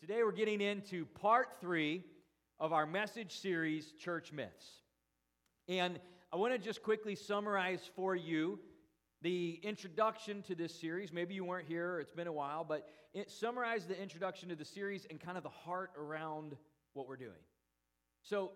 Today 0.00 0.22
we're 0.22 0.32
getting 0.32 0.62
into 0.62 1.04
part 1.04 1.48
three 1.60 2.02
of 2.58 2.72
our 2.72 2.86
message 2.86 3.38
series, 3.38 3.92
Church 3.98 4.32
Myths. 4.32 4.80
And 5.68 6.00
I 6.32 6.36
want 6.36 6.54
to 6.54 6.58
just 6.58 6.82
quickly 6.82 7.14
summarize 7.14 7.90
for 7.94 8.16
you 8.16 8.58
the 9.20 9.60
introduction 9.62 10.40
to 10.44 10.54
this 10.54 10.74
series. 10.74 11.12
Maybe 11.12 11.34
you 11.34 11.44
weren't 11.44 11.68
here, 11.68 12.00
it's 12.00 12.12
been 12.12 12.28
a 12.28 12.32
while, 12.32 12.64
but 12.64 12.88
it, 13.12 13.30
summarize 13.30 13.84
the 13.84 14.00
introduction 14.00 14.48
to 14.48 14.56
the 14.56 14.64
series 14.64 15.06
and 15.10 15.20
kind 15.20 15.36
of 15.36 15.42
the 15.42 15.50
heart 15.50 15.90
around 15.98 16.56
what 16.94 17.06
we're 17.06 17.16
doing. 17.16 17.42
So, 18.22 18.52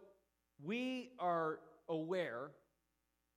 we 0.65 1.11
are 1.19 1.59
aware, 1.91 2.53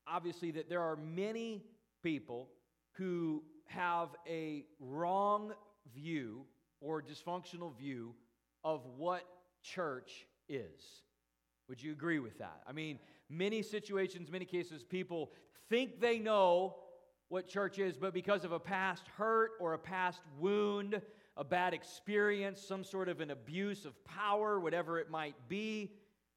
obviously, 0.07 0.51
that 0.51 0.69
there 0.69 0.81
are 0.81 0.95
many 0.95 1.65
people 2.03 2.47
who 2.93 3.43
have 3.65 4.15
a 4.25 4.63
wrong 4.79 5.51
view 5.93 6.45
or 6.81 7.01
dysfunctional 7.01 7.75
view 7.75 8.13
of 8.63 8.85
what 8.97 9.23
church 9.61 10.25
is. 10.47 11.01
Would 11.69 11.81
you 11.81 11.91
agree 11.91 12.19
with 12.19 12.37
that? 12.39 12.61
I 12.67 12.71
mean, 12.71 12.99
many 13.29 13.61
situations, 13.61 14.31
many 14.31 14.45
cases, 14.45 14.83
people 14.83 15.31
think 15.69 15.99
they 15.99 16.19
know 16.19 16.75
what 17.29 17.47
church 17.47 17.77
is, 17.77 17.97
but 17.97 18.13
because 18.13 18.45
of 18.45 18.53
a 18.53 18.59
past 18.59 19.03
hurt 19.17 19.51
or 19.59 19.73
a 19.73 19.79
past 19.79 20.21
wound, 20.39 21.01
a 21.35 21.43
bad 21.43 21.73
experience, 21.73 22.61
some 22.61 22.83
sort 22.83 23.09
of 23.09 23.19
an 23.19 23.31
abuse 23.31 23.85
of 23.85 24.03
power, 24.05 24.59
whatever 24.59 24.97
it 24.97 25.09
might 25.09 25.35
be, 25.49 25.91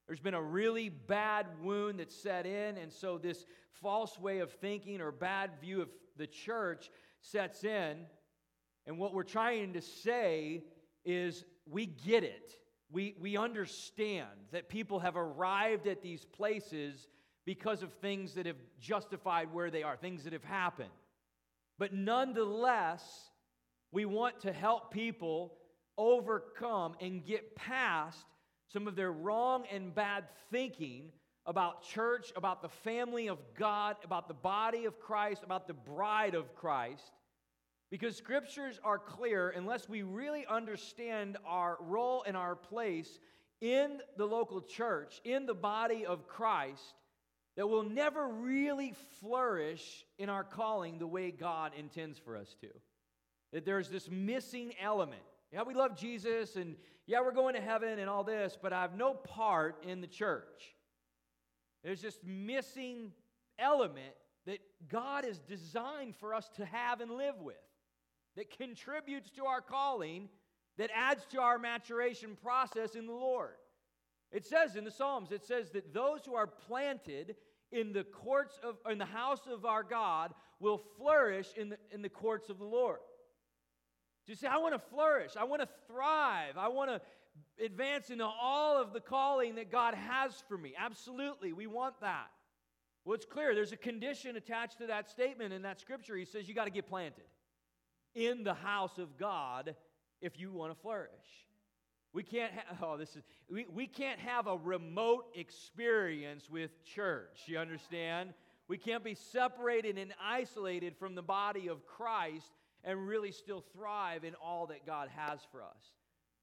there's 0.06 0.20
been 0.20 0.34
a 0.34 0.42
really 0.42 0.88
bad 0.88 1.46
wound 1.62 2.00
that's 2.00 2.16
set 2.16 2.44
in, 2.44 2.76
and 2.76 2.92
so 2.92 3.16
this 3.16 3.46
false 3.80 4.18
way 4.18 4.40
of 4.40 4.50
thinking 4.50 5.00
or 5.00 5.12
bad 5.12 5.52
view 5.60 5.80
of 5.80 5.88
the 6.16 6.26
church 6.26 6.90
sets 7.20 7.62
in. 7.62 7.98
And 8.86 8.98
what 8.98 9.14
we're 9.14 9.22
trying 9.22 9.74
to 9.74 9.80
say 9.80 10.64
is 11.04 11.44
we 11.66 11.86
get 11.86 12.24
it. 12.24 12.56
We, 12.92 13.14
we 13.20 13.36
understand 13.36 14.28
that 14.52 14.68
people 14.68 14.98
have 14.98 15.16
arrived 15.16 15.86
at 15.86 16.02
these 16.02 16.24
places 16.24 17.06
because 17.44 17.82
of 17.82 17.92
things 17.94 18.34
that 18.34 18.46
have 18.46 18.56
justified 18.80 19.52
where 19.52 19.70
they 19.70 19.82
are, 19.82 19.96
things 19.96 20.24
that 20.24 20.32
have 20.32 20.44
happened. 20.44 20.90
But 21.78 21.92
nonetheless, 21.92 23.02
we 23.92 24.04
want 24.04 24.40
to 24.40 24.52
help 24.52 24.92
people 24.92 25.54
overcome 25.96 26.94
and 27.00 27.24
get 27.24 27.54
past 27.56 28.26
some 28.72 28.86
of 28.86 28.96
their 28.96 29.12
wrong 29.12 29.64
and 29.72 29.94
bad 29.94 30.24
thinking 30.50 31.10
about 31.46 31.82
church, 31.82 32.32
about 32.36 32.62
the 32.62 32.68
family 32.68 33.28
of 33.28 33.38
God, 33.58 33.96
about 34.04 34.28
the 34.28 34.34
body 34.34 34.84
of 34.84 35.00
Christ, 35.00 35.42
about 35.42 35.66
the 35.66 35.74
bride 35.74 36.34
of 36.34 36.54
Christ. 36.54 37.10
Because 37.90 38.16
scriptures 38.16 38.78
are 38.84 38.98
clear, 38.98 39.50
unless 39.50 39.88
we 39.88 40.02
really 40.02 40.46
understand 40.46 41.36
our 41.44 41.76
role 41.80 42.22
and 42.24 42.36
our 42.36 42.54
place 42.54 43.18
in 43.60 43.98
the 44.16 44.26
local 44.26 44.60
church, 44.60 45.20
in 45.24 45.44
the 45.44 45.54
body 45.54 46.06
of 46.06 46.28
Christ, 46.28 46.94
that 47.56 47.66
we'll 47.66 47.82
never 47.82 48.28
really 48.28 48.94
flourish 49.20 50.06
in 50.18 50.28
our 50.28 50.44
calling 50.44 50.98
the 50.98 51.06
way 51.06 51.32
God 51.32 51.72
intends 51.76 52.16
for 52.18 52.36
us 52.36 52.54
to. 52.60 52.68
That 53.52 53.64
there's 53.64 53.88
this 53.88 54.08
missing 54.08 54.72
element. 54.80 55.22
Yeah, 55.52 55.62
we 55.62 55.74
love 55.74 55.96
Jesus, 55.96 56.54
and 56.54 56.76
yeah, 57.06 57.20
we're 57.22 57.32
going 57.32 57.56
to 57.56 57.60
heaven 57.60 57.98
and 57.98 58.08
all 58.08 58.22
this, 58.22 58.56
but 58.60 58.72
I 58.72 58.82
have 58.82 58.94
no 58.94 59.14
part 59.14 59.84
in 59.84 60.00
the 60.00 60.06
church. 60.06 60.76
There's 61.82 62.00
this 62.00 62.20
missing 62.24 63.10
element 63.58 64.14
that 64.46 64.60
God 64.88 65.24
is 65.24 65.40
designed 65.40 66.14
for 66.14 66.34
us 66.34 66.48
to 66.56 66.64
have 66.64 67.00
and 67.00 67.10
live 67.10 67.40
with 67.40 67.56
that 68.36 68.56
contributes 68.56 69.30
to 69.30 69.44
our 69.44 69.60
calling, 69.60 70.28
that 70.78 70.90
adds 70.94 71.24
to 71.26 71.40
our 71.40 71.58
maturation 71.58 72.36
process 72.42 72.94
in 72.94 73.06
the 73.06 73.12
Lord. 73.12 73.54
It 74.32 74.46
says 74.46 74.76
in 74.76 74.84
the 74.84 74.90
Psalms, 74.90 75.32
it 75.32 75.44
says 75.44 75.70
that 75.70 75.92
those 75.92 76.20
who 76.24 76.34
are 76.34 76.46
planted 76.46 77.36
in 77.72 77.92
the 77.92 78.04
courts 78.04 78.58
of 78.62 78.76
in 78.90 78.98
the 78.98 79.04
house 79.04 79.42
of 79.50 79.64
our 79.64 79.82
God 79.82 80.32
will 80.60 80.78
flourish 80.96 81.48
in 81.56 81.70
the, 81.70 81.78
in 81.90 82.02
the 82.02 82.08
courts 82.08 82.48
of 82.48 82.58
the 82.58 82.64
Lord. 82.64 82.98
You 84.26 84.36
say, 84.36 84.46
I 84.46 84.58
want 84.58 84.74
to 84.74 84.78
flourish, 84.78 85.32
I 85.36 85.42
want 85.42 85.60
to 85.60 85.68
thrive, 85.88 86.56
I 86.56 86.68
want 86.68 86.90
to 86.90 87.64
advance 87.64 88.10
into 88.10 88.24
all 88.24 88.80
of 88.80 88.92
the 88.92 89.00
calling 89.00 89.56
that 89.56 89.72
God 89.72 89.94
has 89.94 90.32
for 90.48 90.56
me. 90.56 90.72
Absolutely, 90.78 91.52
we 91.52 91.66
want 91.66 92.00
that. 92.00 92.30
Well, 93.04 93.16
it's 93.16 93.26
clear 93.26 93.56
there's 93.56 93.72
a 93.72 93.76
condition 93.76 94.36
attached 94.36 94.78
to 94.78 94.86
that 94.86 95.10
statement 95.10 95.52
in 95.52 95.62
that 95.62 95.80
scripture. 95.80 96.16
He 96.16 96.24
says 96.24 96.48
you 96.48 96.54
got 96.54 96.66
to 96.66 96.70
get 96.70 96.86
planted 96.86 97.24
in 98.14 98.44
the 98.44 98.54
house 98.54 98.98
of 98.98 99.16
God 99.18 99.74
if 100.20 100.38
you 100.38 100.52
want 100.52 100.72
to 100.72 100.80
flourish. 100.80 101.10
We 102.12 102.22
can't 102.22 102.52
ha- 102.52 102.76
oh 102.82 102.96
this 102.96 103.14
is 103.14 103.22
we, 103.48 103.66
we 103.72 103.86
can't 103.86 104.18
have 104.18 104.46
a 104.46 104.56
remote 104.56 105.26
experience 105.34 106.48
with 106.50 106.70
church. 106.84 107.42
You 107.46 107.58
understand? 107.58 108.34
We 108.68 108.78
can't 108.78 109.04
be 109.04 109.14
separated 109.14 109.98
and 109.98 110.12
isolated 110.22 110.96
from 110.96 111.14
the 111.14 111.22
body 111.22 111.68
of 111.68 111.86
Christ 111.86 112.52
and 112.84 113.06
really 113.06 113.32
still 113.32 113.64
thrive 113.74 114.24
in 114.24 114.34
all 114.34 114.66
that 114.68 114.86
God 114.86 115.08
has 115.14 115.40
for 115.50 115.62
us. 115.62 115.92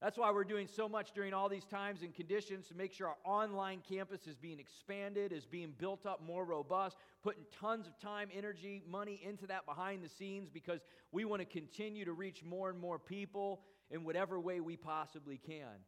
That's 0.01 0.17
why 0.17 0.29
we're 0.31 0.43
doing 0.43 0.67
so 0.67 0.87
much 0.87 1.11
during 1.13 1.33
all 1.33 1.49
these 1.49 1.65
times 1.65 2.03
and 2.03 2.13
conditions 2.13 2.67
to 2.67 2.75
make 2.75 2.93
sure 2.93 3.07
our 3.07 3.17
online 3.25 3.79
campus 3.89 4.27
is 4.27 4.35
being 4.35 4.59
expanded, 4.59 5.31
is 5.31 5.45
being 5.45 5.73
built 5.77 6.05
up 6.05 6.21
more 6.21 6.45
robust, 6.45 6.97
putting 7.27 7.43
tons 7.59 7.87
of 7.87 7.99
time, 7.99 8.29
energy, 8.33 8.81
money 8.87 9.19
into 9.21 9.45
that 9.45 9.65
behind 9.65 10.01
the 10.01 10.07
scenes 10.07 10.49
because 10.49 10.79
we 11.11 11.25
want 11.25 11.41
to 11.41 11.45
continue 11.45 12.05
to 12.05 12.13
reach 12.13 12.41
more 12.41 12.69
and 12.69 12.79
more 12.79 12.97
people 12.97 13.59
in 13.91 14.05
whatever 14.05 14.39
way 14.39 14.61
we 14.61 14.77
possibly 14.77 15.37
can. 15.37 15.83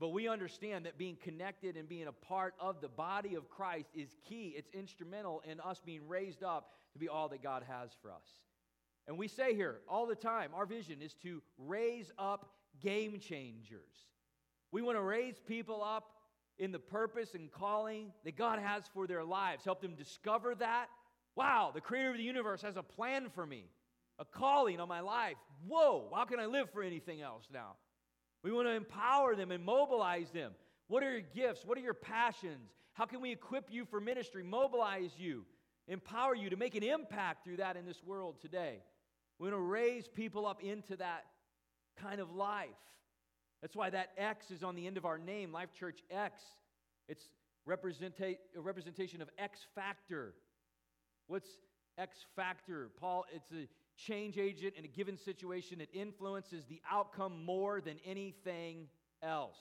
But 0.00 0.08
we 0.08 0.26
understand 0.26 0.86
that 0.86 0.98
being 0.98 1.14
connected 1.14 1.76
and 1.76 1.88
being 1.88 2.08
a 2.08 2.12
part 2.12 2.54
of 2.58 2.80
the 2.80 2.88
body 2.88 3.36
of 3.36 3.48
Christ 3.48 3.90
is 3.94 4.16
key. 4.28 4.52
It's 4.56 4.68
instrumental 4.74 5.44
in 5.48 5.60
us 5.60 5.80
being 5.84 6.08
raised 6.08 6.42
up 6.42 6.72
to 6.94 6.98
be 6.98 7.08
all 7.08 7.28
that 7.28 7.40
God 7.40 7.62
has 7.68 7.90
for 8.02 8.10
us. 8.10 8.26
And 9.06 9.16
we 9.16 9.28
say 9.28 9.54
here 9.54 9.82
all 9.88 10.08
the 10.08 10.16
time 10.16 10.50
our 10.56 10.66
vision 10.66 11.02
is 11.02 11.14
to 11.22 11.40
raise 11.56 12.10
up 12.18 12.50
game 12.80 13.20
changers. 13.20 14.08
We 14.72 14.82
want 14.82 14.98
to 14.98 15.02
raise 15.02 15.38
people 15.38 15.84
up 15.84 16.10
in 16.60 16.72
the 16.72 16.78
purpose 16.78 17.34
and 17.34 17.50
calling 17.50 18.12
that 18.24 18.36
God 18.36 18.60
has 18.60 18.84
for 18.92 19.06
their 19.06 19.24
lives, 19.24 19.64
help 19.64 19.80
them 19.80 19.94
discover 19.94 20.54
that. 20.56 20.86
Wow, 21.34 21.70
the 21.74 21.80
creator 21.80 22.10
of 22.10 22.18
the 22.18 22.22
universe 22.22 22.60
has 22.62 22.76
a 22.76 22.82
plan 22.82 23.30
for 23.34 23.46
me, 23.46 23.64
a 24.18 24.26
calling 24.26 24.78
on 24.78 24.86
my 24.86 25.00
life. 25.00 25.36
Whoa, 25.66 26.12
how 26.14 26.26
can 26.26 26.38
I 26.38 26.44
live 26.44 26.70
for 26.70 26.82
anything 26.82 27.22
else 27.22 27.48
now? 27.52 27.76
We 28.44 28.52
want 28.52 28.68
to 28.68 28.74
empower 28.74 29.34
them 29.34 29.50
and 29.50 29.64
mobilize 29.64 30.30
them. 30.30 30.52
What 30.88 31.02
are 31.02 31.10
your 31.10 31.20
gifts? 31.34 31.64
What 31.64 31.78
are 31.78 31.82
your 31.82 31.94
passions? 31.94 32.70
How 32.92 33.06
can 33.06 33.22
we 33.22 33.32
equip 33.32 33.72
you 33.72 33.86
for 33.86 34.00
ministry, 34.00 34.42
mobilize 34.42 35.12
you, 35.16 35.46
empower 35.88 36.34
you 36.34 36.50
to 36.50 36.56
make 36.56 36.74
an 36.74 36.82
impact 36.82 37.42
through 37.44 37.56
that 37.56 37.76
in 37.76 37.86
this 37.86 38.02
world 38.04 38.36
today? 38.40 38.82
We 39.38 39.48
want 39.48 39.56
to 39.56 39.66
raise 39.66 40.08
people 40.08 40.46
up 40.46 40.62
into 40.62 40.96
that 40.96 41.24
kind 41.96 42.20
of 42.20 42.30
life. 42.30 42.68
That's 43.62 43.76
why 43.76 43.90
that 43.90 44.10
X 44.16 44.50
is 44.50 44.62
on 44.62 44.74
the 44.74 44.86
end 44.86 44.96
of 44.96 45.04
our 45.04 45.18
name, 45.18 45.52
Life 45.52 45.72
Church 45.78 46.00
X. 46.10 46.42
It's 47.08 47.28
representa- 47.68 48.38
a 48.56 48.60
representation 48.60 49.20
of 49.20 49.28
X 49.38 49.60
factor. 49.74 50.34
What's 51.26 51.48
X 51.98 52.16
factor? 52.34 52.90
Paul, 52.98 53.24
it's 53.34 53.52
a 53.52 53.68
change 53.96 54.38
agent 54.38 54.74
in 54.76 54.84
a 54.84 54.88
given 54.88 55.18
situation. 55.18 55.80
It 55.80 55.90
influences 55.92 56.64
the 56.66 56.80
outcome 56.90 57.44
more 57.44 57.80
than 57.80 57.98
anything 58.04 58.88
else. 59.22 59.58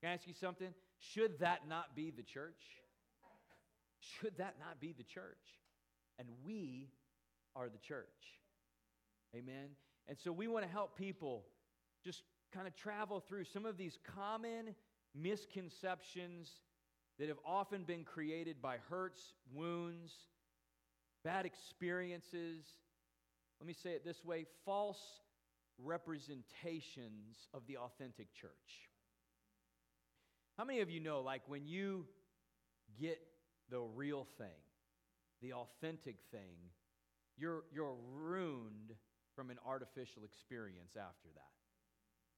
Can 0.00 0.10
I 0.10 0.14
ask 0.14 0.26
you 0.26 0.34
something? 0.34 0.74
Should 0.98 1.38
that 1.38 1.68
not 1.68 1.94
be 1.94 2.10
the 2.10 2.22
church? 2.22 2.60
Should 4.00 4.36
that 4.38 4.56
not 4.58 4.80
be 4.80 4.92
the 4.92 5.04
church? 5.04 5.60
And 6.18 6.28
we 6.44 6.90
are 7.56 7.68
the 7.68 7.78
church. 7.78 8.06
Amen. 9.34 9.70
And 10.08 10.18
so 10.18 10.32
we 10.32 10.46
want 10.48 10.64
to 10.64 10.70
help 10.70 10.96
people 10.96 11.44
just 12.04 12.22
kind 12.54 12.66
of 12.66 12.76
travel 12.76 13.20
through 13.20 13.44
some 13.44 13.66
of 13.66 13.76
these 13.76 13.98
common 14.14 14.74
misconceptions 15.14 16.50
that 17.18 17.28
have 17.28 17.38
often 17.44 17.84
been 17.84 18.04
created 18.04 18.62
by 18.62 18.76
hurts, 18.88 19.34
wounds, 19.52 20.12
bad 21.24 21.46
experiences. 21.46 22.64
Let 23.60 23.66
me 23.66 23.74
say 23.74 23.90
it 23.90 24.04
this 24.04 24.24
way 24.24 24.46
false 24.64 25.02
representations 25.82 27.48
of 27.52 27.62
the 27.66 27.78
authentic 27.78 28.32
church. 28.32 28.88
How 30.56 30.64
many 30.64 30.80
of 30.80 30.90
you 30.90 31.00
know, 31.00 31.20
like, 31.20 31.42
when 31.48 31.66
you 31.66 32.06
get 33.00 33.18
the 33.70 33.80
real 33.80 34.26
thing, 34.38 34.46
the 35.42 35.52
authentic 35.54 36.16
thing, 36.30 36.70
you're, 37.36 37.64
you're 37.72 37.96
ruined 38.12 38.92
from 39.34 39.50
an 39.50 39.58
artificial 39.66 40.22
experience 40.24 40.92
after 40.96 41.28
that. 41.34 41.53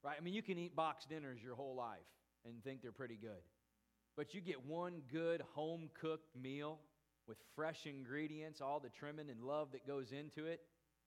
Right? 0.03 0.15
I 0.19 0.23
mean, 0.23 0.33
you 0.33 0.43
can 0.43 0.57
eat 0.57 0.75
box 0.75 1.05
dinners 1.05 1.39
your 1.43 1.55
whole 1.55 1.75
life 1.75 1.99
and 2.45 2.63
think 2.63 2.81
they're 2.81 2.91
pretty 2.91 3.17
good. 3.19 3.41
But 4.15 4.33
you 4.33 4.41
get 4.41 4.65
one 4.65 5.01
good 5.11 5.43
home 5.53 5.89
cooked 5.99 6.35
meal 6.35 6.79
with 7.27 7.37
fresh 7.55 7.85
ingredients, 7.85 8.61
all 8.61 8.79
the 8.79 8.89
trimming 8.89 9.29
and 9.29 9.43
love 9.43 9.69
that 9.73 9.85
goes 9.85 10.11
into 10.11 10.45
it, 10.45 10.61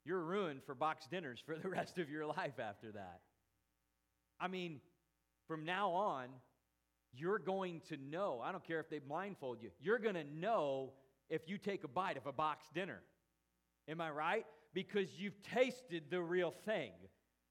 you're 0.05 0.23
ruined 0.23 0.63
for 0.65 0.75
box 0.75 1.07
dinners 1.11 1.41
for 1.45 1.57
the 1.57 1.69
rest 1.69 1.99
of 1.99 2.11
your 2.11 2.27
life 2.27 2.59
after 2.59 2.93
that. 2.93 3.21
I 4.39 4.49
mean, 4.49 4.81
from 5.47 5.65
now 5.65 5.91
on, 5.91 6.29
you're 7.13 7.39
going 7.39 7.81
to 7.89 7.97
know. 7.97 8.41
I 8.43 8.53
don't 8.53 8.67
care 8.67 8.81
if 8.81 8.89
they 8.89 8.99
blindfold 8.99 9.59
you. 9.63 9.71
You're 9.81 9.99
going 9.99 10.15
to 10.15 10.25
know 10.25 10.93
if 11.29 11.49
you 11.49 11.59
take 11.59 11.85
a 11.85 11.89
bite 11.89 12.17
of 12.17 12.27
a 12.27 12.33
box 12.33 12.67
dinner. 12.75 13.01
Am 13.89 14.01
I 14.01 14.11
right? 14.11 14.47
Because 14.73 15.09
you've 15.19 15.43
tasted 15.43 16.05
the 16.11 16.21
real 16.21 16.53
thing. 16.65 16.93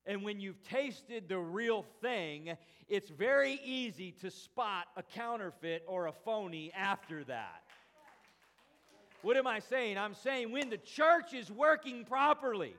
And 0.09 0.23
when 0.23 0.39
you've 0.39 0.63
tasted 0.63 1.29
the 1.29 1.37
real 1.37 1.85
thing, 2.01 2.57
it's 2.87 3.11
very 3.11 3.61
easy 3.63 4.11
to 4.21 4.31
spot 4.31 4.87
a 4.97 5.03
counterfeit 5.03 5.83
or 5.85 6.07
a 6.07 6.11
phony 6.11 6.71
after 6.75 7.23
that. 7.25 7.61
What 9.21 9.37
am 9.37 9.45
I 9.45 9.59
saying? 9.59 9.99
I'm 9.99 10.15
saying 10.15 10.51
when 10.51 10.71
the 10.71 10.79
church 10.79 11.35
is 11.35 11.51
working 11.51 12.05
properly, 12.05 12.73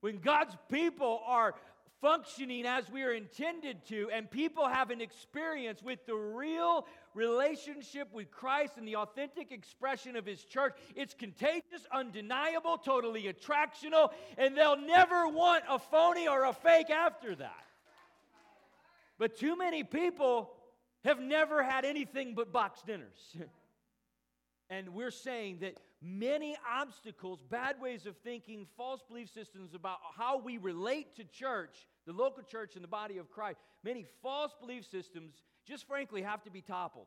when 0.00 0.20
God's 0.20 0.56
people 0.70 1.20
are 1.26 1.54
functioning 2.00 2.64
as 2.64 2.90
we 2.90 3.02
are 3.02 3.12
intended 3.12 3.84
to, 3.88 4.08
and 4.10 4.30
people 4.30 4.66
have 4.66 4.90
an 4.90 5.02
experience 5.02 5.82
with 5.82 6.06
the 6.06 6.14
real 6.14 6.86
relationship 7.18 8.08
with 8.12 8.30
Christ 8.30 8.74
and 8.76 8.86
the 8.86 8.96
authentic 8.96 9.50
expression 9.50 10.16
of 10.16 10.24
His 10.24 10.44
church, 10.44 10.74
it's 10.94 11.12
contagious, 11.12 11.84
undeniable, 11.92 12.78
totally 12.78 13.24
attractional, 13.24 14.12
and 14.38 14.56
they'll 14.56 14.80
never 14.80 15.28
want 15.28 15.64
a 15.68 15.78
phony 15.78 16.28
or 16.28 16.44
a 16.44 16.52
fake 16.52 16.90
after 16.90 17.34
that. 17.34 17.64
But 19.18 19.36
too 19.36 19.58
many 19.58 19.82
people 19.82 20.50
have 21.04 21.20
never 21.20 21.62
had 21.62 21.84
anything 21.84 22.34
but 22.34 22.52
box 22.52 22.80
dinners. 22.86 23.36
and 24.70 24.90
we're 24.90 25.10
saying 25.10 25.58
that 25.60 25.74
many 26.00 26.56
obstacles, 26.70 27.42
bad 27.50 27.80
ways 27.80 28.06
of 28.06 28.16
thinking, 28.18 28.66
false 28.76 29.02
belief 29.08 29.28
systems 29.30 29.74
about 29.74 29.98
how 30.16 30.38
we 30.38 30.58
relate 30.58 31.16
to 31.16 31.24
church, 31.24 31.88
the 32.06 32.12
local 32.12 32.44
church 32.44 32.76
and 32.76 32.84
the 32.84 32.88
body 32.88 33.18
of 33.18 33.28
Christ, 33.28 33.58
many 33.82 34.06
false 34.22 34.52
belief 34.60 34.86
systems 34.88 35.42
just 35.68 35.86
frankly 35.86 36.22
have 36.22 36.42
to 36.44 36.50
be 36.50 36.62
toppled. 36.62 37.06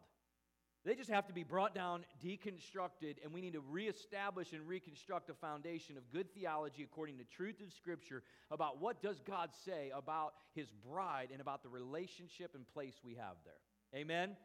They 0.83 0.95
just 0.95 1.11
have 1.11 1.27
to 1.27 1.33
be 1.33 1.43
brought 1.43 1.75
down, 1.75 2.05
deconstructed, 2.23 3.17
and 3.23 3.31
we 3.31 3.41
need 3.41 3.53
to 3.53 3.59
reestablish 3.59 4.51
and 4.51 4.67
reconstruct 4.67 5.29
a 5.29 5.35
foundation 5.35 5.95
of 5.95 6.11
good 6.11 6.33
theology 6.33 6.81
according 6.81 7.19
to 7.19 7.23
truth 7.23 7.61
of 7.61 7.71
Scripture 7.71 8.23
about 8.49 8.81
what 8.81 9.01
does 9.01 9.21
God 9.21 9.51
say 9.63 9.91
about 9.95 10.33
His 10.55 10.67
bride 10.89 11.29
and 11.31 11.39
about 11.39 11.61
the 11.61 11.69
relationship 11.69 12.55
and 12.55 12.67
place 12.73 12.95
we 13.03 13.13
have 13.15 13.35
there. 13.45 13.99
Amen? 13.99 14.35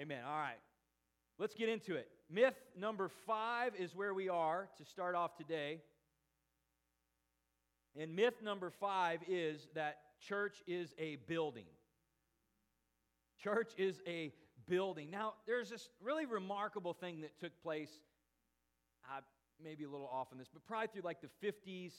Amen. 0.00 0.22
All 0.26 0.36
right. 0.36 0.58
Let's 1.38 1.54
get 1.54 1.68
into 1.68 1.94
it. 1.94 2.08
Myth 2.28 2.54
number 2.76 3.08
five 3.26 3.74
is 3.76 3.94
where 3.94 4.14
we 4.14 4.28
are 4.28 4.68
to 4.78 4.84
start 4.84 5.14
off 5.14 5.36
today. 5.36 5.80
And 7.96 8.16
myth 8.16 8.42
number 8.42 8.70
five 8.70 9.20
is 9.28 9.68
that 9.74 9.98
church 10.20 10.62
is 10.66 10.92
a 10.98 11.16
building. 11.28 11.66
Church 13.44 13.72
is 13.76 14.00
a 14.06 14.32
building. 14.66 15.10
Now, 15.10 15.34
there's 15.46 15.68
this 15.68 15.90
really 16.02 16.24
remarkable 16.24 16.94
thing 16.94 17.20
that 17.20 17.38
took 17.38 17.52
place. 17.62 17.90
Uh, 19.04 19.20
maybe 19.62 19.84
a 19.84 19.88
little 19.88 20.08
off 20.10 20.28
on 20.32 20.38
this, 20.38 20.48
but 20.50 20.64
probably 20.66 20.88
through 20.94 21.02
like 21.02 21.18
the 21.20 21.46
50s, 21.46 21.92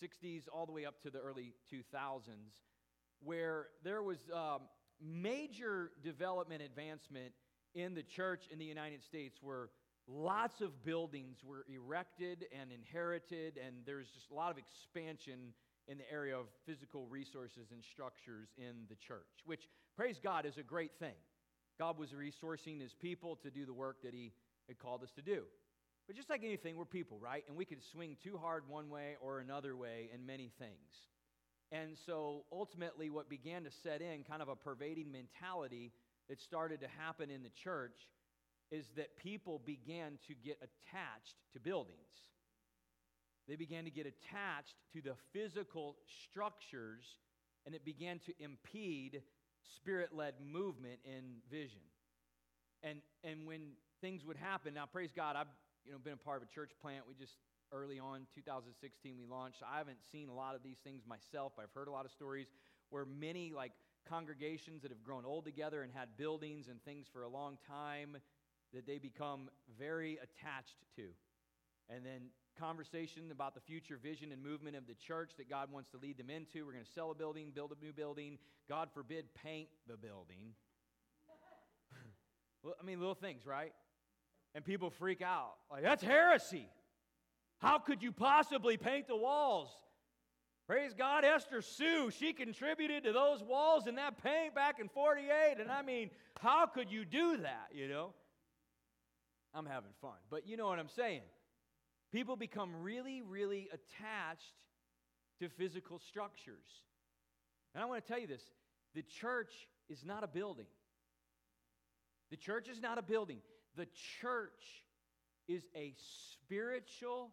60s, 0.00 0.42
all 0.52 0.64
the 0.64 0.70
way 0.70 0.84
up 0.86 1.02
to 1.02 1.10
the 1.10 1.18
early 1.18 1.54
2000s, 1.72 2.20
where 3.18 3.66
there 3.82 4.00
was 4.04 4.18
um, 4.32 4.60
major 5.02 5.90
development 6.04 6.62
advancement 6.62 7.32
in 7.74 7.96
the 7.96 8.04
church 8.04 8.44
in 8.52 8.58
the 8.60 8.64
United 8.64 9.02
States 9.02 9.38
where 9.42 9.70
lots 10.06 10.60
of 10.60 10.84
buildings 10.84 11.38
were 11.44 11.66
erected 11.68 12.46
and 12.56 12.70
inherited, 12.70 13.58
and 13.64 13.74
there's 13.84 14.08
just 14.10 14.30
a 14.30 14.34
lot 14.34 14.52
of 14.52 14.56
expansion 14.56 15.52
in 15.88 15.98
the 15.98 16.10
area 16.10 16.36
of 16.36 16.46
physical 16.64 17.06
resources 17.06 17.68
and 17.72 17.82
structures 17.82 18.48
in 18.58 18.86
the 18.88 18.96
church, 18.96 19.44
which, 19.44 19.68
praise 19.96 20.18
God, 20.22 20.46
is 20.46 20.58
a 20.58 20.62
great 20.62 20.92
thing. 20.98 21.14
God 21.78 21.98
was 21.98 22.10
resourcing 22.10 22.80
his 22.80 22.94
people 22.94 23.36
to 23.42 23.50
do 23.50 23.66
the 23.66 23.74
work 23.74 24.02
that 24.02 24.14
he 24.14 24.32
had 24.68 24.78
called 24.78 25.02
us 25.02 25.10
to 25.16 25.22
do. 25.22 25.42
But 26.06 26.16
just 26.16 26.30
like 26.30 26.42
anything, 26.44 26.76
we're 26.76 26.84
people, 26.84 27.18
right? 27.20 27.44
And 27.48 27.56
we 27.56 27.64
could 27.64 27.82
swing 27.92 28.16
too 28.22 28.38
hard 28.40 28.68
one 28.68 28.90
way 28.90 29.16
or 29.20 29.40
another 29.40 29.76
way 29.76 30.08
in 30.14 30.24
many 30.24 30.52
things. 30.58 31.08
And 31.72 31.96
so 32.06 32.44
ultimately, 32.52 33.10
what 33.10 33.28
began 33.28 33.64
to 33.64 33.70
set 33.82 34.00
in, 34.00 34.22
kind 34.22 34.40
of 34.40 34.48
a 34.48 34.56
pervading 34.56 35.10
mentality, 35.10 35.92
that 36.28 36.40
started 36.40 36.80
to 36.80 36.88
happen 36.98 37.30
in 37.30 37.42
the 37.42 37.50
church 37.62 38.08
is 38.70 38.86
that 38.96 39.16
people 39.16 39.60
began 39.64 40.18
to 40.26 40.34
get 40.34 40.58
attached 40.58 41.36
to 41.52 41.60
buildings. 41.60 41.98
They 43.48 43.56
began 43.56 43.84
to 43.84 43.90
get 43.90 44.06
attached 44.06 44.74
to 44.92 45.00
the 45.00 45.14
physical 45.32 45.96
structures, 46.24 47.04
and 47.64 47.74
it 47.74 47.84
began 47.84 48.18
to 48.26 48.32
impede 48.42 49.22
spirit 49.76 50.10
led 50.14 50.34
movement 50.40 50.98
and 51.04 51.24
vision. 51.50 51.82
And, 52.82 53.00
and 53.24 53.46
when 53.46 53.72
things 54.00 54.24
would 54.24 54.36
happen, 54.36 54.74
now 54.74 54.86
praise 54.86 55.10
God, 55.14 55.36
I've 55.36 55.46
you 55.84 55.92
know, 55.92 55.98
been 55.98 56.14
a 56.14 56.16
part 56.16 56.42
of 56.42 56.48
a 56.48 56.52
church 56.52 56.72
plant. 56.82 57.04
We 57.08 57.14
just 57.14 57.34
early 57.72 57.98
on, 57.98 58.26
2016, 58.34 59.16
we 59.18 59.26
launched. 59.26 59.62
I 59.68 59.78
haven't 59.78 59.98
seen 60.12 60.28
a 60.28 60.34
lot 60.34 60.54
of 60.54 60.62
these 60.62 60.78
things 60.78 61.02
myself, 61.06 61.52
but 61.56 61.62
I've 61.62 61.74
heard 61.74 61.88
a 61.88 61.92
lot 61.92 62.04
of 62.04 62.10
stories 62.10 62.46
where 62.90 63.04
many, 63.04 63.52
like 63.54 63.72
congregations 64.08 64.82
that 64.82 64.90
have 64.90 65.02
grown 65.02 65.24
old 65.24 65.44
together 65.44 65.82
and 65.82 65.92
had 65.92 66.16
buildings 66.16 66.68
and 66.68 66.82
things 66.84 67.06
for 67.12 67.22
a 67.22 67.28
long 67.28 67.58
time 67.68 68.16
that 68.72 68.86
they 68.86 68.98
become 68.98 69.48
very 69.78 70.18
attached 70.22 70.76
to. 70.96 71.02
And 71.88 72.04
then 72.04 72.30
conversation 72.58 73.30
about 73.30 73.54
the 73.54 73.60
future 73.60 73.98
vision 74.02 74.32
and 74.32 74.42
movement 74.42 74.76
of 74.76 74.86
the 74.86 74.94
church 74.94 75.32
that 75.38 75.48
God 75.48 75.70
wants 75.70 75.90
to 75.90 75.98
lead 75.98 76.18
them 76.18 76.30
into. 76.30 76.64
We're 76.64 76.72
going 76.72 76.84
to 76.84 76.90
sell 76.90 77.10
a 77.10 77.14
building, 77.14 77.52
build 77.54 77.72
a 77.72 77.84
new 77.84 77.92
building. 77.92 78.38
God 78.68 78.88
forbid, 78.94 79.26
paint 79.42 79.68
the 79.86 79.96
building. 79.96 80.54
I 82.80 82.84
mean, 82.84 82.98
little 82.98 83.14
things, 83.14 83.46
right? 83.46 83.72
And 84.54 84.64
people 84.64 84.90
freak 84.90 85.22
out. 85.22 85.54
Like, 85.70 85.82
that's 85.82 86.02
heresy. 86.02 86.68
How 87.58 87.78
could 87.78 88.02
you 88.02 88.12
possibly 88.12 88.76
paint 88.76 89.06
the 89.08 89.16
walls? 89.16 89.70
Praise 90.66 90.94
God, 90.94 91.24
Esther 91.24 91.62
Sue, 91.62 92.10
she 92.10 92.32
contributed 92.32 93.04
to 93.04 93.12
those 93.12 93.42
walls 93.42 93.86
and 93.86 93.98
that 93.98 94.22
paint 94.22 94.54
back 94.54 94.80
in 94.80 94.88
48. 94.88 95.56
And 95.60 95.70
I 95.70 95.82
mean, 95.82 96.10
how 96.40 96.66
could 96.66 96.90
you 96.90 97.04
do 97.04 97.36
that, 97.38 97.68
you 97.72 97.86
know? 97.88 98.12
I'm 99.54 99.64
having 99.64 99.92
fun. 100.00 100.16
But 100.28 100.46
you 100.46 100.56
know 100.56 100.66
what 100.66 100.78
I'm 100.78 100.88
saying. 100.88 101.22
People 102.16 102.36
become 102.36 102.70
really, 102.80 103.20
really 103.20 103.68
attached 103.74 104.54
to 105.38 105.50
physical 105.50 105.98
structures. 105.98 106.64
And 107.74 107.84
I 107.84 107.86
want 107.86 108.02
to 108.02 108.10
tell 108.10 108.18
you 108.18 108.26
this 108.26 108.40
the 108.94 109.02
church 109.02 109.52
is 109.90 110.02
not 110.02 110.24
a 110.24 110.26
building. 110.26 110.64
The 112.30 112.38
church 112.38 112.68
is 112.70 112.80
not 112.80 112.96
a 112.96 113.02
building. 113.02 113.40
The 113.76 113.86
church 114.22 114.64
is 115.46 115.64
a 115.76 115.92
spiritual, 116.32 117.32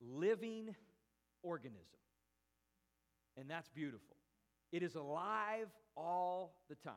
living 0.00 0.76
organism. 1.42 1.98
And 3.36 3.50
that's 3.50 3.68
beautiful. 3.70 4.14
It 4.70 4.84
is 4.84 4.94
alive 4.94 5.66
all 5.96 6.54
the 6.68 6.76
time. 6.76 6.94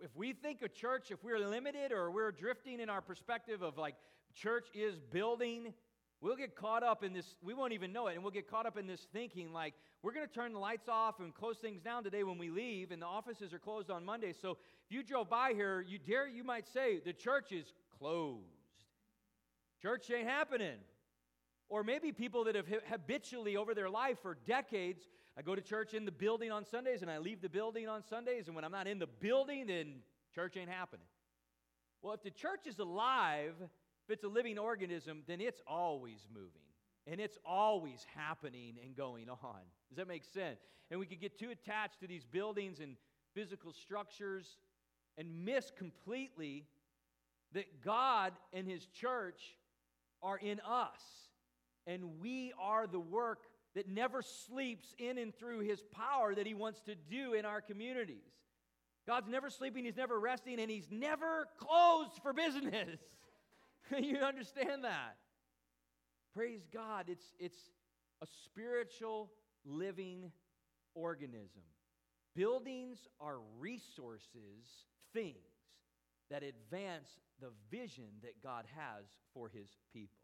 If 0.00 0.14
we 0.14 0.34
think 0.34 0.60
of 0.60 0.74
church, 0.74 1.10
if 1.10 1.24
we're 1.24 1.38
limited 1.38 1.90
or 1.90 2.10
we're 2.10 2.32
drifting 2.32 2.80
in 2.80 2.90
our 2.90 3.00
perspective 3.00 3.62
of 3.62 3.78
like 3.78 3.94
church 4.34 4.66
is 4.74 4.98
building, 4.98 5.72
we'll 6.20 6.36
get 6.36 6.56
caught 6.56 6.82
up 6.82 7.04
in 7.04 7.12
this. 7.12 7.36
We 7.42 7.54
won't 7.54 7.72
even 7.72 7.92
know 7.92 8.06
it. 8.08 8.14
And 8.14 8.22
we'll 8.22 8.32
get 8.32 8.50
caught 8.50 8.66
up 8.66 8.76
in 8.76 8.86
this 8.86 9.06
thinking 9.12 9.52
like 9.52 9.74
we're 10.02 10.12
going 10.12 10.26
to 10.26 10.32
turn 10.32 10.52
the 10.52 10.58
lights 10.58 10.88
off 10.88 11.20
and 11.20 11.34
close 11.34 11.58
things 11.58 11.80
down 11.82 12.04
today 12.04 12.22
when 12.22 12.38
we 12.38 12.50
leave, 12.50 12.90
and 12.90 13.02
the 13.02 13.06
offices 13.06 13.52
are 13.52 13.58
closed 13.58 13.90
on 13.90 14.04
Monday. 14.04 14.32
So 14.32 14.52
if 14.52 14.90
you 14.90 15.02
drove 15.02 15.28
by 15.28 15.52
here, 15.54 15.84
you 15.86 15.98
dare, 15.98 16.28
you 16.28 16.44
might 16.44 16.68
say, 16.68 17.00
the 17.04 17.12
church 17.12 17.52
is 17.52 17.72
closed. 17.98 18.42
Church 19.82 20.10
ain't 20.10 20.28
happening. 20.28 20.76
Or 21.68 21.82
maybe 21.82 22.12
people 22.12 22.44
that 22.44 22.54
have 22.54 22.66
habitually 22.88 23.56
over 23.56 23.74
their 23.74 23.90
life 23.90 24.18
for 24.22 24.36
decades, 24.46 25.08
I 25.36 25.42
go 25.42 25.54
to 25.54 25.60
church 25.60 25.94
in 25.94 26.04
the 26.04 26.12
building 26.12 26.52
on 26.52 26.64
Sundays 26.64 27.02
and 27.02 27.10
I 27.10 27.18
leave 27.18 27.42
the 27.42 27.48
building 27.48 27.88
on 27.88 28.04
Sundays, 28.04 28.46
and 28.46 28.54
when 28.54 28.64
I'm 28.64 28.72
not 28.72 28.86
in 28.86 28.98
the 29.00 29.08
building, 29.08 29.66
then 29.66 29.96
church 30.34 30.56
ain't 30.56 30.70
happening. 30.70 31.06
Well, 32.02 32.14
if 32.14 32.22
the 32.22 32.30
church 32.30 32.66
is 32.66 32.78
alive, 32.78 33.54
if 34.06 34.12
it's 34.12 34.24
a 34.24 34.28
living 34.28 34.58
organism, 34.58 35.22
then 35.26 35.40
it's 35.40 35.60
always 35.66 36.26
moving 36.32 36.50
and 37.06 37.20
it's 37.20 37.38
always 37.44 38.04
happening 38.14 38.74
and 38.84 38.96
going 38.96 39.28
on. 39.28 39.60
Does 39.88 39.96
that 39.96 40.08
make 40.08 40.24
sense? 40.24 40.60
And 40.90 41.00
we 41.00 41.06
could 41.06 41.20
get 41.20 41.38
too 41.38 41.50
attached 41.50 42.00
to 42.00 42.06
these 42.06 42.24
buildings 42.24 42.80
and 42.80 42.96
physical 43.34 43.72
structures 43.72 44.58
and 45.18 45.44
miss 45.44 45.70
completely 45.76 46.66
that 47.52 47.82
God 47.84 48.32
and 48.52 48.66
His 48.66 48.86
church 48.86 49.56
are 50.22 50.38
in 50.38 50.60
us 50.60 51.00
and 51.86 52.20
we 52.20 52.52
are 52.60 52.86
the 52.86 53.00
work 53.00 53.44
that 53.74 53.88
never 53.88 54.22
sleeps 54.22 54.94
in 54.98 55.18
and 55.18 55.36
through 55.36 55.60
his 55.60 55.82
power 55.92 56.34
that 56.34 56.46
he 56.46 56.54
wants 56.54 56.80
to 56.82 56.94
do 56.94 57.34
in 57.34 57.44
our 57.44 57.60
communities. 57.60 58.32
God's 59.06 59.28
never 59.28 59.50
sleeping, 59.50 59.84
he's 59.84 59.96
never 59.96 60.18
resting, 60.18 60.58
and 60.58 60.70
he's 60.70 60.88
never 60.90 61.46
closed 61.58 62.12
for 62.22 62.32
business. 62.32 62.98
you 63.98 64.18
understand 64.18 64.84
that? 64.84 65.16
Praise 66.34 66.66
God. 66.72 67.06
It's, 67.08 67.26
it's 67.38 67.70
a 68.22 68.26
spiritual 68.44 69.30
living 69.64 70.30
organism. 70.94 71.62
Buildings 72.34 72.98
are 73.20 73.38
resources, 73.58 74.66
things 75.12 75.36
that 76.30 76.42
advance 76.42 77.08
the 77.40 77.50
vision 77.70 78.08
that 78.22 78.42
God 78.42 78.64
has 78.76 79.04
for 79.32 79.48
his 79.48 79.68
people. 79.92 80.18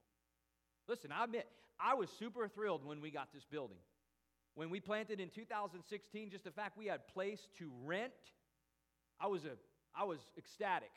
Listen, 0.88 1.12
I 1.12 1.24
admit, 1.24 1.46
I 1.80 1.94
was 1.94 2.10
super 2.18 2.48
thrilled 2.48 2.84
when 2.84 3.00
we 3.00 3.10
got 3.10 3.32
this 3.32 3.44
building. 3.44 3.78
When 4.54 4.68
we 4.68 4.80
planted 4.80 5.20
in 5.20 5.30
2016, 5.30 6.30
just 6.30 6.44
the 6.44 6.50
fact 6.50 6.76
we 6.76 6.86
had 6.86 7.06
place 7.08 7.48
to 7.58 7.70
rent, 7.84 8.12
I 9.20 9.28
was, 9.28 9.44
a, 9.44 9.56
I 9.98 10.04
was 10.04 10.18
ecstatic. 10.36 10.90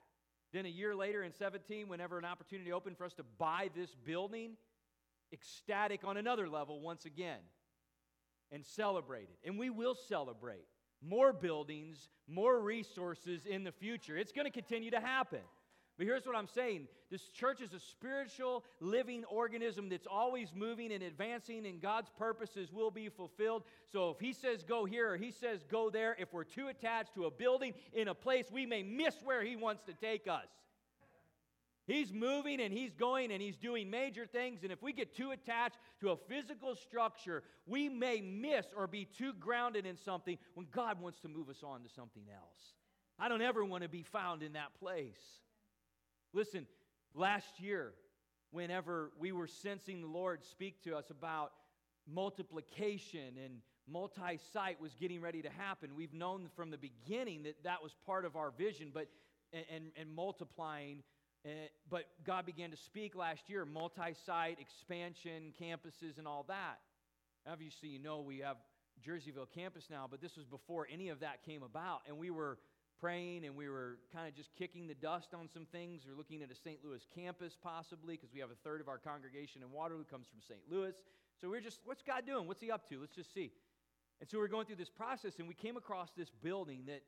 Then 0.56 0.66
a 0.66 0.70
year 0.70 0.96
later 0.96 1.22
in 1.22 1.34
17, 1.34 1.90
whenever 1.90 2.18
an 2.18 2.24
opportunity 2.24 2.72
opened 2.72 2.98
for 2.98 3.04
us 3.04 3.14
to 3.16 3.24
buy 3.38 3.70
this 3.76 3.94
building, 4.06 4.52
ecstatic 5.34 6.06
on 6.06 6.16
another 6.16 6.48
level 6.48 6.80
once 6.80 7.04
again 7.04 7.42
and 8.54 8.66
celebrated. 8.66 9.36
And 9.44 9.60
we 9.60 9.70
will 9.70 9.96
celebrate 9.96 10.66
more 11.06 11.34
buildings, 11.34 12.08
more 12.26 12.58
resources 12.62 13.46
in 13.46 13.66
the 13.66 13.74
future. 13.74 14.16
It's 14.16 14.32
going 14.32 14.46
to 14.46 14.52
continue 14.52 14.92
to 14.92 15.02
happen. 15.02 15.42
But 15.98 16.08
here's 16.08 16.25
what 16.25 16.36
I'm 16.36 16.48
saying 16.48 16.88
this 17.10 17.30
church 17.30 17.62
is 17.62 17.74
a 17.74 17.80
spiritual 17.80 18.66
living 18.80 19.24
organism 19.25 19.90
that's 19.90 20.08
always 20.08 20.54
moving 20.54 20.92
and 20.92 21.04
advancing, 21.04 21.66
and 21.66 21.82
God's 21.82 22.10
purposes 22.18 22.72
will 22.74 22.92
be 22.92 23.10
fulfilled. 23.10 23.64
So 23.92 24.10
if 24.10 24.20
He 24.20 24.34
says 24.34 24.64
go 24.64 24.86
here 24.86 25.14
or 25.14 25.18
He 25.18 25.32
says 25.32 25.64
go 25.70 25.90
there, 25.90 26.16
if 26.20 26.34
we're 26.34 26.44
too 26.44 26.68
attached 26.68 27.14
to 27.16 27.25
a 27.25 27.32
building 27.32 27.74
in 27.94 28.08
a 28.08 28.14
place, 28.14 28.46
we 28.52 28.66
may 28.66 28.84
miss 28.84 29.16
where 29.24 29.44
He 29.44 29.56
wants 29.56 29.84
to 29.84 29.94
take 29.94 30.28
us. 30.28 30.48
He's 31.88 32.12
moving 32.12 32.62
and 32.62 32.74
he's 32.74 32.96
going 32.96 33.32
and 33.32 33.40
he's 33.40 33.58
doing 33.58 33.92
major 33.92 34.25
things. 34.25 34.64
And 34.64 34.72
if 34.72 34.82
we 34.82 34.92
get 34.92 35.16
too 35.16 35.32
attached 35.32 35.78
to 36.02 36.10
a 36.10 36.18
physical 36.18 36.75
structure, 36.75 37.44
we 37.68 37.90
may 37.90 38.22
miss 38.22 38.66
or 38.75 38.88
be 38.88 39.06
too 39.06 39.34
grounded 39.34 39.86
in 39.86 39.96
something 39.96 40.38
when 40.56 40.66
God 40.72 41.00
wants 41.00 41.20
to 41.20 41.28
move 41.28 41.48
us 41.48 41.62
on 41.64 41.84
to 41.84 41.90
something 41.90 42.24
else. 42.34 42.74
I 43.20 43.30
don't 43.30 43.44
ever 43.44 43.64
want 43.64 43.84
to 43.84 43.90
be 43.90 44.02
found 44.02 44.42
in 44.42 44.54
that 44.54 44.74
place. 44.80 45.45
Listen, 46.36 46.68
last 47.13 47.62
year, 47.62 47.94
whenever 48.51 49.13
we 49.18 49.32
were 49.32 49.48
sensing 49.48 50.01
the 50.01 50.08
Lord 50.08 50.44
speak 50.44 50.84
to 50.84 50.94
us 50.94 51.10
about 51.10 51.54
multiplication 52.06 53.38
and 53.42 53.62
multi 53.88 54.38
site 54.51 54.82
was 54.82 54.94
getting 55.00 55.22
ready 55.22 55.42
to 55.42 55.50
happen, 55.50 55.96
we've 55.96 56.13
known 56.13 56.50
from 56.54 56.72
the 56.72 56.77
beginning 56.77 57.44
that 57.44 57.63
that 57.63 57.82
was 57.82 57.96
part 58.06 58.25
of 58.25 58.36
our 58.36 58.51
vision, 58.51 58.92
but 58.94 59.08
and, 59.54 59.63
and, 59.74 59.86
and 59.98 60.13
multiplying 60.13 61.04
uh, 61.46 61.50
but 61.89 62.06
God 62.25 62.46
began 62.46 62.72
to 62.72 62.77
speak 62.77 63.15
last 63.15 63.50
year 63.50 63.65
multi 63.65 64.13
site, 64.25 64.60
expansion, 64.60 65.54
campuses, 65.62 66.18
and 66.18 66.27
all 66.27 66.44
that. 66.50 66.80
Obviously, 67.50 67.88
you 67.88 68.00
know 68.00 68.20
we 68.20 68.39
have 68.39 68.58
Jerseyville 69.08 69.50
campus 69.54 69.86
now, 69.89 70.06
but 70.10 70.20
this 70.20 70.36
was 70.36 70.48
before 70.48 70.86
any 70.92 71.08
of 71.08 71.22
that 71.22 71.46
came 71.46 71.63
about. 71.63 72.01
And 72.08 72.18
we 72.18 72.30
were 72.30 72.58
praying 73.00 73.46
and 73.46 73.56
we 73.56 73.70
were 73.70 73.98
kind 74.14 74.28
of 74.28 74.36
just 74.36 74.50
kicking 74.56 74.88
the 74.88 74.96
dust 74.96 75.34
on 75.34 75.48
some 75.48 75.66
things. 75.66 76.04
We're 76.08 76.18
looking 76.18 76.42
at 76.42 76.52
a 76.52 76.56
St. 76.56 76.80
Louis 76.84 77.06
campus 77.14 77.56
possibly 77.62 78.16
because 78.16 78.34
we 78.34 78.40
have 78.40 78.52
a 78.52 78.60
third 78.64 78.82
of 78.82 78.88
our 78.88 78.98
congregation 78.98 79.62
in 79.62 79.72
Waterloo 79.72 80.04
comes 80.04 80.28
from 80.28 80.42
St. 80.42 80.62
Louis. 80.70 80.96
So 81.40 81.50
we're 81.50 81.62
just, 81.62 81.80
what's 81.86 82.02
God 82.02 82.25
doing? 82.25 82.48
What's 82.48 82.62
He 82.62 82.72
up 82.72 82.88
to? 82.90 83.00
Let's 83.00 83.16
just 83.16 83.34
see. 83.34 83.52
And 84.22 84.30
so 84.30 84.38
we're 84.38 84.48
going 84.48 84.66
through 84.66 84.78
this 84.78 84.90
process 84.90 85.34
and 85.40 85.48
we 85.48 85.54
came 85.54 85.78
across 85.78 86.10
this 86.18 86.30
building 86.30 86.84
that, 86.88 87.02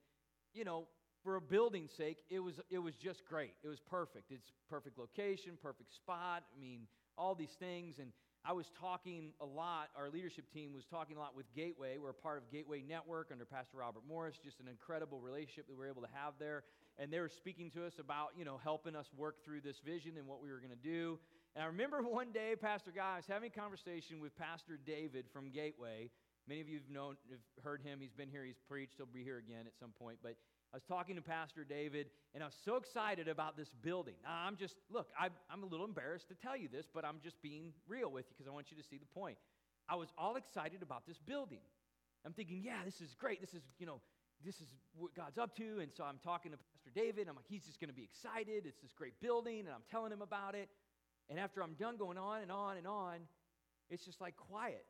you 0.53 0.65
know, 0.65 0.87
for 1.23 1.35
a 1.35 1.41
building's 1.41 1.91
sake, 1.91 2.19
it 2.29 2.39
was, 2.39 2.59
it 2.69 2.79
was 2.79 2.95
just 2.95 3.25
great. 3.25 3.53
It 3.63 3.67
was 3.67 3.79
perfect. 3.79 4.31
It's 4.31 4.51
perfect 4.69 4.97
location, 4.97 5.57
perfect 5.61 5.93
spot. 5.93 6.43
I 6.55 6.59
mean, 6.59 6.81
all 7.17 7.35
these 7.35 7.55
things. 7.59 7.99
And 7.99 8.11
I 8.47 8.53
was 8.53 8.71
talking 8.79 9.33
a 9.41 9.45
lot, 9.45 9.89
our 9.93 10.09
leadership 10.09 10.45
team 10.53 10.73
was 10.73 10.85
talking 10.85 11.17
a 11.17 11.19
lot 11.19 11.35
with 11.35 11.53
Gateway. 11.53 11.97
We're 11.97 12.11
a 12.11 12.13
part 12.13 12.37
of 12.37 12.49
Gateway 12.49 12.81
Network 12.81 13.27
under 13.29 13.43
Pastor 13.43 13.75
Robert 13.79 14.03
Morris, 14.07 14.39
just 14.41 14.61
an 14.61 14.69
incredible 14.69 15.19
relationship 15.19 15.67
that 15.67 15.73
we 15.73 15.79
were 15.79 15.89
able 15.89 16.01
to 16.01 16.07
have 16.13 16.35
there. 16.39 16.63
And 16.97 17.11
they 17.11 17.19
were 17.19 17.27
speaking 17.27 17.69
to 17.71 17.85
us 17.85 17.99
about, 17.99 18.29
you 18.37 18.45
know, 18.45 18.57
helping 18.63 18.95
us 18.95 19.07
work 19.17 19.43
through 19.43 19.61
this 19.67 19.81
vision 19.83 20.13
and 20.17 20.25
what 20.25 20.41
we 20.41 20.49
were 20.49 20.59
going 20.59 20.71
to 20.71 20.77
do. 20.77 21.19
And 21.57 21.63
I 21.63 21.67
remember 21.67 22.01
one 22.07 22.31
day, 22.31 22.55
Pastor 22.55 22.93
Guy, 22.95 23.15
I 23.15 23.15
was 23.17 23.27
having 23.27 23.51
a 23.53 23.59
conversation 23.59 24.21
with 24.21 24.33
Pastor 24.37 24.79
David 24.79 25.25
from 25.33 25.51
Gateway. 25.51 26.09
Many 26.47 26.61
of 26.61 26.69
you 26.69 26.79
have 26.79 26.89
known, 26.89 27.17
have 27.29 27.43
heard 27.65 27.81
him. 27.81 27.99
He's 27.99 28.13
been 28.13 28.29
here. 28.29 28.45
He's 28.45 28.63
preached. 28.69 28.93
He'll 28.95 29.07
be 29.07 29.25
here 29.25 29.39
again 29.39 29.67
at 29.67 29.73
some 29.77 29.91
point. 29.91 30.19
But 30.23 30.37
was 30.77 30.83
talking 30.83 31.15
to 31.15 31.23
Pastor 31.23 31.63
David, 31.63 32.05
and 32.35 32.43
I 32.43 32.45
was 32.45 32.55
so 32.63 32.75
excited 32.75 33.27
about 33.27 33.57
this 33.57 33.69
building. 33.81 34.13
Now, 34.23 34.45
I'm 34.45 34.55
just, 34.55 34.75
look, 34.91 35.07
I'm, 35.19 35.31
I'm 35.49 35.63
a 35.63 35.65
little 35.65 35.87
embarrassed 35.87 36.27
to 36.29 36.35
tell 36.35 36.55
you 36.55 36.67
this, 36.71 36.85
but 36.93 37.03
I'm 37.03 37.17
just 37.23 37.41
being 37.41 37.73
real 37.87 38.11
with 38.11 38.25
you 38.29 38.35
because 38.37 38.47
I 38.47 38.53
want 38.53 38.69
you 38.69 38.77
to 38.77 38.83
see 38.83 38.97
the 38.97 39.07
point. 39.19 39.37
I 39.89 39.95
was 39.95 40.09
all 40.19 40.35
excited 40.35 40.83
about 40.83 41.07
this 41.07 41.17
building. 41.17 41.61
I'm 42.25 42.33
thinking, 42.33 42.61
yeah, 42.63 42.85
this 42.85 43.01
is 43.01 43.15
great. 43.17 43.41
This 43.41 43.55
is, 43.55 43.63
you 43.79 43.87
know, 43.87 44.01
this 44.45 44.61
is 44.61 44.67
what 44.95 45.15
God's 45.15 45.39
up 45.39 45.55
to. 45.55 45.79
And 45.79 45.89
so 45.91 46.03
I'm 46.03 46.19
talking 46.23 46.51
to 46.51 46.57
Pastor 46.57 46.91
David. 46.93 47.27
I'm 47.27 47.35
like, 47.35 47.45
he's 47.49 47.65
just 47.65 47.79
going 47.79 47.89
to 47.89 47.95
be 47.95 48.03
excited. 48.03 48.67
It's 48.67 48.79
this 48.81 48.93
great 48.93 49.19
building, 49.19 49.61
and 49.61 49.69
I'm 49.69 49.85
telling 49.89 50.11
him 50.11 50.21
about 50.21 50.53
it. 50.53 50.69
And 51.27 51.39
after 51.39 51.63
I'm 51.63 51.73
done 51.73 51.97
going 51.97 52.19
on 52.19 52.43
and 52.43 52.51
on 52.51 52.77
and 52.77 52.85
on, 52.85 53.17
it's 53.89 54.05
just 54.05 54.21
like 54.21 54.35
quiet 54.37 54.85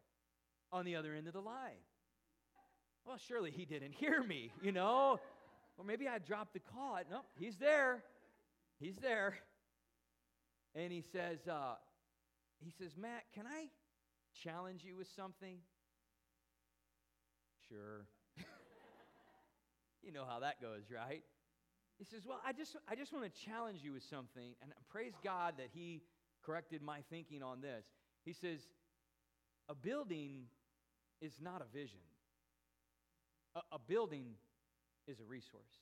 on 0.74 0.84
the 0.84 0.98
other 0.98 1.16
end 1.16 1.28
of 1.28 1.34
the 1.34 1.40
line. 1.40 1.80
Well, 3.06 3.18
surely 3.26 3.52
he 3.52 3.64
didn't 3.64 3.94
hear 3.94 4.22
me, 4.22 4.52
you 4.62 4.74
know? 4.74 5.20
Or 5.78 5.86
maybe 5.86 6.08
I 6.08 6.18
dropped 6.18 6.54
the 6.54 6.60
call. 6.60 7.00
No, 7.10 7.22
he's 7.38 7.58
there. 7.58 8.04
He's 8.80 8.96
there. 8.98 9.36
And 10.76 10.92
he 10.92 11.04
says, 11.12 11.40
uh, 11.48 11.76
he 12.64 12.72
says, 12.72 12.92
Matt, 12.98 13.24
can 13.34 13.46
I 13.46 13.70
challenge 14.44 14.84
you 14.84 14.96
with 14.96 15.08
something? 15.16 15.58
Sure. 17.70 18.06
you 20.04 20.12
know 20.12 20.24
how 20.28 20.40
that 20.40 20.62
goes, 20.62 20.84
right? 20.94 21.24
He 21.98 22.06
says, 22.06 22.26
Well, 22.28 22.40
I 22.46 22.54
just, 22.54 22.76
I 22.88 22.96
just 22.96 23.14
want 23.14 23.26
to 23.26 23.46
challenge 23.46 23.80
you 23.84 23.94
with 23.94 24.04
something. 24.04 24.54
And 24.62 24.72
praise 24.90 25.14
God 25.24 25.56
that 25.58 25.70
he 25.74 26.02
corrected 26.46 26.82
my 26.82 27.00
thinking 27.10 27.42
on 27.42 27.62
this. 27.62 27.86
He 28.24 28.34
says, 28.34 28.60
A 29.70 29.76
building 29.76 30.44
is 31.22 31.34
not 31.42 31.62
a 31.62 31.78
vision, 31.78 32.00
a, 33.56 33.62
a 33.76 33.80
building 33.80 34.36
is 35.08 35.20
a 35.20 35.24
resource. 35.24 35.82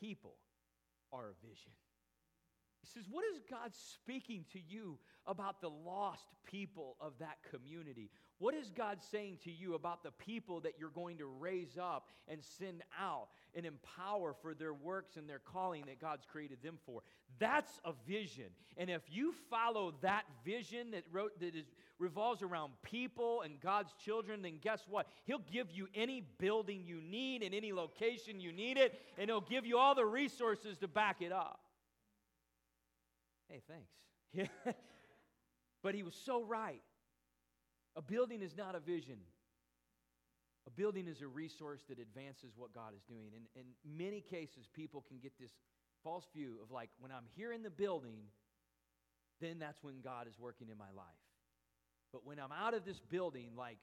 People 0.00 0.36
are 1.12 1.26
a 1.26 1.46
vision. 1.46 1.72
He 2.80 2.88
says, 2.92 3.08
What 3.10 3.24
is 3.32 3.40
God 3.50 3.72
speaking 3.72 4.44
to 4.52 4.60
you 4.60 4.98
about 5.26 5.60
the 5.60 5.70
lost 5.70 6.26
people 6.44 6.96
of 7.00 7.14
that 7.20 7.38
community? 7.50 8.10
What 8.44 8.54
is 8.54 8.68
God 8.68 8.98
saying 9.10 9.38
to 9.44 9.50
you 9.50 9.72
about 9.72 10.02
the 10.02 10.10
people 10.10 10.60
that 10.60 10.74
you're 10.78 10.90
going 10.90 11.16
to 11.16 11.24
raise 11.24 11.78
up 11.80 12.08
and 12.28 12.44
send 12.44 12.82
out 13.00 13.28
and 13.54 13.64
empower 13.64 14.34
for 14.42 14.52
their 14.52 14.74
works 14.74 15.16
and 15.16 15.26
their 15.26 15.38
calling 15.38 15.84
that 15.86 15.98
God's 15.98 16.26
created 16.30 16.58
them 16.62 16.76
for? 16.84 17.00
That's 17.38 17.80
a 17.86 17.94
vision. 18.06 18.50
And 18.76 18.90
if 18.90 19.00
you 19.08 19.32
follow 19.48 19.94
that 20.02 20.24
vision 20.44 20.90
that, 20.90 21.04
wrote, 21.10 21.40
that 21.40 21.54
is, 21.54 21.64
revolves 21.98 22.42
around 22.42 22.72
people 22.82 23.40
and 23.40 23.58
God's 23.62 23.94
children, 24.04 24.42
then 24.42 24.58
guess 24.60 24.84
what? 24.90 25.06
He'll 25.24 25.40
give 25.50 25.70
you 25.70 25.88
any 25.94 26.22
building 26.36 26.82
you 26.84 27.00
need 27.00 27.42
in 27.42 27.54
any 27.54 27.72
location 27.72 28.40
you 28.40 28.52
need 28.52 28.76
it, 28.76 29.00
and 29.16 29.30
He'll 29.30 29.40
give 29.40 29.64
you 29.64 29.78
all 29.78 29.94
the 29.94 30.04
resources 30.04 30.76
to 30.82 30.86
back 30.86 31.22
it 31.22 31.32
up. 31.32 31.60
Hey, 33.48 33.62
thanks. 33.66 34.50
but 35.82 35.94
he 35.94 36.02
was 36.02 36.14
so 36.26 36.44
right. 36.44 36.82
A 37.96 38.02
building 38.02 38.42
is 38.42 38.56
not 38.56 38.74
a 38.74 38.80
vision. 38.80 39.18
A 40.66 40.70
building 40.70 41.06
is 41.06 41.20
a 41.20 41.26
resource 41.26 41.80
that 41.88 41.98
advances 41.98 42.52
what 42.56 42.72
God 42.74 42.94
is 42.96 43.02
doing. 43.06 43.30
And 43.34 43.44
in 43.54 43.66
many 43.84 44.20
cases, 44.20 44.66
people 44.72 45.04
can 45.06 45.18
get 45.18 45.32
this 45.38 45.52
false 46.02 46.24
view 46.34 46.56
of 46.62 46.70
like, 46.70 46.90
when 46.98 47.12
I'm 47.12 47.26
here 47.36 47.52
in 47.52 47.62
the 47.62 47.70
building, 47.70 48.32
then 49.40 49.58
that's 49.58 49.82
when 49.82 50.00
God 50.00 50.26
is 50.26 50.38
working 50.38 50.68
in 50.70 50.78
my 50.78 50.90
life. 50.96 51.24
But 52.12 52.24
when 52.24 52.38
I'm 52.38 52.52
out 52.52 52.74
of 52.74 52.84
this 52.84 53.00
building, 53.10 53.50
like, 53.56 53.78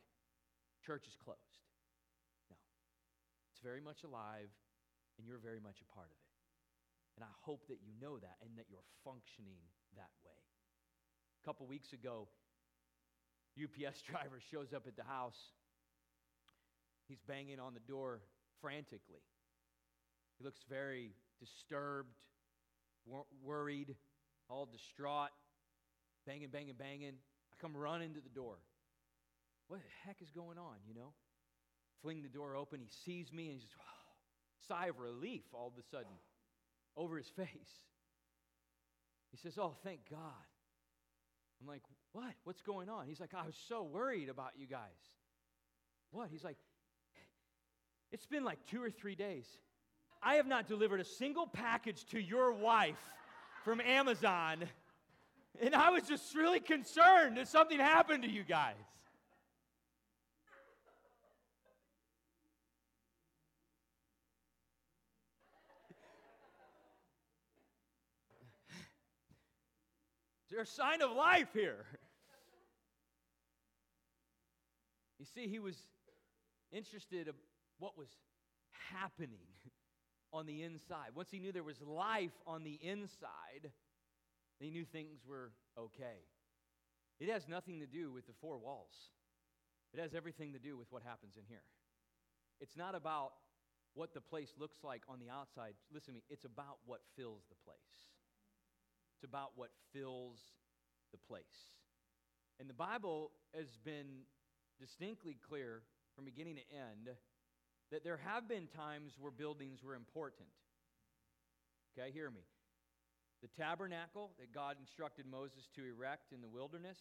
church 0.86 1.06
is 1.08 1.16
closed. 1.24 1.62
No. 2.50 2.58
It's 3.52 3.62
very 3.62 3.82
much 3.82 4.04
alive, 4.04 4.50
and 5.18 5.28
you're 5.28 5.38
very 5.38 5.60
much 5.60 5.78
a 5.84 5.88
part 5.94 6.08
of 6.08 6.18
it. 6.18 6.32
And 7.20 7.28
I 7.28 7.34
hope 7.44 7.68
that 7.68 7.84
you 7.84 7.92
know 8.00 8.18
that 8.18 8.40
and 8.42 8.58
that 8.58 8.66
you're 8.72 8.88
functioning 9.04 9.60
that 9.96 10.10
way. 10.24 10.40
A 11.44 11.46
couple 11.46 11.68
weeks 11.68 11.92
ago, 11.94 12.30
UPS 13.62 14.02
driver 14.10 14.40
shows 14.52 14.74
up 14.74 14.88
at 14.88 14.96
the 14.96 15.04
house. 15.04 15.38
He's 17.08 17.20
banging 17.28 17.60
on 17.60 17.74
the 17.74 17.80
door 17.82 18.22
frantically. 18.62 19.24
He 20.38 20.46
looks 20.46 20.62
very 20.70 21.12
disturbed, 21.40 22.16
wor- 23.06 23.26
worried, 23.44 23.96
all 24.50 24.66
distraught, 24.66 25.32
banging, 26.26 26.50
banging, 26.50 26.76
banging. 26.78 27.14
I 27.52 27.56
come 27.62 27.76
running 27.76 28.14
to 28.14 28.22
the 28.22 28.30
door. 28.30 28.56
What 29.68 29.80
the 29.80 30.08
heck 30.08 30.22
is 30.22 30.32
going 30.32 30.58
on, 30.58 30.76
you 30.88 30.94
know? 30.94 31.14
Fling 32.02 32.24
the 32.24 32.30
door 32.30 32.56
open. 32.56 32.80
He 32.80 32.90
sees 33.06 33.32
me 33.32 33.50
and 33.50 33.54
he's 33.54 33.64
just, 33.64 33.76
oh, 33.80 34.68
sigh 34.68 34.88
of 34.88 35.00
relief 35.00 35.44
all 35.54 35.68
of 35.68 35.74
a 35.78 35.86
sudden 35.92 36.14
over 36.96 37.18
his 37.18 37.28
face. 37.36 37.76
He 39.32 39.38
says, 39.38 39.58
Oh, 39.58 39.76
thank 39.84 40.02
God. 40.10 40.48
I'm 41.62 41.68
like, 41.68 41.84
What? 42.14 42.34
What's 42.44 42.62
going 42.62 42.90
on? 42.90 43.08
He's 43.08 43.20
like, 43.20 43.34
I 43.34 43.46
was 43.46 43.56
so 43.68 43.84
worried 43.84 44.30
about 44.30 44.52
you 44.58 44.68
guys. 44.68 44.80
What? 46.12 46.30
He's 46.30 46.44
like, 46.44 46.58
It's 48.12 48.26
been 48.26 48.44
like 48.44 48.60
two 48.70 48.84
or 48.84 48.90
three 48.90 49.16
days. 49.16 49.46
I 50.22 50.36
have 50.36 50.46
not 50.46 50.68
delivered 50.68 51.00
a 51.00 51.06
single 51.06 51.48
package 51.48 52.06
to 52.08 52.20
your 52.20 52.52
wife 52.52 53.02
from 53.64 53.82
Amazon. 53.82 54.66
And 55.60 55.76
I 55.76 55.90
was 55.90 56.04
just 56.04 56.36
really 56.36 56.60
concerned 56.60 57.38
that 57.38 57.48
something 57.48 57.80
happened 57.80 58.24
to 58.24 58.30
you 58.30 58.44
guys. 58.44 58.76
Is 70.52 70.56
there 70.56 70.64
a 70.64 70.68
sign 70.68 71.02
of 71.02 71.16
life 71.16 71.48
here? 71.54 71.86
You 75.18 75.26
see, 75.34 75.48
he 75.48 75.60
was 75.60 75.78
interested 76.74 77.30
in 77.30 77.34
what 77.80 77.98
was 77.98 78.10
happening 78.92 79.48
on 80.34 80.46
the 80.46 80.64
inside. 80.64 81.12
Once 81.16 81.30
he 81.32 81.40
knew 81.40 81.54
there 81.54 81.64
was 81.64 81.80
life 81.80 82.34
on 82.46 82.66
the 82.66 82.78
inside, 82.82 83.72
he 84.60 84.70
knew 84.70 84.84
things 84.84 85.22
were 85.26 85.54
okay. 85.80 86.20
It 87.22 87.30
has 87.30 87.48
nothing 87.48 87.80
to 87.80 87.88
do 87.88 88.12
with 88.12 88.28
the 88.28 88.34
four 88.42 88.58
walls. 88.58 89.08
It 89.94 90.02
has 90.02 90.14
everything 90.14 90.52
to 90.52 90.60
do 90.60 90.76
with 90.76 90.88
what 90.92 91.02
happens 91.02 91.38
in 91.38 91.44
here. 91.48 91.64
It's 92.60 92.76
not 92.76 92.94
about 92.94 93.32
what 93.94 94.14
the 94.14 94.20
place 94.20 94.52
looks 94.60 94.80
like 94.84 95.04
on 95.08 95.20
the 95.20 95.30
outside. 95.30 95.76
Listen 95.94 96.14
to 96.14 96.16
me, 96.16 96.24
it's 96.30 96.44
about 96.44 96.80
what 96.86 97.00
fills 97.16 97.44
the 97.48 97.56
place. 97.64 98.11
It's 99.22 99.30
about 99.30 99.52
what 99.54 99.70
fills 99.94 100.42
the 101.12 101.22
place. 101.30 101.70
And 102.60 102.68
the 102.68 102.74
Bible 102.74 103.30
has 103.54 103.70
been 103.86 104.26
distinctly 104.80 105.38
clear 105.48 105.84
from 106.16 106.26
beginning 106.26 106.56
to 106.56 106.66
end 106.74 107.14
that 107.92 108.04
there 108.04 108.18
have 108.18 108.50
been 108.50 108.66
times 108.66 109.14
where 109.20 109.30
buildings 109.30 109.84
were 109.86 109.94
important. 109.94 110.50
Okay, 111.94 112.10
hear 112.10 112.32
me. 112.32 112.42
The 113.44 113.50
tabernacle 113.62 114.32
that 114.40 114.56
God 114.56 114.78
instructed 114.82 115.30
Moses 115.30 115.70
to 115.76 115.86
erect 115.86 116.34
in 116.34 116.42
the 116.42 116.50
wilderness, 116.50 116.98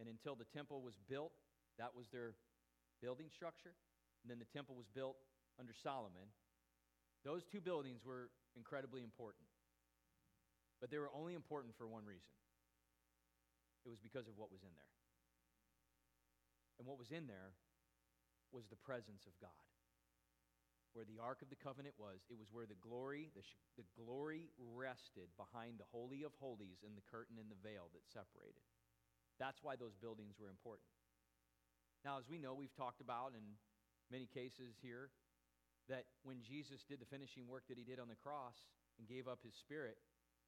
and 0.00 0.08
until 0.08 0.34
the 0.34 0.50
temple 0.50 0.82
was 0.82 0.98
built, 1.08 1.30
that 1.78 1.94
was 1.94 2.08
their 2.10 2.34
building 3.00 3.30
structure. 3.30 3.78
And 4.24 4.30
then 4.30 4.40
the 4.42 4.58
temple 4.58 4.74
was 4.74 4.90
built 4.92 5.22
under 5.54 5.72
Solomon. 5.84 6.34
Those 7.24 7.44
two 7.46 7.60
buildings 7.60 8.00
were 8.04 8.30
incredibly 8.56 9.04
important. 9.04 9.46
But 10.80 10.90
they 10.90 10.98
were 10.98 11.12
only 11.12 11.34
important 11.34 11.76
for 11.76 11.86
one 11.86 12.04
reason 12.04 12.32
it 13.84 13.88
was 13.88 14.00
because 14.00 14.28
of 14.28 14.36
what 14.36 14.52
was 14.52 14.60
in 14.60 14.72
there. 14.76 14.92
And 16.76 16.84
what 16.88 17.00
was 17.00 17.12
in 17.12 17.28
there 17.28 17.56
was 18.52 18.68
the 18.68 18.80
presence 18.80 19.24
of 19.24 19.36
God. 19.40 19.64
Where 20.92 21.06
the 21.06 21.22
Ark 21.22 21.38
of 21.40 21.48
the 21.48 21.60
Covenant 21.60 21.94
was, 21.96 22.18
it 22.26 22.34
was 22.34 22.50
where 22.50 22.66
the 22.66 22.80
glory, 22.82 23.30
the, 23.32 23.46
sh- 23.46 23.62
the 23.78 23.86
glory 23.94 24.50
rested 24.58 25.30
behind 25.38 25.78
the 25.78 25.86
Holy 25.94 26.26
of 26.26 26.34
Holies 26.42 26.82
and 26.82 26.98
the 26.98 27.06
curtain 27.08 27.38
and 27.38 27.46
the 27.46 27.62
veil 27.62 27.88
that 27.94 28.02
separated. 28.10 28.64
That's 29.38 29.62
why 29.62 29.78
those 29.78 29.94
buildings 29.94 30.34
were 30.36 30.50
important. 30.50 30.90
Now, 32.02 32.18
as 32.18 32.26
we 32.26 32.42
know, 32.42 32.58
we've 32.58 32.74
talked 32.74 33.00
about 33.00 33.38
in 33.38 33.44
many 34.10 34.26
cases 34.26 34.74
here 34.82 35.14
that 35.86 36.10
when 36.26 36.42
Jesus 36.42 36.82
did 36.82 36.98
the 36.98 37.06
finishing 37.06 37.46
work 37.46 37.70
that 37.70 37.78
he 37.78 37.86
did 37.86 38.02
on 38.02 38.10
the 38.10 38.18
cross 38.18 38.58
and 38.98 39.06
gave 39.06 39.28
up 39.30 39.46
his 39.46 39.54
spirit, 39.54 39.96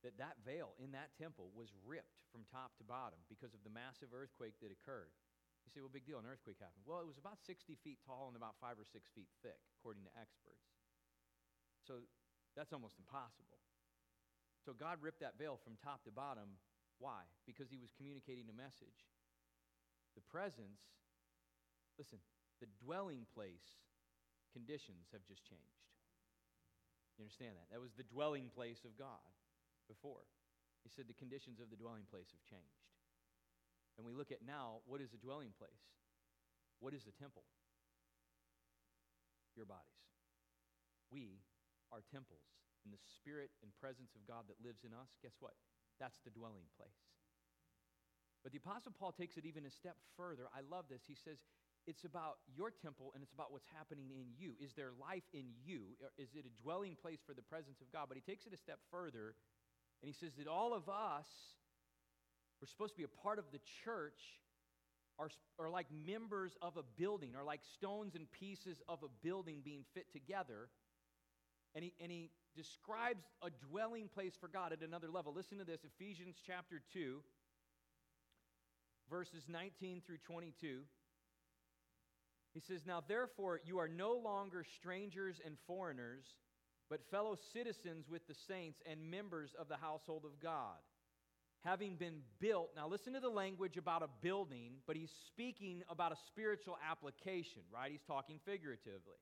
that 0.02 0.18
that 0.18 0.38
veil 0.42 0.74
in 0.82 0.92
that 0.92 1.14
temple 1.14 1.54
was 1.54 1.70
ripped 1.86 2.22
from 2.34 2.42
top 2.50 2.74
to 2.78 2.84
bottom 2.84 3.22
because 3.30 3.54
of 3.54 3.62
the 3.62 3.72
massive 3.72 4.10
earthquake 4.10 4.58
that 4.60 4.74
occurred. 4.74 5.14
You 5.66 5.70
say, 5.70 5.78
well, 5.78 5.94
big 5.94 6.06
deal, 6.06 6.18
an 6.18 6.26
earthquake 6.26 6.58
happened. 6.58 6.82
Well, 6.82 6.98
it 6.98 7.06
was 7.06 7.22
about 7.22 7.38
60 7.46 7.78
feet 7.86 8.02
tall 8.02 8.26
and 8.26 8.34
about 8.34 8.58
five 8.58 8.74
or 8.82 8.86
six 8.86 9.06
feet 9.14 9.30
thick, 9.46 9.62
according 9.78 10.02
to 10.10 10.12
experts. 10.18 10.66
So 11.86 12.02
that's 12.58 12.74
almost 12.74 12.98
impossible. 12.98 13.62
So 14.66 14.74
God 14.74 14.98
ripped 15.02 15.22
that 15.22 15.38
veil 15.38 15.58
from 15.62 15.78
top 15.78 16.02
to 16.06 16.12
bottom. 16.14 16.58
Why? 16.98 17.26
Because 17.46 17.70
he 17.70 17.78
was 17.78 17.94
communicating 17.94 18.50
a 18.50 18.54
message. 18.54 19.06
The 20.18 20.22
presence, 20.26 20.82
listen, 21.98 22.18
the 22.58 22.70
dwelling 22.82 23.26
place 23.30 23.78
conditions 24.50 25.10
have 25.14 25.22
just 25.26 25.46
changed. 25.46 25.82
You 27.18 27.26
understand 27.26 27.54
that? 27.58 27.70
That 27.70 27.82
was 27.82 27.94
the 27.94 28.06
dwelling 28.06 28.50
place 28.50 28.82
of 28.82 28.98
God 28.98 29.22
before. 29.92 30.24
He 30.80 30.88
said 30.88 31.04
the 31.04 31.20
conditions 31.20 31.60
of 31.60 31.68
the 31.68 31.76
dwelling 31.76 32.08
place 32.08 32.32
have 32.32 32.42
changed. 32.48 32.80
And 34.00 34.08
we 34.08 34.16
look 34.16 34.32
at 34.32 34.40
now 34.40 34.80
what 34.88 35.04
is 35.04 35.12
a 35.12 35.20
dwelling 35.20 35.52
place? 35.60 35.84
What 36.80 36.96
is 36.96 37.04
the 37.04 37.12
temple? 37.12 37.44
Your 39.52 39.68
bodies. 39.68 40.00
We 41.12 41.44
are 41.92 42.00
temples. 42.08 42.48
And 42.82 42.90
the 42.90 42.98
spirit 43.20 43.52
and 43.62 43.70
presence 43.78 44.16
of 44.16 44.26
God 44.26 44.48
that 44.48 44.58
lives 44.58 44.82
in 44.82 44.90
us, 44.96 45.12
guess 45.20 45.36
what? 45.38 45.54
That's 46.00 46.18
the 46.24 46.34
dwelling 46.34 46.66
place. 46.74 46.98
But 48.42 48.50
the 48.50 48.58
Apostle 48.58 48.90
Paul 48.90 49.14
takes 49.14 49.38
it 49.38 49.46
even 49.46 49.62
a 49.62 49.70
step 49.70 49.94
further. 50.18 50.50
I 50.50 50.66
love 50.66 50.90
this. 50.90 51.06
He 51.06 51.14
says, 51.14 51.38
it's 51.86 52.02
about 52.02 52.42
your 52.50 52.74
temple 52.74 53.14
and 53.14 53.22
it's 53.22 53.30
about 53.30 53.54
what's 53.54 53.70
happening 53.70 54.10
in 54.10 54.34
you. 54.34 54.58
Is 54.58 54.74
there 54.74 54.90
life 54.98 55.26
in 55.30 55.54
you? 55.62 55.94
Is 56.18 56.34
it 56.34 56.46
a 56.46 56.54
dwelling 56.62 56.98
place 56.98 57.22
for 57.22 57.34
the 57.34 57.46
presence 57.46 57.78
of 57.78 57.90
God? 57.94 58.10
But 58.10 58.18
he 58.18 58.24
takes 58.24 58.46
it 58.46 58.54
a 58.54 58.58
step 58.58 58.78
further 58.90 59.34
and 60.02 60.12
he 60.12 60.14
says 60.18 60.34
that 60.36 60.48
all 60.48 60.74
of 60.74 60.88
us, 60.88 61.26
we're 62.60 62.66
supposed 62.66 62.94
to 62.94 62.98
be 62.98 63.04
a 63.04 63.22
part 63.22 63.38
of 63.38 63.44
the 63.52 63.60
church, 63.84 64.20
are, 65.18 65.30
are 65.60 65.70
like 65.70 65.86
members 66.06 66.56
of 66.60 66.76
a 66.76 66.82
building, 66.98 67.34
are 67.36 67.44
like 67.44 67.60
stones 67.76 68.16
and 68.16 68.30
pieces 68.32 68.82
of 68.88 68.98
a 69.04 69.08
building 69.22 69.60
being 69.64 69.84
fit 69.94 70.12
together. 70.12 70.68
And 71.76 71.84
he, 71.84 71.94
and 72.00 72.10
he 72.10 72.30
describes 72.56 73.22
a 73.42 73.50
dwelling 73.70 74.08
place 74.12 74.34
for 74.38 74.48
God 74.48 74.72
at 74.72 74.82
another 74.82 75.08
level. 75.08 75.32
Listen 75.32 75.58
to 75.58 75.64
this 75.64 75.80
Ephesians 75.84 76.34
chapter 76.44 76.82
2, 76.92 77.20
verses 79.08 79.44
19 79.48 80.02
through 80.04 80.18
22. 80.26 80.80
He 82.54 82.60
says, 82.60 82.82
Now 82.84 83.02
therefore, 83.06 83.60
you 83.64 83.78
are 83.78 83.88
no 83.88 84.14
longer 84.14 84.64
strangers 84.76 85.40
and 85.44 85.56
foreigners 85.66 86.24
but 86.92 87.00
fellow 87.10 87.38
citizens 87.54 88.04
with 88.06 88.28
the 88.28 88.34
saints 88.46 88.82
and 88.84 89.10
members 89.10 89.54
of 89.58 89.66
the 89.66 89.78
household 89.78 90.26
of 90.26 90.38
God. 90.42 90.76
Having 91.64 91.96
been 91.96 92.18
built, 92.38 92.68
now 92.76 92.86
listen 92.86 93.14
to 93.14 93.20
the 93.20 93.30
language 93.30 93.78
about 93.78 94.02
a 94.02 94.08
building, 94.20 94.72
but 94.86 94.94
he's 94.94 95.10
speaking 95.26 95.82
about 95.88 96.12
a 96.12 96.16
spiritual 96.26 96.76
application, 96.86 97.62
right? 97.72 97.90
He's 97.90 98.02
talking 98.06 98.40
figuratively. 98.44 99.16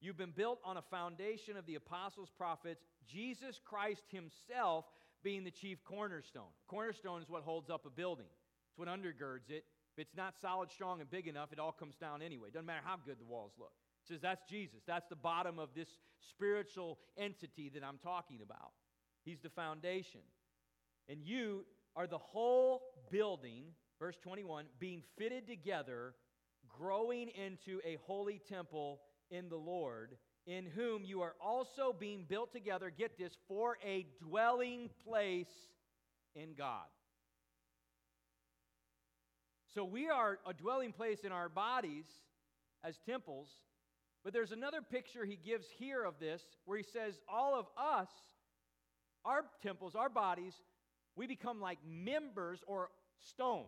You've 0.00 0.16
been 0.16 0.32
built 0.34 0.58
on 0.64 0.78
a 0.78 0.82
foundation 0.90 1.58
of 1.58 1.66
the 1.66 1.74
apostles, 1.74 2.30
prophets, 2.34 2.82
Jesus 3.06 3.60
Christ 3.62 4.04
himself 4.08 4.86
being 5.22 5.44
the 5.44 5.50
chief 5.50 5.84
cornerstone. 5.84 6.48
Cornerstone 6.66 7.20
is 7.20 7.28
what 7.28 7.42
holds 7.42 7.68
up 7.68 7.84
a 7.84 7.90
building, 7.90 8.32
it's 8.70 8.78
what 8.78 8.88
undergirds 8.88 9.50
it. 9.50 9.64
If 9.94 10.06
it's 10.06 10.16
not 10.16 10.32
solid, 10.40 10.70
strong, 10.70 11.02
and 11.02 11.10
big 11.10 11.28
enough, 11.28 11.52
it 11.52 11.58
all 11.58 11.72
comes 11.72 11.96
down 11.96 12.22
anyway. 12.22 12.48
Doesn't 12.50 12.64
matter 12.64 12.80
how 12.82 12.96
good 13.04 13.20
the 13.20 13.26
walls 13.26 13.52
look 13.58 13.72
says 14.08 14.20
that's 14.20 14.42
Jesus. 14.48 14.80
That's 14.86 15.08
the 15.08 15.16
bottom 15.16 15.58
of 15.58 15.70
this 15.74 15.88
spiritual 16.30 16.98
entity 17.16 17.70
that 17.74 17.84
I'm 17.84 17.98
talking 17.98 18.40
about. 18.42 18.72
He's 19.24 19.40
the 19.40 19.50
foundation. 19.50 20.20
And 21.08 21.22
you 21.22 21.64
are 21.94 22.06
the 22.06 22.18
whole 22.18 22.82
building, 23.10 23.64
verse 23.98 24.16
21, 24.22 24.66
being 24.78 25.02
fitted 25.18 25.46
together, 25.46 26.14
growing 26.68 27.28
into 27.28 27.80
a 27.84 27.98
holy 28.06 28.40
temple 28.48 29.00
in 29.30 29.48
the 29.48 29.56
Lord, 29.56 30.16
in 30.46 30.66
whom 30.66 31.04
you 31.04 31.22
are 31.22 31.34
also 31.40 31.94
being 31.98 32.24
built 32.28 32.52
together, 32.52 32.90
get 32.90 33.18
this, 33.18 33.36
for 33.48 33.78
a 33.84 34.06
dwelling 34.20 34.90
place 35.06 35.50
in 36.34 36.54
God. 36.56 36.86
So 39.74 39.84
we 39.84 40.08
are 40.08 40.38
a 40.46 40.52
dwelling 40.52 40.92
place 40.92 41.20
in 41.24 41.32
our 41.32 41.48
bodies 41.48 42.04
as 42.84 42.98
temples 43.06 43.48
but 44.24 44.32
there's 44.32 44.52
another 44.52 44.80
picture 44.82 45.24
he 45.24 45.36
gives 45.36 45.66
here 45.78 46.04
of 46.04 46.14
this 46.20 46.42
where 46.64 46.78
he 46.78 46.84
says, 46.84 47.18
All 47.28 47.58
of 47.58 47.66
us, 47.76 48.08
our 49.24 49.44
temples, 49.62 49.94
our 49.94 50.08
bodies, 50.08 50.54
we 51.16 51.26
become 51.26 51.60
like 51.60 51.78
members 51.86 52.60
or 52.66 52.88
stones 53.18 53.66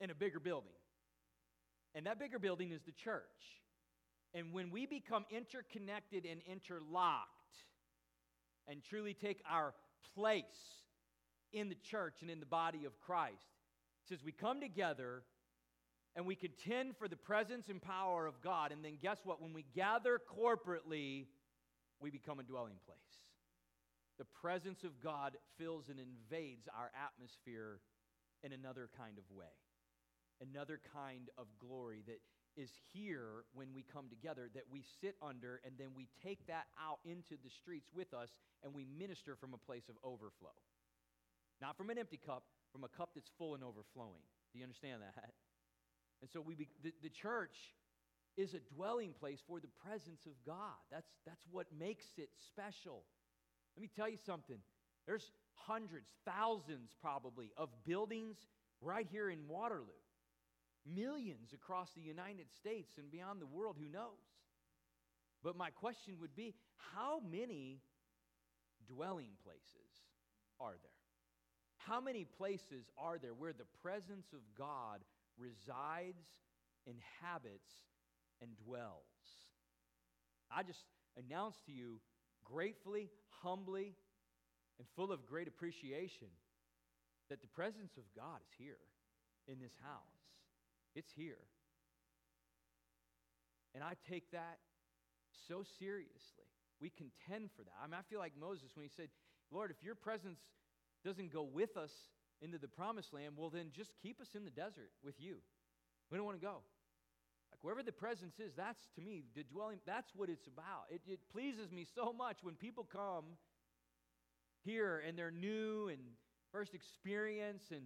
in 0.00 0.10
a 0.10 0.14
bigger 0.14 0.40
building. 0.40 0.72
And 1.94 2.06
that 2.06 2.18
bigger 2.18 2.38
building 2.38 2.72
is 2.72 2.82
the 2.82 2.92
church. 2.92 3.22
And 4.34 4.52
when 4.52 4.70
we 4.70 4.86
become 4.86 5.24
interconnected 5.30 6.26
and 6.26 6.40
interlocked 6.50 7.30
and 8.68 8.82
truly 8.82 9.14
take 9.14 9.40
our 9.50 9.72
place 10.14 10.44
in 11.52 11.68
the 11.68 11.76
church 11.76 12.16
and 12.20 12.30
in 12.30 12.40
the 12.40 12.46
body 12.46 12.84
of 12.84 13.00
Christ, 13.00 13.34
it 14.04 14.08
says 14.08 14.24
we 14.24 14.32
come 14.32 14.60
together 14.60 15.22
and 16.16 16.24
we 16.24 16.34
contend 16.34 16.96
for 16.96 17.08
the 17.08 17.16
presence 17.16 17.68
and 17.68 17.80
power 17.80 18.26
of 18.26 18.40
God. 18.40 18.72
And 18.72 18.82
then 18.82 18.96
guess 19.00 19.18
what? 19.22 19.40
When 19.42 19.52
we 19.52 19.66
gather 19.74 20.18
corporately, 20.18 21.26
we 22.00 22.10
become 22.10 22.40
a 22.40 22.42
dwelling 22.42 22.80
place. 22.86 22.98
The 24.18 24.24
presence 24.24 24.82
of 24.82 24.98
God 25.02 25.36
fills 25.58 25.90
and 25.90 26.00
invades 26.00 26.68
our 26.74 26.90
atmosphere 26.96 27.80
in 28.42 28.52
another 28.52 28.88
kind 28.96 29.18
of 29.18 29.24
way, 29.36 29.52
another 30.40 30.80
kind 30.94 31.28
of 31.36 31.46
glory 31.60 32.02
that 32.06 32.20
is 32.56 32.70
here 32.94 33.44
when 33.52 33.68
we 33.74 33.84
come 33.84 34.08
together 34.08 34.48
that 34.54 34.64
we 34.72 34.82
sit 35.02 35.16
under 35.20 35.60
and 35.66 35.74
then 35.78 35.88
we 35.94 36.08
take 36.24 36.46
that 36.46 36.64
out 36.80 36.98
into 37.04 37.36
the 37.44 37.50
streets 37.50 37.90
with 37.94 38.14
us 38.14 38.30
and 38.64 38.72
we 38.72 38.86
minister 38.98 39.36
from 39.36 39.52
a 39.52 39.58
place 39.58 39.90
of 39.90 39.96
overflow. 40.02 40.56
Not 41.60 41.76
from 41.76 41.90
an 41.90 41.98
empty 41.98 42.18
cup, 42.24 42.44
from 42.72 42.84
a 42.84 42.88
cup 42.88 43.10
that's 43.14 43.30
full 43.36 43.54
and 43.54 43.62
overflowing. 43.62 44.24
Do 44.52 44.58
you 44.58 44.64
understand 44.64 45.02
that? 45.02 45.32
And 46.20 46.30
so 46.30 46.40
we 46.40 46.54
be, 46.54 46.68
the, 46.82 46.92
the 47.02 47.10
church 47.10 47.56
is 48.36 48.54
a 48.54 48.60
dwelling 48.74 49.12
place 49.18 49.40
for 49.46 49.60
the 49.60 49.68
presence 49.84 50.26
of 50.26 50.32
God. 50.46 50.80
That's, 50.90 51.10
that's 51.26 51.44
what 51.50 51.66
makes 51.78 52.06
it 52.18 52.30
special. 52.46 53.04
Let 53.76 53.82
me 53.82 53.90
tell 53.94 54.08
you 54.08 54.18
something. 54.24 54.58
There's 55.06 55.30
hundreds, 55.54 56.06
thousands 56.24 56.90
probably, 57.00 57.52
of 57.56 57.68
buildings 57.84 58.36
right 58.80 59.06
here 59.10 59.30
in 59.30 59.46
Waterloo 59.48 59.86
millions 60.94 61.52
across 61.52 61.90
the 61.94 62.00
United 62.00 62.46
States 62.52 62.98
and 62.98 63.10
beyond 63.10 63.40
the 63.40 63.46
world, 63.46 63.76
who 63.78 63.88
knows? 63.88 64.22
But 65.42 65.56
my 65.56 65.70
question 65.70 66.14
would 66.20 66.34
be 66.34 66.54
how 66.94 67.20
many 67.30 67.80
dwelling 68.86 69.30
places 69.44 69.90
are 70.60 70.72
there? 70.82 70.90
How 71.76 72.00
many 72.00 72.24
places 72.24 72.90
are 72.98 73.18
there 73.18 73.34
where 73.34 73.52
the 73.52 73.66
presence 73.82 74.32
of 74.32 74.40
God 74.56 75.00
resides, 75.38 76.26
inhabits, 76.86 77.70
and 78.40 78.50
dwells? 78.56 79.04
I 80.50 80.62
just 80.62 80.84
announce 81.16 81.56
to 81.66 81.72
you 81.72 82.00
gratefully, 82.44 83.10
humbly, 83.42 83.94
and 84.78 84.86
full 84.94 85.12
of 85.12 85.26
great 85.26 85.48
appreciation 85.48 86.28
that 87.28 87.40
the 87.40 87.48
presence 87.48 87.96
of 87.96 88.04
God 88.14 88.38
is 88.42 88.54
here 88.58 88.78
in 89.48 89.58
this 89.58 89.72
house. 89.82 90.22
It's 90.94 91.10
here. 91.16 91.42
And 93.74 93.82
I 93.82 93.92
take 94.08 94.30
that 94.30 94.58
so 95.48 95.62
seriously. 95.78 96.48
We 96.80 96.90
contend 96.90 97.50
for 97.56 97.62
that. 97.62 97.76
I 97.82 97.86
mean, 97.86 97.98
I 97.98 98.02
feel 98.08 98.20
like 98.20 98.32
Moses 98.38 98.70
when 98.74 98.84
he 98.84 98.90
said, 98.94 99.08
Lord, 99.50 99.70
if 99.70 99.82
your 99.82 99.94
presence 99.94 100.38
doesn't 101.04 101.32
go 101.32 101.42
with 101.42 101.76
us 101.76 101.92
into 102.42 102.58
the 102.58 102.68
promised 102.68 103.12
land, 103.12 103.34
well, 103.36 103.50
then 103.50 103.70
just 103.74 103.92
keep 104.02 104.20
us 104.20 104.28
in 104.34 104.44
the 104.44 104.50
desert 104.50 104.90
with 105.02 105.14
you. 105.18 105.36
We 106.10 106.16
don't 106.16 106.26
want 106.26 106.40
to 106.40 106.46
go. 106.46 106.62
Like 107.50 107.62
wherever 107.62 107.82
the 107.82 107.92
presence 107.92 108.38
is, 108.38 108.52
that's 108.56 108.88
to 108.96 109.00
me 109.00 109.24
the 109.34 109.44
dwelling. 109.44 109.78
That's 109.86 110.10
what 110.14 110.28
it's 110.28 110.46
about. 110.46 110.86
It, 110.90 111.00
it 111.06 111.20
pleases 111.32 111.70
me 111.72 111.86
so 111.94 112.12
much 112.12 112.38
when 112.42 112.54
people 112.54 112.84
come 112.84 113.24
here 114.64 115.02
and 115.06 115.16
they're 115.16 115.30
new 115.30 115.88
and 115.88 116.00
first 116.52 116.74
experience, 116.74 117.64
and 117.70 117.82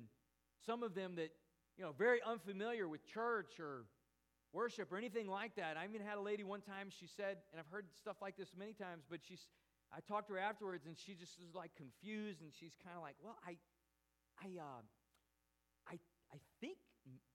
some 0.64 0.82
of 0.82 0.94
them 0.94 1.16
that 1.16 1.30
you 1.80 1.84
know, 1.84 1.92
very 1.96 2.20
unfamiliar 2.26 2.88
with 2.88 3.06
church 3.06 3.58
or 3.58 3.84
worship 4.52 4.92
or 4.92 4.98
anything 4.98 5.28
like 5.28 5.56
that. 5.56 5.76
I 5.76 5.84
even 5.88 6.04
had 6.04 6.18
a 6.18 6.20
lady 6.20 6.44
one 6.44 6.60
time, 6.60 6.88
she 6.90 7.06
said, 7.06 7.38
and 7.52 7.60
I've 7.60 7.70
heard 7.72 7.86
stuff 7.96 8.16
like 8.20 8.36
this 8.36 8.50
many 8.58 8.72
times, 8.72 9.04
but 9.08 9.20
she's, 9.26 9.46
I 9.88 10.00
talked 10.00 10.28
to 10.28 10.34
her 10.34 10.40
afterwards 10.40 10.84
and 10.86 10.96
she 10.98 11.14
just 11.14 11.40
was 11.40 11.54
like 11.54 11.70
confused 11.76 12.42
and 12.42 12.50
she's 12.52 12.76
kind 12.84 12.96
of 12.96 13.02
like, 13.02 13.14
well, 13.22 13.38
I, 13.46 13.56
I, 14.42 14.46
uh, 14.58 14.82
I, 15.88 15.94
I 16.32 16.38
think 16.60 16.78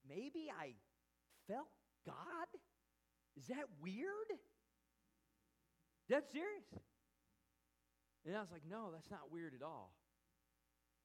maybe 0.07 0.51
I 0.51 0.73
felt 1.47 1.69
God. 2.05 2.47
Is 3.37 3.47
that 3.47 3.65
weird? 3.81 4.39
That's 6.09 6.31
serious. 6.31 6.65
And 8.25 8.35
I 8.35 8.39
was 8.39 8.51
like, 8.51 8.63
no, 8.69 8.89
that's 8.91 9.11
not 9.11 9.31
weird 9.31 9.53
at 9.53 9.63
all. 9.63 9.93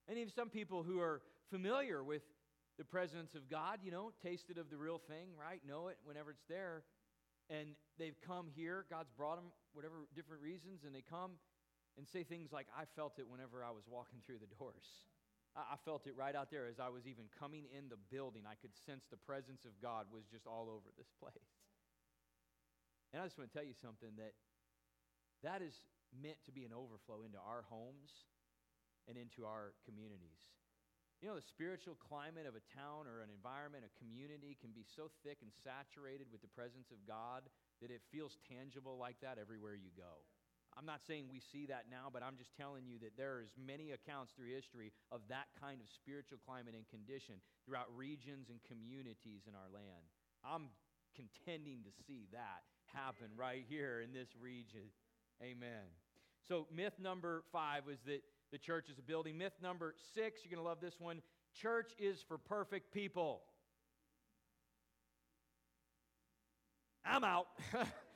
And 0.09 0.19
even 0.19 0.33
some 0.33 0.49
people 0.49 0.83
who 0.83 1.01
are 1.01 1.21
familiar 1.51 2.03
with 2.03 2.23
the 2.79 2.85
presence 2.85 3.35
of 3.35 3.51
God, 3.51 3.81
you 3.83 3.91
know, 3.91 4.13
tasted 4.23 4.57
of 4.57 4.71
the 4.71 4.77
real 4.77 4.99
thing, 4.99 5.29
right? 5.39 5.61
Know 5.67 5.89
it 5.89 5.99
whenever 6.05 6.31
it's 6.31 6.45
there. 6.49 6.83
And 7.51 7.75
they've 7.99 8.17
come 8.27 8.47
here, 8.55 8.87
God's 8.89 9.11
brought 9.17 9.37
them, 9.37 9.53
whatever 9.73 10.07
different 10.15 10.41
reasons, 10.41 10.85
and 10.87 10.95
they 10.95 11.03
come 11.03 11.33
and 11.99 12.07
say 12.07 12.23
things 12.23 12.53
like, 12.53 12.69
I 12.77 12.85
felt 12.97 13.19
it 13.19 13.29
whenever 13.29 13.65
I 13.65 13.71
was 13.71 13.85
walking 13.91 14.21
through 14.25 14.39
the 14.39 14.55
doors. 14.59 14.87
I 15.57 15.75
felt 15.85 16.07
it 16.07 16.15
right 16.15 16.35
out 16.35 16.51
there 16.51 16.71
as 16.71 16.79
I 16.79 16.89
was 16.89 17.11
even 17.11 17.27
coming 17.35 17.67
in 17.75 17.91
the 17.91 17.99
building. 18.11 18.47
I 18.47 18.55
could 18.55 18.71
sense 18.87 19.11
the 19.11 19.19
presence 19.19 19.67
of 19.67 19.75
God 19.83 20.07
was 20.07 20.23
just 20.31 20.47
all 20.47 20.71
over 20.71 20.95
this 20.95 21.11
place. 21.21 21.55
And 23.11 23.19
I 23.19 23.27
just 23.27 23.35
want 23.35 23.51
to 23.51 23.55
tell 23.55 23.67
you 23.67 23.75
something 23.75 24.15
that 24.23 24.39
that 25.43 25.59
is 25.59 25.83
meant 26.15 26.39
to 26.47 26.53
be 26.55 26.63
an 26.63 26.71
overflow 26.71 27.27
into 27.27 27.39
our 27.43 27.67
homes 27.67 28.31
and 29.11 29.19
into 29.19 29.43
our 29.43 29.75
communities. 29.83 30.39
You 31.19 31.29
know, 31.29 31.37
the 31.37 31.45
spiritual 31.45 31.99
climate 32.01 32.49
of 32.49 32.57
a 32.57 32.65
town 32.73 33.05
or 33.05 33.21
an 33.21 33.29
environment, 33.29 33.85
a 33.85 33.93
community 34.01 34.57
can 34.57 34.73
be 34.73 34.87
so 34.87 35.13
thick 35.21 35.45
and 35.45 35.53
saturated 35.53 36.33
with 36.33 36.41
the 36.41 36.49
presence 36.49 36.89
of 36.89 37.03
God 37.05 37.45
that 37.83 37.93
it 37.93 38.01
feels 38.09 38.41
tangible 38.49 38.97
like 38.97 39.21
that 39.21 39.37
everywhere 39.37 39.77
you 39.77 39.93
go. 39.99 40.25
I'm 40.81 40.87
not 40.87 41.05
saying 41.07 41.29
we 41.29 41.45
see 41.45 41.67
that 41.67 41.93
now, 41.93 42.09
but 42.09 42.23
I'm 42.25 42.41
just 42.41 42.57
telling 42.57 42.89
you 42.89 42.97
that 43.05 43.13
there 43.21 43.45
is 43.45 43.53
many 43.53 43.93
accounts 43.93 44.33
through 44.33 44.49
history 44.49 44.97
of 45.13 45.21
that 45.29 45.53
kind 45.61 45.77
of 45.77 45.87
spiritual 45.93 46.39
climate 46.41 46.73
and 46.73 46.89
condition 46.89 47.35
throughout 47.67 47.93
regions 47.95 48.49
and 48.49 48.65
communities 48.65 49.45
in 49.45 49.53
our 49.53 49.69
land. 49.69 50.09
I'm 50.41 50.73
contending 51.13 51.85
to 51.85 51.93
see 52.09 52.25
that 52.33 52.65
happen 52.97 53.29
right 53.37 53.63
here 53.69 54.01
in 54.01 54.15
this 54.17 54.29
region. 54.41 54.89
Amen. 55.43 55.85
So, 56.49 56.67
myth 56.75 56.97
number 56.99 57.45
five 57.53 57.85
was 57.85 57.99
that 58.07 58.25
the 58.51 58.57
church 58.57 58.89
is 58.89 58.99
a 58.99 59.03
building. 59.03 59.37
Myth 59.37 59.61
number 59.61 59.95
six, 60.15 60.41
you're 60.41 60.51
going 60.51 60.65
to 60.65 60.67
love 60.67 60.81
this 60.81 60.99
one 60.99 61.21
church 61.61 61.93
is 61.99 62.25
for 62.27 62.39
perfect 62.39 62.91
people. 62.91 63.43
I'm 67.05 67.25
out. 67.25 67.49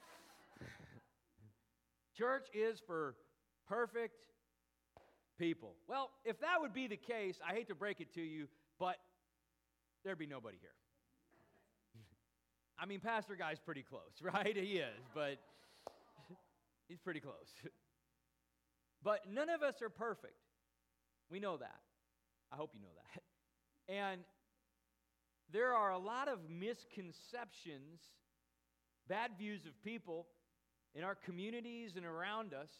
church 2.17 2.47
is 2.55 2.81
for 2.87 3.15
perfect 3.69 4.25
people. 5.39 5.75
Well, 5.89 6.11
if 6.25 6.41
that 6.41 6.61
would 6.61 6.73
be 6.73 6.87
the 6.87 6.97
case, 6.97 7.39
I 7.47 7.55
hate 7.55 7.69
to 7.69 7.75
break 7.75 8.01
it 8.01 8.15
to 8.15 8.23
you, 8.23 8.47
but 8.79 8.97
there'd 10.05 10.19
be 10.19 10.27
nobody 10.27 10.59
here. 10.61 10.75
I 12.79 12.87
mean, 12.87 13.01
Pastor 13.01 13.37
Guy's 13.37 13.59
pretty 13.59 13.83
close, 13.83 14.13
right? 14.23 14.57
He 14.57 14.79
is, 14.79 15.01
but 15.15 15.39
he's 16.89 17.01
pretty 17.01 17.21
close. 17.21 17.53
But 19.03 19.31
none 19.31 19.51
of 19.51 19.63
us 19.63 19.83
are 19.83 19.91
perfect. 19.91 20.39
We 21.31 21.41
know 21.41 21.57
that. 21.57 21.81
I 22.53 22.57
hope 22.57 22.71
you 22.75 22.81
know 22.81 22.89
that. 23.13 23.95
And 23.95 24.23
there 25.53 25.75
are 25.75 25.91
a 25.91 25.99
lot 25.99 26.29
of 26.29 26.39
misconceptions, 26.49 28.01
bad 29.09 29.33
views 29.39 29.67
of 29.67 29.83
people 29.83 30.27
in 30.95 31.05
our 31.05 31.15
communities 31.15 31.93
and 31.97 32.05
around 32.05 32.55
us 32.55 32.71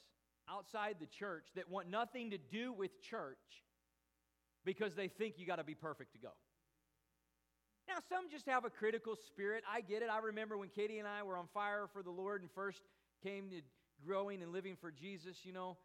outside 0.49 0.97
the 1.01 1.07
church 1.07 1.47
that 1.57 1.71
want 1.71 1.89
nothing 1.89 2.31
to 2.31 2.39
do 2.39 2.73
with 2.73 2.91
church 3.03 3.39
because 4.65 4.95
they 4.95 5.09
think 5.09 5.35
you 5.39 5.47
got 5.47 5.57
to 5.57 5.65
be 5.65 5.75
perfect 5.75 6.13
to 6.13 6.19
go. 6.19 6.31
Now, 7.89 7.97
some 8.09 8.31
just 8.31 8.47
have 8.47 8.65
a 8.65 8.71
critical 8.71 9.15
spirit. 9.27 9.63
I 9.71 9.83
get 9.83 10.03
it. 10.03 10.09
I 10.11 10.19
remember 10.19 10.57
when 10.57 10.69
Katie 10.69 10.99
and 10.99 11.09
I 11.09 11.23
were 11.23 11.37
on 11.37 11.47
fire 11.53 11.87
for 11.93 12.03
the 12.03 12.11
Lord 12.11 12.41
and 12.41 12.51
first 12.55 12.81
came 13.23 13.51
to 13.51 13.61
growing 14.07 14.43
and 14.43 14.53
living 14.53 14.77
for 14.81 14.91
Jesus, 14.91 15.37
you 15.45 15.53
know, 15.53 15.77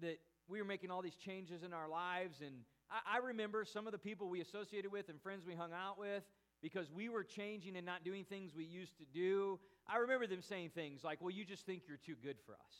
that 0.00 0.18
we 0.48 0.60
were 0.60 0.66
making 0.66 0.90
all 0.90 1.02
these 1.02 1.16
changes 1.16 1.62
in 1.62 1.72
our 1.72 1.88
lives. 1.88 2.36
And 2.40 2.54
I, 2.90 3.16
I 3.16 3.18
remember 3.18 3.64
some 3.64 3.86
of 3.86 3.92
the 3.92 3.98
people 3.98 4.28
we 4.28 4.40
associated 4.40 4.92
with 4.92 5.08
and 5.08 5.20
friends 5.20 5.44
we 5.46 5.54
hung 5.54 5.72
out 5.72 5.98
with 5.98 6.22
because 6.62 6.90
we 6.90 7.08
were 7.08 7.24
changing 7.24 7.76
and 7.76 7.84
not 7.84 8.04
doing 8.04 8.24
things 8.24 8.52
we 8.54 8.64
used 8.64 8.96
to 8.98 9.04
do. 9.12 9.58
I 9.86 9.98
remember 9.98 10.26
them 10.26 10.42
saying 10.42 10.70
things 10.74 11.04
like, 11.04 11.20
Well, 11.20 11.30
you 11.30 11.44
just 11.44 11.66
think 11.66 11.82
you're 11.86 11.98
too 11.98 12.16
good 12.22 12.36
for 12.46 12.52
us. 12.52 12.74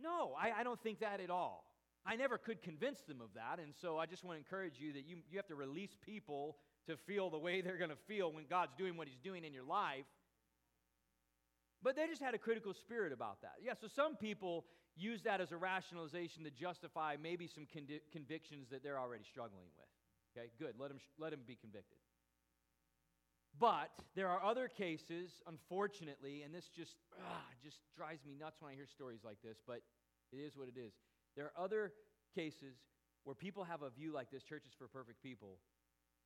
No, 0.00 0.32
I, 0.38 0.60
I 0.60 0.62
don't 0.62 0.80
think 0.82 1.00
that 1.00 1.20
at 1.20 1.30
all. 1.30 1.64
I 2.04 2.14
never 2.14 2.38
could 2.38 2.62
convince 2.62 3.00
them 3.00 3.20
of 3.20 3.30
that. 3.34 3.58
And 3.58 3.74
so 3.80 3.98
I 3.98 4.06
just 4.06 4.24
want 4.24 4.36
to 4.36 4.38
encourage 4.38 4.78
you 4.78 4.92
that 4.92 5.06
you, 5.06 5.16
you 5.28 5.38
have 5.38 5.48
to 5.48 5.56
release 5.56 5.96
people 6.04 6.56
to 6.86 6.96
feel 6.96 7.30
the 7.30 7.38
way 7.38 7.60
they're 7.60 7.78
going 7.78 7.90
to 7.90 7.96
feel 8.06 8.32
when 8.32 8.44
God's 8.48 8.72
doing 8.78 8.96
what 8.96 9.08
He's 9.08 9.18
doing 9.18 9.44
in 9.44 9.52
your 9.52 9.64
life. 9.64 10.06
But 11.82 11.96
they 11.96 12.06
just 12.06 12.22
had 12.22 12.34
a 12.34 12.38
critical 12.38 12.74
spirit 12.74 13.12
about 13.12 13.42
that. 13.42 13.54
Yeah, 13.62 13.74
so 13.80 13.88
some 13.88 14.16
people 14.16 14.64
use 14.96 15.22
that 15.22 15.40
as 15.40 15.52
a 15.52 15.56
rationalization 15.56 16.44
to 16.44 16.50
justify 16.50 17.16
maybe 17.20 17.46
some 17.46 17.64
convi- 17.64 18.00
convictions 18.12 18.68
that 18.70 18.82
they're 18.82 18.98
already 18.98 19.24
struggling 19.24 19.68
with. 19.76 19.86
Okay, 20.36 20.50
good. 20.58 20.74
Let 20.78 20.88
them, 20.88 20.98
let 21.18 21.30
them 21.30 21.40
be 21.46 21.56
convicted. 21.56 21.98
But 23.58 23.90
there 24.14 24.28
are 24.28 24.42
other 24.42 24.68
cases, 24.68 25.30
unfortunately, 25.46 26.42
and 26.42 26.54
this 26.54 26.68
just, 26.68 26.96
ah, 27.20 27.44
just 27.62 27.78
drives 27.96 28.24
me 28.24 28.34
nuts 28.38 28.60
when 28.60 28.72
I 28.72 28.74
hear 28.74 28.86
stories 28.86 29.20
like 29.24 29.38
this, 29.42 29.58
but 29.66 29.80
it 30.32 30.36
is 30.36 30.56
what 30.56 30.68
it 30.68 30.78
is. 30.78 30.92
There 31.36 31.46
are 31.46 31.64
other 31.64 31.92
cases 32.34 32.76
where 33.24 33.34
people 33.34 33.64
have 33.64 33.82
a 33.82 33.90
view 33.90 34.12
like 34.12 34.30
this 34.30 34.42
church 34.42 34.64
is 34.66 34.74
for 34.76 34.88
perfect 34.88 35.22
people 35.22 35.58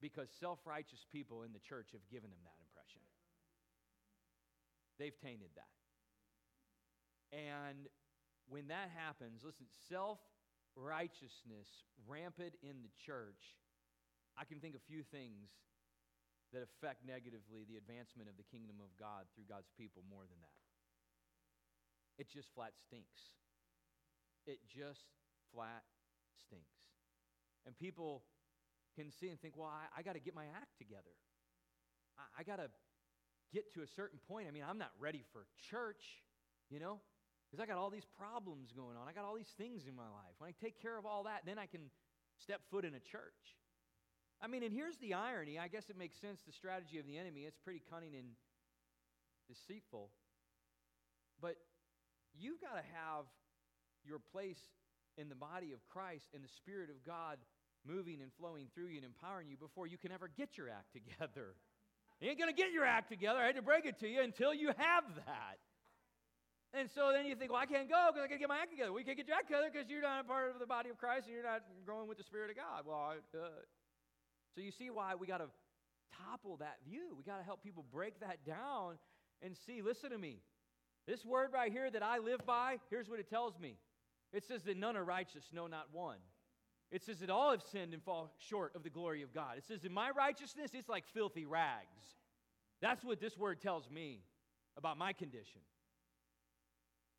because 0.01 0.29
self 0.41 0.59
righteous 0.67 1.07
people 1.11 1.43
in 1.43 1.53
the 1.53 1.61
church 1.61 1.89
have 1.93 2.03
given 2.11 2.31
them 2.31 2.41
that 2.43 2.59
impression. 2.61 3.01
They've 4.99 5.19
tainted 5.21 5.51
that. 5.55 5.71
And 7.37 7.87
when 8.49 8.69
that 8.69 8.91
happens, 8.97 9.43
listen, 9.45 9.67
self 9.89 10.19
righteousness 10.75 11.69
rampant 12.09 12.55
in 12.63 12.83
the 12.83 12.91
church, 13.07 13.57
I 14.37 14.45
can 14.45 14.59
think 14.59 14.75
of 14.75 14.83
few 14.83 15.03
things 15.03 15.51
that 16.53 16.67
affect 16.67 17.07
negatively 17.07 17.63
the 17.69 17.79
advancement 17.79 18.29
of 18.29 18.37
the 18.37 18.47
kingdom 18.47 18.83
of 18.83 18.91
God 18.99 19.31
through 19.35 19.47
God's 19.47 19.71
people 19.79 20.03
more 20.11 20.27
than 20.27 20.39
that. 20.43 20.59
It 22.19 22.29
just 22.29 22.51
flat 22.53 22.75
stinks. 22.77 23.33
It 24.47 24.59
just 24.67 25.07
flat 25.55 25.87
stinks. 26.47 26.77
And 27.67 27.77
people 27.79 28.25
can 28.97 29.11
see 29.11 29.29
and 29.29 29.41
think, 29.41 29.57
well, 29.57 29.71
I, 29.71 30.01
I 30.01 30.03
got 30.03 30.15
to 30.15 30.21
get 30.21 30.35
my 30.35 30.45
act 30.57 30.77
together. 30.79 31.15
I, 32.19 32.41
I 32.41 32.43
got 32.43 32.57
to 32.57 32.69
get 33.53 33.73
to 33.75 33.83
a 33.83 33.87
certain 33.87 34.19
point. 34.27 34.49
I 34.49 34.51
mean, 34.51 34.65
I'm 34.67 34.79
not 34.79 34.91
ready 34.99 35.23
for 35.33 35.47
church, 35.71 36.23
you 36.69 36.81
know, 36.81 37.01
because 37.47 37.63
I 37.63 37.67
got 37.67 37.79
all 37.79 37.91
these 37.91 38.07
problems 38.19 38.73
going 38.73 38.97
on. 38.97 39.09
I 39.09 39.13
got 39.13 39.25
all 39.25 39.35
these 39.35 39.55
things 39.59 39.87
in 39.89 39.95
my 39.95 40.09
life. 40.11 40.35
When 40.39 40.49
I 40.49 40.55
take 40.59 40.81
care 40.81 40.99
of 40.99 41.07
all 41.07 41.25
that, 41.25 41.43
then 41.47 41.59
I 41.59 41.67
can 41.67 41.91
step 42.39 42.61
foot 42.71 42.85
in 42.85 42.95
a 42.95 43.01
church. 43.01 43.59
I 44.43 44.47
mean, 44.47 44.63
and 44.63 44.73
here's 44.73 44.97
the 44.99 45.15
irony. 45.15 45.59
I 45.59 45.69
guess 45.69 45.91
it 45.91 45.99
makes 45.99 46.17
sense 46.19 46.41
the 46.47 46.53
strategy 46.53 46.99
of 46.99 47.07
the 47.07 47.19
enemy. 47.19 47.43
It's 47.43 47.59
pretty 47.59 47.83
cunning 47.91 48.15
and 48.15 48.29
deceitful. 49.49 50.09
But 51.41 51.57
you've 52.39 52.61
got 52.61 52.77
to 52.77 52.85
have 52.97 53.27
your 54.05 54.19
place 54.33 54.61
in 55.19 55.29
the 55.29 55.35
body 55.35 55.73
of 55.73 55.81
Christ 55.89 56.25
and 56.35 56.43
the 56.43 56.49
Spirit 56.49 56.89
of 56.89 57.05
God 57.05 57.37
moving 57.85 58.21
and 58.23 58.33
flowing 58.39 58.69
through 58.75 58.89
you 58.89 58.97
and 58.97 59.05
empowering 59.05 59.49
you 59.49 59.57
before 59.57 59.87
you 59.87 59.99
can 59.99 60.13
ever 60.13 60.29
get 60.29 60.57
your 60.57 60.69
act 60.69 60.93
together. 60.93 61.57
You 62.21 62.29
ain't 62.29 62.39
going 62.39 62.53
to 62.53 62.57
get 62.57 62.73
your 62.73 62.85
act 62.85 63.09
together. 63.09 63.41
I 63.41 63.47
had 63.47 63.57
to 63.57 63.63
break 63.65 63.87
it 63.87 63.99
to 64.01 64.09
you 64.09 64.21
until 64.21 64.53
you 64.53 64.69
have 64.77 65.05
that. 65.25 65.57
And 66.73 66.89
so 66.93 67.11
then 67.13 67.27
you 67.27 67.35
think, 67.35 67.51
well, 67.51 67.61
I 67.61 67.67
can't 67.67 67.89
go 67.89 68.13
because 68.13 68.25
I 68.25 68.29
can't 68.29 68.39
get 68.39 68.49
my 68.49 68.61
act 68.61 68.71
together. 68.71 68.93
We 68.93 69.03
can't 69.03 69.17
get 69.17 69.27
your 69.27 69.37
act 69.37 69.49
together 69.49 69.69
because 69.73 69.89
you're 69.91 70.05
not 70.05 70.21
a 70.21 70.25
part 70.29 70.53
of 70.53 70.61
the 70.61 70.69
body 70.69 70.89
of 70.89 70.99
Christ 70.99 71.27
and 71.27 71.35
you're 71.35 71.43
not 71.43 71.65
growing 71.85 72.07
with 72.07 72.19
the 72.19 72.23
Spirit 72.23 72.51
of 72.53 72.57
God. 72.57 72.85
Well, 72.87 73.17
I, 73.17 73.37
uh, 73.37 73.65
so 74.55 74.61
you 74.61 74.71
see 74.71 74.91
why 74.91 75.15
we 75.15 75.27
got 75.27 75.39
to 75.39 75.49
topple 76.27 76.57
that 76.57 76.79
view. 76.89 77.15
We 77.17 77.25
got 77.25 77.39
to 77.39 77.45
help 77.45 77.63
people 77.63 77.85
break 77.93 78.21
that 78.21 78.45
down 78.45 78.99
and 79.43 79.57
see. 79.57 79.83
Listen 79.83 80.11
to 80.11 80.19
me. 80.19 80.41
This 81.07 81.25
word 81.25 81.51
right 81.53 81.73
here 81.73 81.91
that 81.91 82.03
I 82.03 82.19
live 82.19 82.45
by, 82.47 82.79
here's 82.91 83.09
what 83.09 83.21
it 83.21 83.29
tells 83.29 83.59
me. 83.59 83.77
It 84.33 84.45
says 84.45 84.63
that 84.65 84.77
none 84.77 84.97
are 84.97 85.05
righteous, 85.05 85.45
no, 85.53 85.67
not 85.67 85.87
one. 85.93 86.19
It 86.93 87.05
says 87.05 87.21
that 87.21 87.31
all 87.31 87.53
have 87.53 87.63
sinned 87.63 87.95
and 87.95 88.03
fall 88.03 88.33
short 88.39 88.75
of 88.75 88.83
the 88.83 88.91
glory 88.91 89.23
of 89.23 89.33
God. 89.33 89.57
It 89.57 89.65
says 89.65 89.83
that 89.83 89.93
my 89.93 90.11
righteousness 90.11 90.73
is 90.75 90.89
like 90.89 91.05
filthy 91.15 91.47
rags. 91.47 92.17
That's 92.81 93.05
what 93.05 93.21
this 93.21 93.37
word 93.37 93.61
tells 93.61 93.89
me 93.91 94.21
about 94.77 94.99
my 94.99 95.13
condition. 95.13 95.61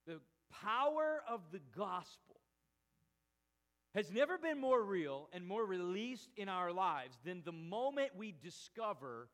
The 0.07 0.19
power 0.63 1.21
of 1.29 1.41
the 1.51 1.61
gospel 1.75 2.30
has 3.93 4.11
never 4.11 4.37
been 4.37 4.59
more 4.59 4.81
real 4.83 5.27
and 5.33 5.45
more 5.45 5.65
released 5.65 6.29
in 6.37 6.47
our 6.47 6.71
lives 6.71 7.17
than 7.25 7.41
the 7.43 7.51
moment 7.51 8.11
we 8.15 8.33
discover 8.41 9.27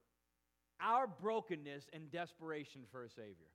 our 0.82 1.08
brokenness 1.08 1.89
and 1.93 2.12
desperation 2.12 2.82
for 2.91 3.04
a 3.04 3.10
Savior. 3.10 3.54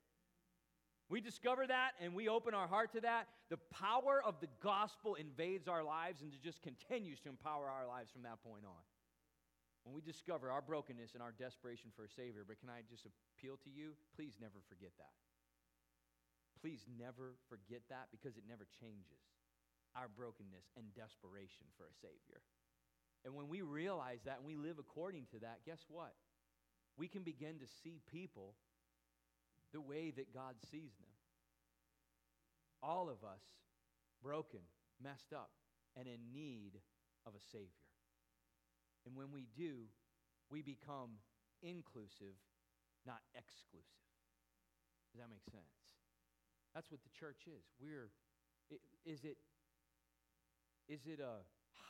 We 1.09 1.19
discover 1.19 1.67
that 1.67 1.91
and 1.99 2.15
we 2.15 2.29
open 2.29 2.53
our 2.53 2.67
heart 2.67 2.93
to 2.93 3.01
that. 3.01 3.27
The 3.49 3.59
power 3.71 4.23
of 4.25 4.39
the 4.39 4.47
gospel 4.63 5.15
invades 5.15 5.67
our 5.67 5.83
lives 5.83 6.21
and 6.21 6.31
it 6.33 6.41
just 6.41 6.61
continues 6.61 7.19
to 7.21 7.29
empower 7.29 7.67
our 7.67 7.85
lives 7.85 8.09
from 8.09 8.23
that 8.23 8.41
point 8.43 8.63
on. 8.65 8.83
When 9.83 9.93
we 9.93 10.01
discover 10.01 10.49
our 10.49 10.61
brokenness 10.61 11.11
and 11.13 11.21
our 11.21 11.35
desperation 11.35 11.91
for 11.95 12.05
a 12.05 12.09
Savior, 12.09 12.47
but 12.47 12.59
can 12.59 12.69
I 12.69 12.87
just 12.89 13.03
appeal 13.05 13.59
to 13.67 13.69
you? 13.69 13.99
Please 14.15 14.39
never 14.39 14.63
forget 14.71 14.95
that. 14.97 15.11
Please 16.61 16.87
never 16.87 17.35
forget 17.49 17.83
that 17.91 18.07
because 18.15 18.37
it 18.39 18.47
never 18.47 18.63
changes 18.79 19.19
our 19.95 20.07
brokenness 20.07 20.65
and 20.77 20.93
desperation 20.93 21.65
for 21.77 21.85
a 21.85 21.95
Savior. 22.01 22.41
And 23.25 23.35
when 23.35 23.47
we 23.47 23.61
realize 23.61 24.19
that 24.25 24.37
and 24.37 24.45
we 24.45 24.55
live 24.55 24.79
according 24.79 25.27
to 25.31 25.39
that, 25.39 25.59
guess 25.65 25.85
what? 25.87 26.13
We 26.97 27.07
can 27.07 27.23
begin 27.23 27.59
to 27.59 27.67
see 27.83 28.01
people 28.11 28.55
the 29.71 29.81
way 29.81 30.11
that 30.15 30.33
God 30.33 30.55
sees 30.71 30.93
them. 30.99 31.13
All 32.81 33.09
of 33.09 33.23
us 33.23 33.41
broken, 34.21 34.59
messed 35.01 35.33
up, 35.33 35.51
and 35.95 36.07
in 36.07 36.19
need 36.33 36.79
of 37.25 37.33
a 37.33 37.43
Savior. 37.51 37.87
And 39.05 39.15
when 39.15 39.31
we 39.31 39.47
do, 39.55 39.87
we 40.49 40.61
become 40.61 41.19
inclusive, 41.61 42.35
not 43.05 43.19
exclusive. 43.35 44.03
Does 45.11 45.21
that 45.21 45.29
make 45.29 45.43
sense? 45.43 45.79
That's 46.73 46.89
what 46.91 47.01
the 47.03 47.13
church 47.13 47.45
is. 47.47 47.63
We're, 47.79 48.09
is 49.05 49.23
it 49.23 49.37
is 50.87 51.05
it 51.05 51.19
a 51.19 51.43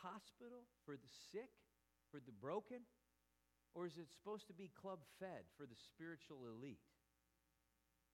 hospital 0.04 0.66
for 0.86 0.96
the 0.96 1.12
sick, 1.32 1.50
for 2.12 2.20
the 2.20 2.32
broken? 2.32 2.86
Or 3.74 3.90
is 3.90 3.98
it 3.98 4.06
supposed 4.14 4.46
to 4.48 4.54
be 4.54 4.70
club 4.70 5.02
fed 5.18 5.50
for 5.58 5.66
the 5.66 5.76
spiritual 5.76 6.46
elite? 6.46 6.86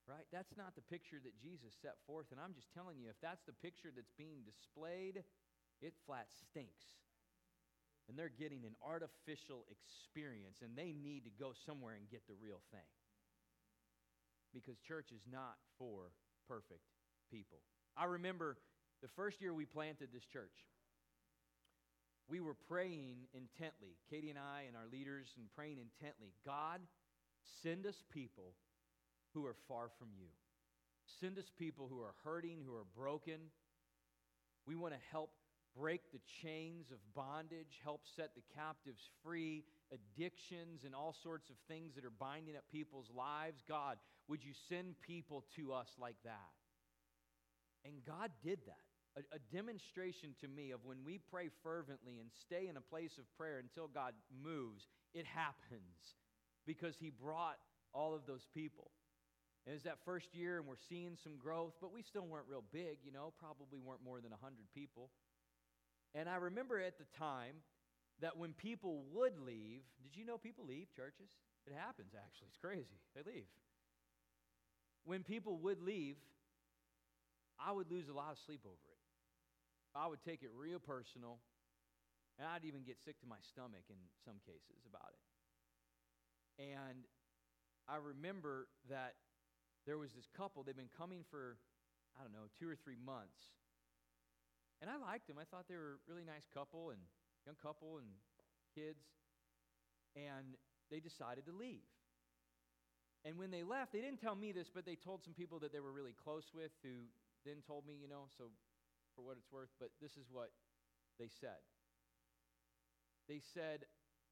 Right? 0.08 0.26
That's 0.32 0.56
not 0.56 0.74
the 0.74 0.88
picture 0.88 1.20
that 1.22 1.38
Jesus 1.38 1.76
set 1.84 2.00
forth. 2.08 2.32
And 2.32 2.40
I'm 2.40 2.56
just 2.56 2.72
telling 2.74 2.98
you, 2.98 3.12
if 3.12 3.20
that's 3.22 3.44
the 3.44 3.54
picture 3.54 3.92
that's 3.92 4.16
being 4.18 4.48
displayed, 4.48 5.22
it 5.84 5.94
flat 6.08 6.32
stinks. 6.32 6.82
And 8.08 8.18
they're 8.18 8.34
getting 8.34 8.66
an 8.66 8.74
artificial 8.82 9.70
experience, 9.70 10.66
and 10.66 10.74
they 10.74 10.98
need 10.98 11.30
to 11.30 11.34
go 11.38 11.54
somewhere 11.54 11.94
and 11.94 12.10
get 12.10 12.26
the 12.26 12.40
real 12.42 12.64
thing. 12.74 12.90
Because 14.50 14.82
church 14.82 15.14
is 15.14 15.22
not 15.30 15.62
for 15.78 16.10
perfect 16.48 16.90
people. 17.30 17.62
I 17.94 18.06
remember 18.06 18.58
the 19.02 19.08
first 19.16 19.42
year 19.42 19.54
we 19.54 19.66
planted 19.66 20.10
this 20.14 20.26
church, 20.26 20.54
we 22.30 22.40
were 22.40 22.56
praying 22.68 23.18
intently. 23.34 23.98
Katie 24.10 24.30
and 24.30 24.38
I 24.38 24.64
and 24.68 24.76
our 24.78 24.86
leaders 24.92 25.28
and 25.38 25.48
praying 25.56 25.78
intently. 25.80 26.34
God, 26.46 26.80
send 27.64 27.86
us 27.86 28.04
people 28.14 28.54
who 29.34 29.46
are 29.46 29.56
far 29.68 29.90
from 29.98 30.10
you. 30.18 30.28
Send 31.20 31.38
us 31.38 31.50
people 31.58 31.88
who 31.90 32.02
are 32.02 32.14
hurting, 32.24 32.60
who 32.66 32.76
are 32.76 32.86
broken. 32.96 33.40
We 34.68 34.76
want 34.76 34.94
to 34.94 35.00
help 35.12 35.32
break 35.78 36.02
the 36.12 36.20
chains 36.44 36.92
of 36.92 36.98
bondage, 37.16 37.80
help 37.84 38.02
set 38.16 38.36
the 38.36 38.44
captives 38.56 39.02
free, 39.24 39.64
addictions, 39.92 40.84
and 40.86 40.94
all 40.94 41.16
sorts 41.24 41.50
of 41.50 41.56
things 41.68 41.96
that 41.96 42.06
are 42.06 42.14
binding 42.20 42.56
up 42.56 42.64
people's 42.72 43.10
lives. 43.16 43.64
God, 43.68 43.98
would 44.28 44.44
you 44.44 44.52
send 44.68 44.96
people 45.02 45.46
to 45.56 45.74
us 45.74 45.88
like 46.00 46.18
that? 46.26 46.54
And 47.86 47.94
God 48.06 48.30
did 48.44 48.60
that 48.68 48.89
a, 49.18 49.22
a 49.36 49.40
demonstration 49.54 50.36
to 50.42 50.48
me 50.48 50.72
of 50.72 50.86
when 50.86 50.98
we 51.06 51.20
pray 51.32 51.50
fervently 51.64 52.20
and 52.20 52.30
stay 52.42 52.68
in 52.68 52.78
a 52.78 52.82
place 52.82 53.18
of 53.18 53.26
prayer 53.38 53.60
until 53.60 53.88
God 53.88 54.14
moves, 54.44 54.88
it 55.14 55.26
happens 55.26 56.16
because 56.66 56.96
He 57.00 57.10
brought 57.10 57.58
all 57.94 58.14
of 58.14 58.26
those 58.26 58.46
people. 58.54 58.92
And 59.66 59.76
it's 59.76 59.84
that 59.84 59.98
first 60.06 60.34
year, 60.34 60.58
and 60.58 60.68
we're 60.68 60.82
seeing 60.90 61.18
some 61.22 61.38
growth, 61.38 61.74
but 61.82 61.94
we 61.94 62.02
still 62.02 62.26
weren't 62.26 62.48
real 62.50 62.64
big, 62.72 62.98
you 63.04 63.12
know, 63.12 63.34
probably 63.40 63.80
weren't 63.80 64.04
more 64.04 64.22
than 64.22 64.32
100 64.32 64.58
people. 64.74 65.10
And 66.16 66.28
I 66.28 66.38
remember 66.38 66.80
at 66.80 66.98
the 66.98 67.06
time 67.18 67.56
that 68.22 68.38
when 68.38 68.54
people 68.54 69.04
would 69.14 69.38
leave, 69.46 69.82
did 70.02 70.16
you 70.16 70.26
know 70.26 70.38
people 70.38 70.66
leave 70.66 70.88
churches? 70.96 71.30
It 71.68 71.74
happens, 71.78 72.14
actually. 72.16 72.48
It's 72.48 72.58
crazy. 72.58 73.00
They 73.16 73.22
leave. 73.30 73.46
When 75.06 75.24
people 75.24 75.58
would 75.58 75.82
leave, 75.82 76.16
I 77.60 77.72
would 77.72 77.92
lose 77.92 78.08
a 78.10 78.14
lot 78.14 78.32
of 78.32 78.38
sleep 78.46 78.62
over 78.66 78.74
it. 78.74 78.89
I 79.96 80.08
would 80.08 80.22
take 80.22 80.44
it 80.44 80.50
real 80.54 80.80
personal, 80.80 81.40
and 82.38 82.48
I'd 82.48 82.66
even 82.66 82.84
get 82.84 82.98
sick 83.04 83.20
to 83.22 83.28
my 83.28 83.42
stomach 83.42 83.84
in 83.90 83.98
some 84.24 84.38
cases 84.46 84.86
about 84.88 85.12
it. 85.12 85.24
And 86.60 87.08
I 87.88 87.98
remember 87.98 88.68
that 88.90 89.16
there 89.88 89.98
was 89.98 90.14
this 90.14 90.30
couple, 90.36 90.64
they'd 90.64 90.78
been 90.78 90.94
coming 90.94 91.26
for, 91.32 91.58
I 92.20 92.22
don't 92.22 92.34
know, 92.34 92.52
two 92.60 92.70
or 92.70 92.76
three 92.76 93.00
months. 93.00 93.56
And 94.82 94.90
I 94.90 94.96
liked 95.00 95.28
them. 95.28 95.38
I 95.40 95.44
thought 95.44 95.68
they 95.68 95.76
were 95.76 96.00
a 96.00 96.06
really 96.08 96.24
nice 96.24 96.48
couple 96.54 96.92
and 96.92 97.00
young 97.46 97.56
couple 97.60 97.98
and 97.98 98.08
kids. 98.76 99.04
And 100.16 100.56
they 100.92 101.00
decided 101.00 101.46
to 101.48 101.54
leave. 101.56 101.88
And 103.26 103.38
when 103.38 103.52
they 103.52 103.64
left, 103.64 103.92
they 103.92 104.00
didn't 104.00 104.22
tell 104.22 104.36
me 104.36 104.52
this, 104.52 104.72
but 104.74 104.86
they 104.86 104.96
told 104.96 105.24
some 105.24 105.34
people 105.34 105.60
that 105.60 105.74
they 105.74 105.80
were 105.80 105.92
really 105.92 106.16
close 106.16 106.48
with 106.56 106.72
who 106.84 107.12
then 107.46 107.60
told 107.68 107.86
me, 107.86 107.96
you 108.00 108.08
know, 108.08 108.32
so 108.38 108.46
for 109.20 109.28
what 109.28 109.36
it's 109.36 109.52
worth, 109.52 109.70
but 109.80 109.90
this 110.02 110.16
is 110.16 110.32
what 110.32 110.52
they 111.20 111.28
said. 111.42 111.60
They 113.28 113.42
said, 113.54 113.84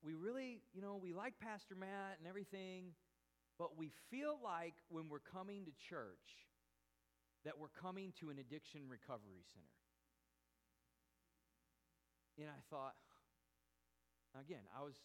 We 0.02 0.15
really, 0.15 0.62
you 0.73 0.82
know, 0.82 0.95
we 1.02 1.13
like 1.13 1.34
Pastor 1.43 1.76
Matt 1.76 2.19
and 2.19 2.28
everything, 2.28 2.95
but 3.60 3.78
we 3.78 3.91
feel 4.10 4.39
like 4.41 4.76
when 4.88 5.10
we're 5.10 5.19
coming 5.19 5.65
to 5.65 5.71
church, 5.89 6.47
that 7.43 7.60
we're 7.60 7.73
coming 7.76 8.13
to 8.21 8.30
an 8.30 8.39
addiction 8.39 8.88
recovery 8.88 9.43
center. 9.52 9.76
And 12.39 12.47
I 12.47 12.62
thought, 12.69 12.95
again, 14.39 14.63
I 14.71 14.84
was 14.84 14.95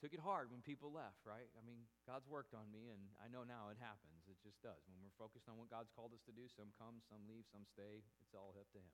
took 0.00 0.12
it 0.12 0.20
hard 0.20 0.52
when 0.52 0.60
people 0.60 0.92
left, 0.92 1.24
right? 1.24 1.48
I 1.56 1.62
mean, 1.64 1.88
God's 2.04 2.28
worked 2.28 2.52
on 2.52 2.68
me, 2.68 2.92
and 2.92 3.00
I 3.20 3.32
know 3.32 3.48
now 3.48 3.72
it 3.72 3.80
happens. 3.80 4.28
It 4.28 4.36
just 4.44 4.60
does. 4.60 4.84
When 4.88 5.00
we're 5.00 5.16
focused 5.16 5.48
on 5.48 5.56
what 5.56 5.72
God's 5.72 5.88
called 5.94 6.12
us 6.12 6.20
to 6.28 6.34
do, 6.36 6.44
some 6.52 6.68
come, 6.76 7.00
some 7.08 7.24
leave, 7.24 7.48
some 7.48 7.64
stay. 7.64 8.04
It's 8.20 8.36
all 8.36 8.52
up 8.60 8.68
to 8.76 8.80
Him. 8.80 8.92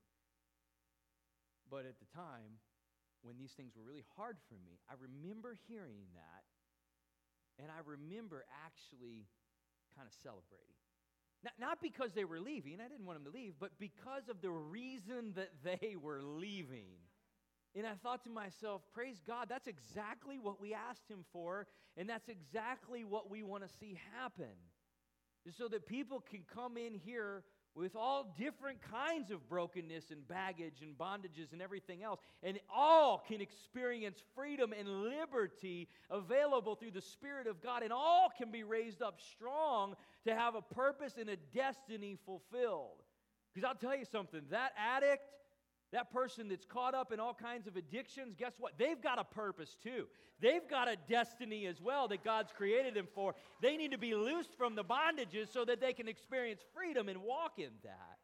But 1.67 1.83
at 1.83 1.99
the 1.99 2.07
time, 2.15 2.63
when 3.23 3.35
these 3.39 3.51
things 3.55 3.75
were 3.75 3.83
really 3.83 4.07
hard 4.15 4.39
for 4.47 4.55
me, 4.63 4.79
I 4.87 4.95
remember 4.99 5.55
hearing 5.67 6.07
that 6.15 6.43
And 7.59 7.69
I 7.69 7.81
remember 7.85 8.45
actually 8.65 9.27
kind 9.95 10.07
of 10.07 10.13
celebrating. 10.23 10.77
Not, 11.43 11.53
not 11.59 11.77
because 11.81 12.13
they 12.13 12.23
were 12.23 12.39
leaving, 12.39 12.79
I 12.79 12.87
didn't 12.87 13.05
want 13.05 13.21
them 13.23 13.31
to 13.31 13.37
leave, 13.37 13.53
but 13.59 13.77
because 13.77 14.29
of 14.29 14.41
the 14.41 14.49
reason 14.49 15.33
that 15.35 15.51
they 15.63 15.95
were 16.01 16.21
leaving. 16.23 17.02
And 17.75 17.87
I 17.87 17.93
thought 18.03 18.23
to 18.25 18.29
myself, 18.29 18.81
praise 18.93 19.19
God, 19.25 19.47
that's 19.49 19.67
exactly 19.67 20.37
what 20.37 20.61
we 20.61 20.73
asked 20.73 21.09
Him 21.09 21.25
for, 21.33 21.65
and 21.97 22.07
that's 22.07 22.29
exactly 22.29 23.03
what 23.03 23.31
we 23.31 23.41
want 23.41 23.63
to 23.63 23.69
see 23.79 23.99
happen. 24.15 24.53
So 25.57 25.67
that 25.69 25.87
people 25.87 26.23
can 26.29 26.41
come 26.53 26.77
in 26.77 26.93
here 26.93 27.43
with 27.75 27.95
all 27.95 28.35
different 28.37 28.77
kinds 28.91 29.31
of 29.31 29.49
brokenness 29.49 30.11
and 30.11 30.27
baggage 30.27 30.81
and 30.83 30.95
bondages 30.95 31.51
and 31.51 31.61
everything 31.61 32.03
else, 32.03 32.19
and 32.43 32.59
all 32.73 33.23
can 33.27 33.41
experience 33.41 34.19
freedom 34.35 34.73
and 34.77 34.87
liberty 34.87 35.89
available 36.11 36.75
through 36.75 36.91
the 36.91 37.01
Spirit 37.01 37.47
of 37.47 37.61
God, 37.61 37.81
and 37.81 37.91
all 37.91 38.29
can 38.37 38.51
be 38.51 38.63
raised 38.63 39.01
up 39.01 39.19
strong 39.19 39.95
to 40.25 40.35
have 40.35 40.53
a 40.53 40.61
purpose 40.61 41.15
and 41.19 41.29
a 41.29 41.35
destiny 41.35 42.17
fulfilled. 42.25 43.01
Because 43.53 43.67
I'll 43.67 43.75
tell 43.75 43.97
you 43.97 44.05
something, 44.05 44.41
that 44.51 44.73
addict 44.77 45.23
that 45.93 46.11
person 46.11 46.49
that's 46.49 46.65
caught 46.65 46.95
up 46.95 47.11
in 47.13 47.19
all 47.19 47.35
kinds 47.35 47.67
of 47.67 47.75
addictions, 47.75 48.35
guess 48.37 48.53
what? 48.59 48.73
They've 48.77 49.01
got 49.01 49.19
a 49.19 49.23
purpose 49.23 49.77
too. 49.81 50.07
They've 50.41 50.67
got 50.67 50.87
a 50.87 50.97
destiny 51.07 51.67
as 51.67 51.79
well 51.79 52.07
that 52.07 52.23
God's 52.23 52.51
created 52.51 52.95
them 52.95 53.07
for. 53.13 53.35
They 53.61 53.77
need 53.77 53.91
to 53.91 53.97
be 53.99 54.15
loosed 54.15 54.57
from 54.57 54.75
the 54.75 54.83
bondages 54.83 55.53
so 55.53 55.63
that 55.65 55.79
they 55.79 55.93
can 55.93 56.07
experience 56.07 56.61
freedom 56.73 57.09
and 57.09 57.21
walk 57.21 57.53
in 57.59 57.69
that. 57.83 58.17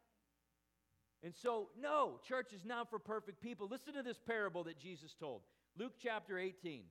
And 1.22 1.34
so, 1.36 1.70
no, 1.80 2.20
church 2.28 2.54
is 2.54 2.66
not 2.66 2.90
for 2.90 2.98
perfect 2.98 3.42
people. 3.42 3.68
Listen 3.70 3.94
to 3.94 4.04
this 4.04 4.20
parable 4.20 4.64
that 4.64 4.80
Jesus 4.80 5.14
told 5.14 5.42
Luke 5.78 5.94
chapter 6.02 6.40
18. 6.40 6.84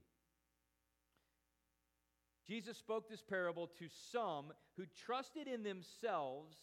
Jesus 2.46 2.78
spoke 2.78 3.10
this 3.10 3.22
parable 3.22 3.66
to 3.78 3.86
some 4.12 4.52
who 4.76 4.84
trusted 5.04 5.48
in 5.48 5.64
themselves 5.64 6.56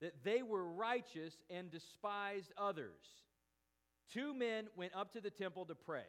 that 0.00 0.24
they 0.24 0.42
were 0.42 0.64
righteous 0.64 1.34
and 1.50 1.70
despised 1.70 2.52
others. 2.56 3.00
Two 4.12 4.34
men 4.34 4.66
went 4.76 4.94
up 4.94 5.12
to 5.12 5.20
the 5.20 5.30
temple 5.30 5.66
to 5.66 5.74
pray 5.74 6.06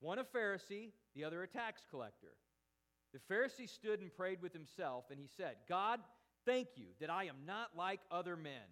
one 0.00 0.18
a 0.18 0.24
Pharisee, 0.24 0.92
the 1.14 1.24
other 1.24 1.42
a 1.42 1.48
tax 1.48 1.82
collector. 1.90 2.32
The 3.12 3.34
Pharisee 3.34 3.68
stood 3.68 4.00
and 4.00 4.14
prayed 4.14 4.42
with 4.42 4.52
himself, 4.52 5.04
and 5.10 5.18
he 5.18 5.28
said, 5.36 5.56
God, 5.68 6.00
thank 6.44 6.68
you 6.76 6.88
that 7.00 7.10
I 7.10 7.24
am 7.24 7.36
not 7.46 7.70
like 7.74 8.00
other 8.10 8.36
men, 8.36 8.68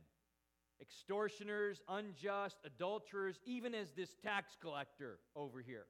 extortioners, 0.82 1.80
unjust, 1.88 2.58
adulterers, 2.64 3.40
even 3.46 3.74
as 3.74 3.92
this 3.92 4.14
tax 4.22 4.56
collector 4.60 5.18
over 5.34 5.62
here. 5.62 5.86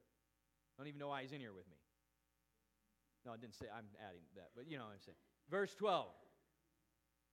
I 0.77 0.81
don't 0.81 0.87
even 0.87 0.99
know 0.99 1.09
why 1.09 1.21
he's 1.23 1.33
in 1.33 1.41
here 1.41 1.53
with 1.53 1.67
me. 1.67 1.77
No, 3.25 3.33
I 3.33 3.37
didn't 3.37 3.55
say, 3.55 3.65
I'm 3.75 3.85
adding 4.07 4.21
that, 4.35 4.51
but 4.55 4.69
you 4.69 4.77
know 4.77 4.83
what 4.85 4.93
I'm 4.93 4.99
saying. 5.05 5.17
Verse 5.49 5.73
12. 5.75 6.07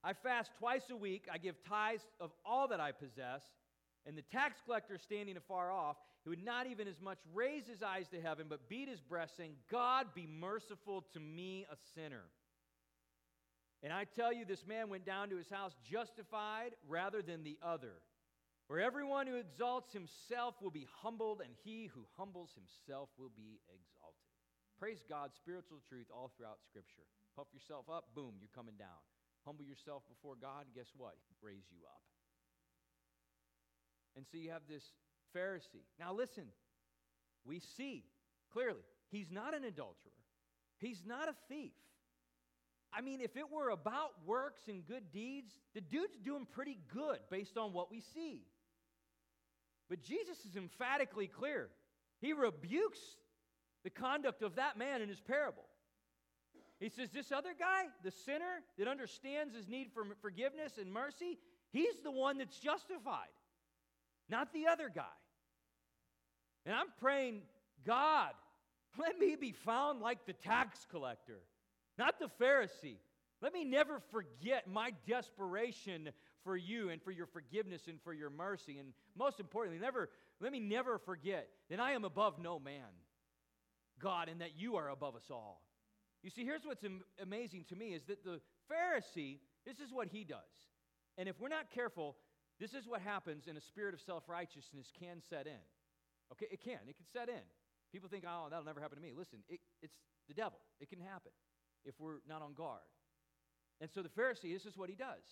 I 0.05 0.13
fast 0.15 0.51
twice 0.59 0.83
a 0.91 0.97
week. 0.97 1.27
I 1.33 1.39
give 1.39 1.63
tithes 1.65 2.03
of 2.21 2.31
all 2.45 2.69
that 2.69 2.81
I 2.81 2.93
possess. 2.93 3.43
And 4.05 4.19
the 4.19 4.23
tax 4.23 4.61
collector 4.65 4.99
standing 4.99 5.37
afar 5.37 5.71
off, 5.71 5.97
he 6.25 6.31
would 6.31 6.45
not 6.45 6.67
even 6.67 6.89
as 6.89 7.01
much 7.01 7.19
raise 7.33 7.67
his 7.67 7.83
eyes 7.83 8.09
to 8.09 8.21
heaven, 8.21 8.47
but 8.49 8.69
beat 8.69 8.89
his 8.89 9.01
breast, 9.01 9.37
saying, 9.37 9.55
God, 9.71 10.07
be 10.15 10.27
merciful 10.27 11.05
to 11.13 11.21
me, 11.21 11.67
a 11.71 11.77
sinner. 11.95 12.25
And 13.83 13.93
I 13.93 14.05
tell 14.05 14.33
you, 14.33 14.45
this 14.45 14.67
man 14.67 14.89
went 14.89 15.05
down 15.05 15.31
to 15.31 15.37
his 15.37 15.51
house 15.51 15.73
justified 15.91 16.71
rather 16.89 17.23
than 17.23 17.43
the 17.43 17.59
other. 17.63 17.95
For 18.69 18.79
everyone 18.79 19.27
who 19.27 19.35
exalts 19.37 19.93
himself 19.93 20.55
will 20.63 20.71
be 20.71 20.87
humbled, 21.03 21.41
and 21.41 21.51
he 21.65 21.91
who 21.93 22.07
humbles 22.17 22.51
himself 22.55 23.09
will 23.19 23.33
be 23.37 23.59
exalted. 23.67 24.31
Praise 24.79 25.03
God, 25.09 25.31
spiritual 25.35 25.79
truth 25.89 26.07
all 26.13 26.31
throughout 26.37 26.59
Scripture. 26.71 27.07
Puff 27.37 27.47
yourself 27.53 27.87
up, 27.91 28.07
boom, 28.15 28.35
you're 28.39 28.55
coming 28.55 28.75
down. 28.79 29.03
Humble 29.45 29.65
yourself 29.65 30.03
before 30.09 30.35
God, 30.41 30.67
guess 30.75 30.93
what? 30.97 31.15
Raise 31.43 31.65
you 31.71 31.79
up. 31.87 32.03
And 34.17 34.25
so 34.31 34.39
you 34.39 34.51
have 34.51 34.63
this 34.69 34.85
Pharisee. 35.37 35.87
Now 35.99 36.13
listen, 36.13 36.45
we 37.45 37.61
see 37.61 38.05
clearly 38.53 38.85
he's 39.11 39.31
not 39.31 39.55
an 39.55 39.65
adulterer, 39.65 40.13
he's 40.79 41.03
not 41.07 41.29
a 41.29 41.35
thief. 41.49 41.73
I 42.95 43.01
mean, 43.01 43.21
if 43.23 43.37
it 43.39 43.51
were 43.51 43.71
about 43.71 44.11
works 44.27 44.69
and 44.69 44.87
good 44.87 45.11
deeds, 45.13 45.53
the 45.75 45.81
dude's 45.81 46.19
doing 46.19 46.47
pretty 46.51 46.79
good 46.93 47.21
based 47.31 47.57
on 47.57 47.73
what 47.73 47.91
we 47.91 48.01
see. 48.01 48.43
But 49.89 50.03
Jesus 50.03 50.45
is 50.45 50.57
emphatically 50.57 51.27
clear. 51.27 51.71
He 52.21 52.35
rebukes 52.35 53.01
the 53.83 53.91
conduct 53.91 54.43
of 54.43 54.57
that 54.57 54.77
man 54.77 55.01
in 55.01 55.09
his 55.09 55.21
parable. 55.21 55.65
He 56.83 56.89
says, 56.89 57.11
This 57.11 57.31
other 57.31 57.55
guy, 57.57 57.85
the 58.03 58.11
sinner 58.11 58.61
that 58.77 58.89
understands 58.89 59.55
his 59.55 59.69
need 59.69 59.93
for 59.95 60.05
forgiveness 60.21 60.79
and 60.81 60.93
mercy, 60.93 61.39
he's 61.71 61.95
the 62.03 62.11
one 62.11 62.39
that's 62.39 62.59
justified, 62.59 63.31
not 64.29 64.53
the 64.53 64.67
other 64.67 64.91
guy. 64.93 65.05
And 66.67 66.75
I'm 66.75 66.89
praying, 67.01 67.43
God, 67.87 68.33
let 68.99 69.17
me 69.17 69.37
be 69.37 69.53
found 69.53 70.01
like 70.01 70.27
the 70.27 70.33
tax 70.33 70.85
collector, 70.91 71.39
not 71.99 72.19
the 72.19 72.29
Pharisee. 72.41 72.99
Let 73.41 73.53
me 73.53 73.65
never 73.65 74.01
forget 74.11 74.69
my 74.69 74.93
desperation 75.07 76.11
for 76.43 76.57
you 76.57 76.91
and 76.91 77.01
for 77.01 77.13
your 77.13 77.27
forgiveness 77.27 77.83
and 77.87 78.01
for 78.03 78.13
your 78.13 78.31
mercy. 78.31 78.79
And 78.79 78.93
most 79.17 79.39
importantly, 79.39 79.81
never, 79.81 80.11
let 80.41 80.51
me 80.51 80.59
never 80.59 80.99
forget 80.99 81.49
that 81.71 81.79
I 81.79 81.93
am 81.93 82.05
above 82.05 82.41
no 82.41 82.59
man, 82.59 82.91
God, 84.01 84.29
and 84.29 84.41
that 84.41 84.57
you 84.57 84.77
are 84.77 84.89
above 84.89 85.15
us 85.15 85.31
all. 85.31 85.63
You 86.23 86.31
see, 86.31 86.45
here's 86.45 86.65
what's 86.65 86.85
am- 86.85 87.03
amazing 87.21 87.65
to 87.71 87.77
me 87.77 87.95
is 87.95 88.05
that 88.05 88.25
the 88.25 88.41
Pharisee, 88.71 89.39
this 89.67 89.81
is 89.81 89.93
what 89.93 90.09
he 90.09 90.25
does. 90.25 90.71
And 91.19 91.29
if 91.29 91.39
we're 91.41 91.49
not 91.49 91.71
careful, 91.75 92.17
this 92.61 92.75
is 92.75 92.87
what 92.87 93.01
happens 93.01 93.49
in 93.49 93.57
a 93.57 93.61
spirit 93.61 93.95
of 93.95 94.01
self 94.01 94.29
righteousness 94.29 94.93
can 94.99 95.21
set 95.29 95.47
in. 95.47 95.63
Okay, 96.33 96.47
it 96.51 96.63
can. 96.63 96.79
It 96.89 96.97
can 96.97 97.07
set 97.13 97.29
in. 97.29 97.43
People 97.93 98.09
think, 98.09 98.25
oh, 98.27 98.47
that'll 98.49 98.65
never 98.65 98.81
happen 98.81 98.97
to 98.97 99.03
me. 99.03 99.13
Listen, 99.15 99.41
it, 99.49 99.61
it's 99.83 99.97
the 100.29 100.35
devil. 100.35 100.59
It 100.81 100.89
can 100.89 101.01
happen 101.01 101.33
if 101.85 101.95
we're 101.99 102.25
not 102.29 102.41
on 102.41 102.55
guard. 102.55 102.87
And 103.81 103.91
so 103.91 104.01
the 104.01 104.09
Pharisee, 104.09 104.55
this 104.55 104.65
is 104.65 104.79
what 104.79 104.89
he 104.89 104.97
does. 104.97 105.27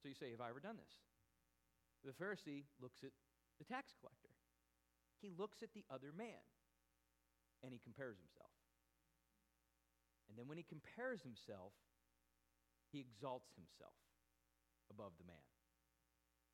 So 0.00 0.08
you 0.08 0.14
say, 0.14 0.30
Have 0.30 0.40
I 0.40 0.48
ever 0.48 0.60
done 0.60 0.78
this? 0.78 0.94
The 2.04 2.14
Pharisee 2.14 2.64
looks 2.80 3.02
at 3.02 3.10
the 3.58 3.64
tax 3.64 3.92
collector, 3.98 4.30
he 5.20 5.30
looks 5.36 5.62
at 5.62 5.74
the 5.74 5.84
other 5.90 6.12
man, 6.16 6.40
and 7.64 7.72
he 7.72 7.80
compares 7.82 8.16
himself. 8.16 8.45
And 10.28 10.34
then 10.34 10.48
when 10.50 10.58
he 10.58 10.66
compares 10.66 11.22
himself, 11.22 11.72
he 12.90 12.98
exalts 13.00 13.54
himself 13.54 13.96
above 14.90 15.14
the 15.18 15.26
man. 15.26 15.46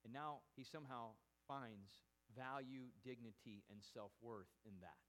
And 0.04 0.12
now 0.12 0.42
he 0.56 0.64
somehow 0.64 1.14
finds 1.46 2.02
value, 2.32 2.90
dignity, 3.04 3.62
and 3.70 3.80
self 3.80 4.12
worth 4.20 4.50
in 4.64 4.74
that. 4.80 5.00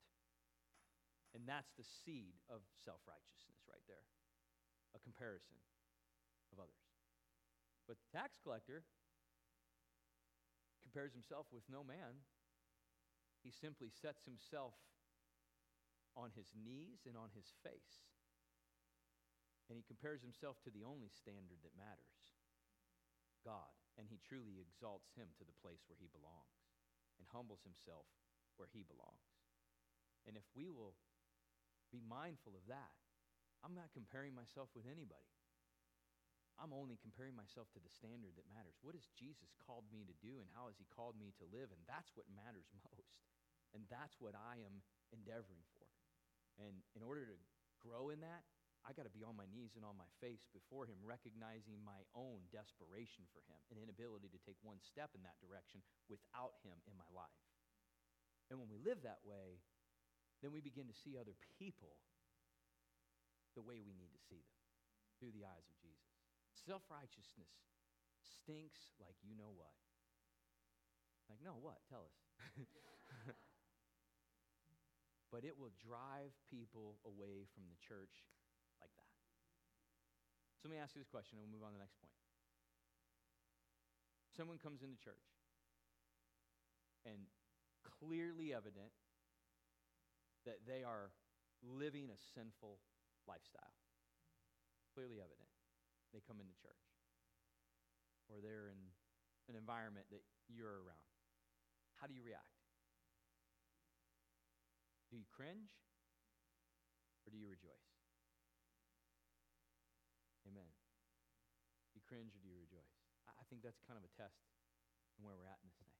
And 1.33 1.49
that's 1.49 1.73
the 1.73 1.87
seed 2.05 2.37
of 2.45 2.61
self 2.85 3.01
righteousness 3.09 3.63
right 3.65 3.83
there 3.89 4.05
a 4.93 5.01
comparison 5.01 5.57
of 6.53 6.61
others. 6.61 6.85
But 7.89 7.97
the 7.97 8.09
tax 8.13 8.37
collector 8.37 8.85
compares 10.85 11.17
himself 11.17 11.49
with 11.49 11.65
no 11.65 11.81
man. 11.81 12.21
He 13.41 13.49
simply 13.49 13.89
sets 13.89 14.23
himself 14.29 14.77
on 16.13 16.29
his 16.37 16.53
knees 16.53 17.09
and 17.09 17.17
on 17.17 17.33
his 17.33 17.49
face 17.65 18.12
and 19.71 19.79
he 19.79 19.85
compares 19.85 20.21
himself 20.21 20.59
to 20.63 20.71
the 20.71 20.83
only 20.83 21.09
standard 21.09 21.63
that 21.63 21.79
matters 21.79 22.33
God. 23.43 23.75
And 23.99 24.09
he 24.09 24.17
truly 24.23 24.57
exalts 24.57 25.13
him 25.13 25.29
to 25.37 25.45
the 25.45 25.59
place 25.61 25.83
where 25.85 25.99
he 25.99 26.09
belongs 26.09 26.57
and 27.19 27.29
humbles 27.29 27.61
himself 27.61 28.07
where 28.57 28.71
he 28.71 28.81
belongs. 28.87 29.29
And 30.25 30.39
if 30.39 30.47
we 30.55 30.71
will 30.71 30.95
be 31.91 32.01
mindful 32.01 32.55
of 32.57 32.65
that, 32.71 32.95
I'm 33.61 33.75
not 33.77 33.93
comparing 33.93 34.33
myself 34.33 34.71
with 34.73 34.89
anybody. 34.89 35.29
I'm 36.57 36.73
only 36.73 37.01
comparing 37.01 37.33
myself 37.33 37.69
to 37.73 37.81
the 37.81 37.89
standard 37.89 38.37
that 38.37 38.49
matters. 38.49 38.77
What 38.85 38.93
has 38.93 39.09
Jesus 39.17 39.57
called 39.57 39.89
me 39.89 40.05
to 40.05 40.15
do, 40.21 40.37
and 40.37 40.49
how 40.53 40.69
has 40.69 40.77
He 40.77 40.85
called 40.93 41.17
me 41.17 41.33
to 41.41 41.49
live? 41.49 41.73
And 41.73 41.81
that's 41.89 42.13
what 42.13 42.29
matters 42.29 42.69
most. 42.93 43.17
And 43.73 43.89
that's 43.89 44.21
what 44.21 44.37
I 44.37 44.61
am 44.61 44.85
endeavoring 45.09 45.65
for. 45.73 45.89
And 46.61 46.85
in 46.93 47.01
order 47.01 47.25
to 47.25 47.37
grow 47.81 48.13
in 48.13 48.21
that, 48.21 48.45
I 48.83 48.91
got 48.91 49.07
to 49.07 49.15
be 49.15 49.23
on 49.23 49.39
my 49.39 49.47
knees 49.47 49.79
and 49.79 49.87
on 49.87 49.95
my 49.95 50.09
face 50.19 50.43
before 50.51 50.83
Him, 50.83 50.99
recognizing 51.03 51.79
my 51.87 52.03
own 52.11 52.43
desperation 52.51 53.23
for 53.31 53.39
Him 53.47 53.59
and 53.71 53.79
inability 53.79 54.27
to 54.35 54.41
take 54.43 54.59
one 54.59 54.83
step 54.83 55.15
in 55.15 55.23
that 55.23 55.39
direction 55.39 55.79
without 56.11 56.59
Him 56.67 56.75
in 56.83 56.99
my 56.99 57.07
life. 57.15 57.43
And 58.51 58.59
when 58.59 58.67
we 58.67 58.77
live 58.83 58.99
that 59.07 59.23
way, 59.23 59.63
then 60.43 60.51
we 60.51 60.59
begin 60.59 60.91
to 60.91 60.95
see 60.95 61.15
other 61.15 61.39
people 61.55 61.95
the 63.55 63.63
way 63.63 63.79
we 63.79 63.95
need 63.95 64.11
to 64.11 64.21
see 64.27 64.43
them 64.43 64.59
through 65.15 65.31
the 65.31 65.47
eyes 65.47 65.67
of 65.71 65.77
Jesus. 65.79 66.11
Self 66.51 66.83
righteousness 66.91 67.55
stinks 68.19 68.91
like 68.99 69.15
you 69.23 69.31
know 69.39 69.55
what. 69.55 69.71
Like, 71.31 71.39
no, 71.39 71.55
what? 71.55 71.79
Tell 71.87 72.03
us. 72.03 72.19
but 75.31 75.47
it 75.47 75.55
will 75.55 75.71
drive 75.79 76.35
people 76.51 76.99
away 77.07 77.47
from 77.55 77.63
the 77.71 77.79
church. 77.79 78.27
So 80.63 80.71
let 80.71 80.79
me 80.79 80.79
ask 80.79 80.95
you 80.95 81.03
this 81.03 81.11
question 81.11 81.35
and 81.35 81.43
we'll 81.43 81.59
move 81.59 81.67
on 81.67 81.75
to 81.75 81.77
the 81.77 81.83
next 81.83 81.99
point. 81.99 82.15
Someone 84.31 84.55
comes 84.63 84.79
into 84.79 84.95
church 84.95 85.27
and 87.03 87.27
clearly 87.83 88.55
evident 88.55 88.95
that 90.47 90.63
they 90.63 90.87
are 90.87 91.11
living 91.59 92.07
a 92.07 92.15
sinful 92.31 92.79
lifestyle. 93.27 93.75
Clearly 94.95 95.19
evident. 95.19 95.51
They 96.15 96.23
come 96.23 96.39
into 96.39 96.55
church. 96.55 96.79
Or 98.31 98.39
they're 98.39 98.71
in 98.71 98.79
an 99.51 99.59
environment 99.59 100.07
that 100.15 100.23
you're 100.47 100.79
around. 100.79 101.11
How 101.99 102.07
do 102.07 102.15
you 102.15 102.23
react? 102.23 102.55
Do 105.11 105.19
you 105.19 105.27
cringe 105.27 105.75
or 107.27 107.35
do 107.35 107.37
you 107.37 107.51
rejoice? 107.51 107.91
Amen. 110.43 110.67
Do 110.67 111.93
you 111.95 112.03
cringe 112.03 112.35
or 112.35 112.41
do 112.43 112.51
you 112.51 112.59
rejoice? 112.59 112.93
I 113.31 113.42
think 113.53 113.61
that's 113.61 113.85
kind 113.85 114.01
of 114.01 114.01
a 114.01 114.09
test 114.17 114.33
in 115.13 115.21
where 115.21 115.37
we're 115.37 115.45
at 115.45 115.61
in 115.61 115.69
this 115.69 115.77
thing. 115.77 115.93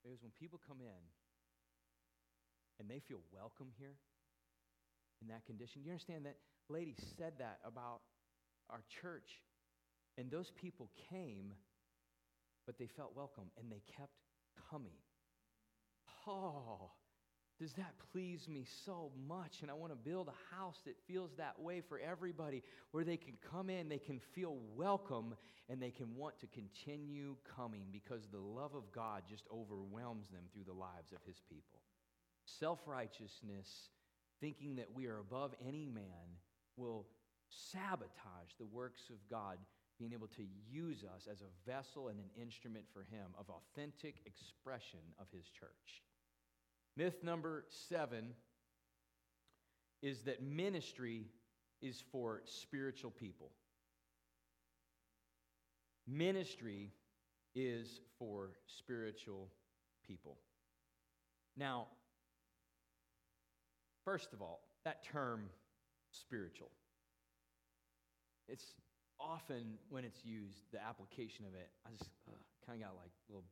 Because 0.00 0.24
when 0.24 0.32
people 0.32 0.56
come 0.56 0.80
in 0.80 1.02
and 2.80 2.88
they 2.88 3.04
feel 3.04 3.20
welcome 3.28 3.68
here 3.76 4.00
in 5.20 5.28
that 5.28 5.44
condition, 5.44 5.84
you 5.84 5.92
understand 5.92 6.24
that 6.24 6.40
lady 6.72 6.96
said 7.20 7.36
that 7.44 7.60
about 7.60 8.00
our 8.72 8.80
church, 8.88 9.44
and 10.16 10.32
those 10.32 10.48
people 10.56 10.88
came, 11.12 11.52
but 12.64 12.80
they 12.80 12.88
felt 12.88 13.12
welcome 13.12 13.52
and 13.60 13.68
they 13.68 13.84
kept 13.84 14.16
coming. 14.72 14.96
Oh, 16.24 16.88
does 17.62 17.74
that 17.74 17.94
please 18.10 18.48
me 18.48 18.64
so 18.84 19.12
much? 19.28 19.62
And 19.62 19.70
I 19.70 19.74
want 19.74 19.92
to 19.92 20.10
build 20.10 20.28
a 20.28 20.56
house 20.56 20.80
that 20.84 20.96
feels 21.06 21.30
that 21.36 21.60
way 21.60 21.80
for 21.80 22.00
everybody, 22.00 22.60
where 22.90 23.04
they 23.04 23.16
can 23.16 23.34
come 23.52 23.70
in, 23.70 23.88
they 23.88 23.98
can 23.98 24.18
feel 24.18 24.56
welcome, 24.74 25.36
and 25.68 25.80
they 25.80 25.92
can 25.92 26.16
want 26.16 26.40
to 26.40 26.48
continue 26.48 27.36
coming 27.56 27.84
because 27.92 28.26
the 28.26 28.40
love 28.40 28.74
of 28.74 28.90
God 28.90 29.22
just 29.30 29.44
overwhelms 29.54 30.28
them 30.30 30.42
through 30.52 30.64
the 30.64 30.72
lives 30.72 31.12
of 31.12 31.18
His 31.24 31.40
people. 31.48 31.78
Self 32.46 32.80
righteousness, 32.84 33.90
thinking 34.40 34.74
that 34.76 34.92
we 34.92 35.06
are 35.06 35.20
above 35.20 35.54
any 35.64 35.86
man, 35.86 36.34
will 36.76 37.06
sabotage 37.48 38.54
the 38.58 38.66
works 38.66 39.02
of 39.08 39.16
God 39.30 39.58
being 40.00 40.12
able 40.12 40.26
to 40.26 40.42
use 40.68 41.04
us 41.14 41.28
as 41.30 41.42
a 41.42 41.70
vessel 41.70 42.08
and 42.08 42.18
an 42.18 42.42
instrument 42.42 42.86
for 42.92 43.02
Him 43.02 43.30
of 43.38 43.46
authentic 43.50 44.16
expression 44.26 44.98
of 45.20 45.26
His 45.30 45.48
church. 45.48 46.02
Myth 46.96 47.22
number 47.22 47.64
seven 47.70 48.34
is 50.02 50.22
that 50.22 50.42
ministry 50.42 51.26
is 51.80 52.02
for 52.12 52.42
spiritual 52.44 53.10
people. 53.10 53.50
Ministry 56.06 56.90
is 57.54 58.00
for 58.18 58.50
spiritual 58.66 59.48
people. 60.06 60.38
Now, 61.56 61.86
first 64.04 64.32
of 64.32 64.42
all, 64.42 64.60
that 64.84 65.04
term 65.04 65.48
spiritual. 66.10 66.70
It's 68.48 68.74
often 69.20 69.78
when 69.88 70.04
it's 70.04 70.24
used, 70.24 70.58
the 70.72 70.82
application 70.82 71.46
of 71.46 71.54
it, 71.54 71.70
I 71.86 71.90
just 71.92 72.10
uh, 72.28 72.32
kind 72.66 72.82
of 72.82 72.88
got 72.88 72.96
like 72.96 73.12
a 73.28 73.32
little 73.32 73.44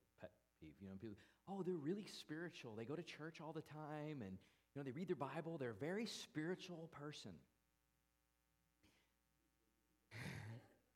peeve. 0.60 0.74
You 0.80 0.88
know, 0.88 0.94
people, 1.00 1.16
oh, 1.48 1.62
they're 1.62 1.74
really 1.74 2.06
spiritual. 2.20 2.74
They 2.76 2.84
go 2.84 2.94
to 2.94 3.02
church 3.02 3.40
all 3.44 3.52
the 3.52 3.62
time 3.62 4.22
and, 4.22 4.38
you 4.74 4.76
know, 4.76 4.82
they 4.82 4.92
read 4.92 5.08
their 5.08 5.16
Bible. 5.16 5.56
They're 5.58 5.70
a 5.70 5.74
very 5.74 6.06
spiritual 6.06 6.88
person. 6.92 7.32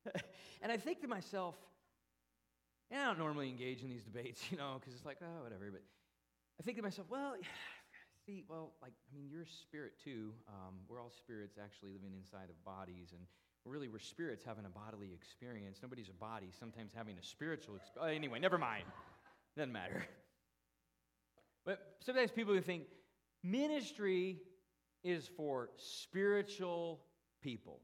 and 0.62 0.70
I 0.70 0.76
think 0.76 1.00
to 1.02 1.08
myself, 1.08 1.54
and 2.90 3.00
I 3.00 3.06
don't 3.06 3.18
normally 3.18 3.48
engage 3.48 3.82
in 3.82 3.88
these 3.88 4.04
debates, 4.04 4.40
you 4.50 4.58
know, 4.58 4.76
because 4.78 4.94
it's 4.94 5.06
like, 5.06 5.18
oh, 5.22 5.42
whatever. 5.42 5.70
But 5.70 5.82
I 6.60 6.62
think 6.62 6.76
to 6.76 6.82
myself, 6.82 7.08
well, 7.10 7.34
see, 8.26 8.44
well, 8.48 8.72
like, 8.82 8.92
I 9.10 9.16
mean, 9.16 9.28
you're 9.30 9.42
a 9.42 9.54
spirit 9.62 9.92
too. 10.02 10.32
Um, 10.48 10.74
we're 10.88 11.00
all 11.00 11.10
spirits 11.10 11.58
actually 11.62 11.90
living 11.90 12.12
inside 12.16 12.50
of 12.50 12.64
bodies. 12.64 13.10
And 13.12 13.20
really, 13.64 13.88
we're 13.88 13.98
spirits 13.98 14.44
having 14.44 14.64
a 14.64 14.68
bodily 14.68 15.10
experience. 15.14 15.78
Nobody's 15.82 16.08
a 16.08 16.18
body, 16.20 16.50
sometimes 16.58 16.92
having 16.94 17.16
a 17.18 17.24
spiritual 17.24 17.76
experience. 17.76 18.16
Anyway, 18.16 18.38
never 18.38 18.58
mind. 18.58 18.84
Doesn't 19.57 19.72
matter. 19.72 20.05
But 21.64 21.96
sometimes 22.00 22.30
people 22.30 22.61
think 22.61 22.84
ministry 23.42 24.38
is 25.02 25.28
for 25.36 25.70
spiritual 25.76 27.00
people. 27.42 27.80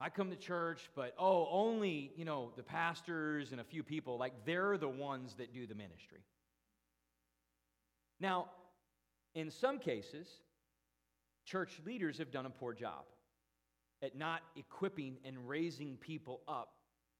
I 0.00 0.10
come 0.10 0.30
to 0.30 0.36
church, 0.36 0.90
but 0.94 1.14
oh, 1.18 1.48
only, 1.50 2.12
you 2.16 2.24
know, 2.24 2.52
the 2.56 2.62
pastors 2.62 3.52
and 3.52 3.60
a 3.60 3.64
few 3.64 3.82
people, 3.82 4.18
like 4.18 4.32
they're 4.44 4.76
the 4.76 4.88
ones 4.88 5.34
that 5.38 5.54
do 5.54 5.66
the 5.66 5.74
ministry. 5.74 6.20
Now, 8.20 8.46
in 9.34 9.50
some 9.50 9.78
cases, 9.78 10.28
church 11.44 11.80
leaders 11.86 12.18
have 12.18 12.30
done 12.30 12.46
a 12.46 12.50
poor 12.50 12.74
job 12.74 13.04
at 14.02 14.16
not 14.16 14.42
equipping 14.56 15.16
and 15.24 15.48
raising 15.48 15.96
people 15.96 16.40
up 16.46 16.74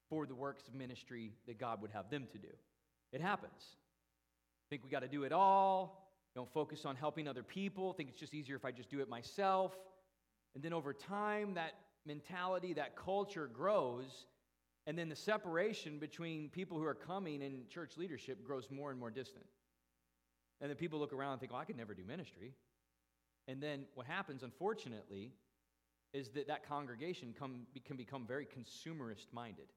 for 0.09 0.25
the 0.25 0.35
works 0.35 0.67
of 0.67 0.75
ministry 0.75 1.33
that 1.47 1.59
God 1.59 1.81
would 1.81 1.91
have 1.91 2.09
them 2.09 2.27
to 2.31 2.37
do. 2.37 2.47
It 3.11 3.21
happens. 3.21 3.75
Think 4.69 4.83
we 4.83 4.89
got 4.89 5.01
to 5.01 5.07
do 5.07 5.23
it 5.23 5.31
all. 5.31 6.11
Don't 6.35 6.51
focus 6.53 6.85
on 6.85 6.95
helping 6.95 7.27
other 7.27 7.43
people. 7.43 7.93
Think 7.93 8.09
it's 8.09 8.19
just 8.19 8.33
easier 8.33 8.55
if 8.55 8.65
I 8.65 8.71
just 8.71 8.89
do 8.89 8.99
it 8.99 9.09
myself. 9.09 9.75
And 10.55 10.63
then 10.63 10.73
over 10.73 10.93
time, 10.93 11.53
that 11.55 11.73
mentality, 12.05 12.73
that 12.73 12.95
culture 12.95 13.47
grows. 13.47 14.25
And 14.85 14.97
then 14.97 15.09
the 15.09 15.15
separation 15.15 15.99
between 15.99 16.49
people 16.49 16.77
who 16.77 16.85
are 16.85 16.95
coming 16.95 17.43
and 17.43 17.69
church 17.69 17.97
leadership 17.97 18.43
grows 18.45 18.69
more 18.71 18.91
and 18.91 18.99
more 18.99 19.11
distant. 19.11 19.45
And 20.61 20.69
then 20.69 20.77
people 20.77 20.99
look 20.99 21.13
around 21.13 21.33
and 21.33 21.39
think, 21.39 21.51
oh, 21.53 21.57
I 21.57 21.65
could 21.65 21.77
never 21.77 21.93
do 21.93 22.03
ministry. 22.03 22.53
And 23.47 23.61
then 23.61 23.85
what 23.95 24.07
happens, 24.07 24.43
unfortunately, 24.43 25.31
is 26.13 26.29
that 26.29 26.47
that 26.47 26.67
congregation 26.67 27.33
come, 27.37 27.67
can 27.85 27.97
become 27.97 28.25
very 28.25 28.45
consumerist 28.45 29.27
minded. 29.31 29.67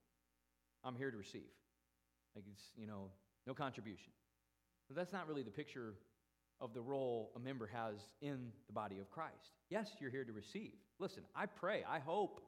I'm 0.85 0.97
here 0.97 1.11
to 1.11 1.17
receive. 1.17 1.51
Like 2.35 2.45
it's, 2.51 2.63
you 2.77 2.87
know, 2.87 3.11
no 3.47 3.55
contribution. 3.55 4.13
But 4.89 4.97
that's 4.97 5.13
not 5.13 5.29
really 5.29 5.43
the 5.43 5.51
picture 5.51 5.95
of 6.61 6.75
the 6.75 6.81
role 6.81 7.33
a 7.37 7.39
member 7.39 7.67
has 7.67 7.95
in 8.21 8.53
the 8.67 8.73
body 8.73 8.99
of 8.99 9.11
Christ. 9.11 9.55
Yes, 9.71 9.91
you're 10.01 10.11
here 10.11 10.25
to 10.25 10.33
receive. 10.33 10.75
Listen, 10.99 11.23
I 11.35 11.47
pray, 11.47 11.85
I 11.89 11.99
hope, 11.99 12.41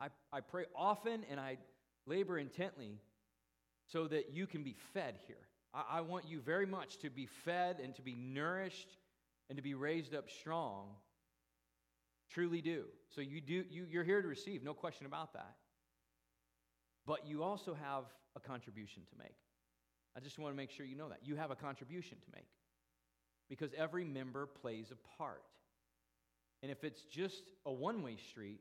I, 0.00 0.08
I 0.32 0.40
pray 0.40 0.64
often 0.74 1.24
and 1.30 1.38
I 1.38 1.58
labor 2.06 2.38
intently 2.38 2.98
so 3.86 4.06
that 4.08 4.30
you 4.32 4.46
can 4.46 4.62
be 4.62 4.76
fed 4.94 5.16
here. 5.26 5.48
I, 5.74 5.98
I 5.98 6.00
want 6.00 6.26
you 6.28 6.40
very 6.40 6.66
much 6.66 6.98
to 6.98 7.10
be 7.10 7.28
fed 7.44 7.80
and 7.82 7.94
to 7.96 8.02
be 8.02 8.14
nourished 8.14 8.96
and 9.48 9.56
to 9.56 9.62
be 9.62 9.74
raised 9.74 10.14
up 10.14 10.30
strong. 10.30 10.86
Truly 12.30 12.62
do. 12.62 12.84
So 13.08 13.20
you 13.20 13.40
do 13.40 13.64
you, 13.68 13.86
you're 13.90 14.04
here 14.04 14.22
to 14.22 14.28
receive, 14.28 14.62
no 14.62 14.72
question 14.72 15.06
about 15.06 15.32
that. 15.34 15.56
But 17.06 17.26
you 17.26 17.42
also 17.42 17.74
have 17.74 18.04
a 18.36 18.40
contribution 18.40 19.02
to 19.10 19.18
make. 19.18 19.36
I 20.16 20.20
just 20.20 20.38
want 20.38 20.52
to 20.52 20.56
make 20.56 20.70
sure 20.70 20.84
you 20.86 20.96
know 20.96 21.08
that. 21.08 21.20
You 21.22 21.36
have 21.36 21.50
a 21.50 21.56
contribution 21.56 22.18
to 22.18 22.26
make 22.34 22.48
because 23.48 23.70
every 23.76 24.04
member 24.04 24.46
plays 24.46 24.92
a 24.92 25.18
part. 25.18 25.42
And 26.62 26.70
if 26.70 26.84
it's 26.84 27.02
just 27.02 27.42
a 27.64 27.72
one 27.72 28.02
way 28.02 28.16
street, 28.30 28.60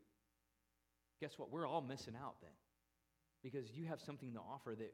guess 1.20 1.34
what? 1.38 1.52
We're 1.52 1.68
all 1.68 1.82
missing 1.82 2.16
out 2.22 2.36
then 2.42 2.52
because 3.44 3.72
you 3.72 3.86
have 3.86 4.00
something 4.02 4.34
to 4.34 4.40
offer 4.40 4.76
that 4.76 4.94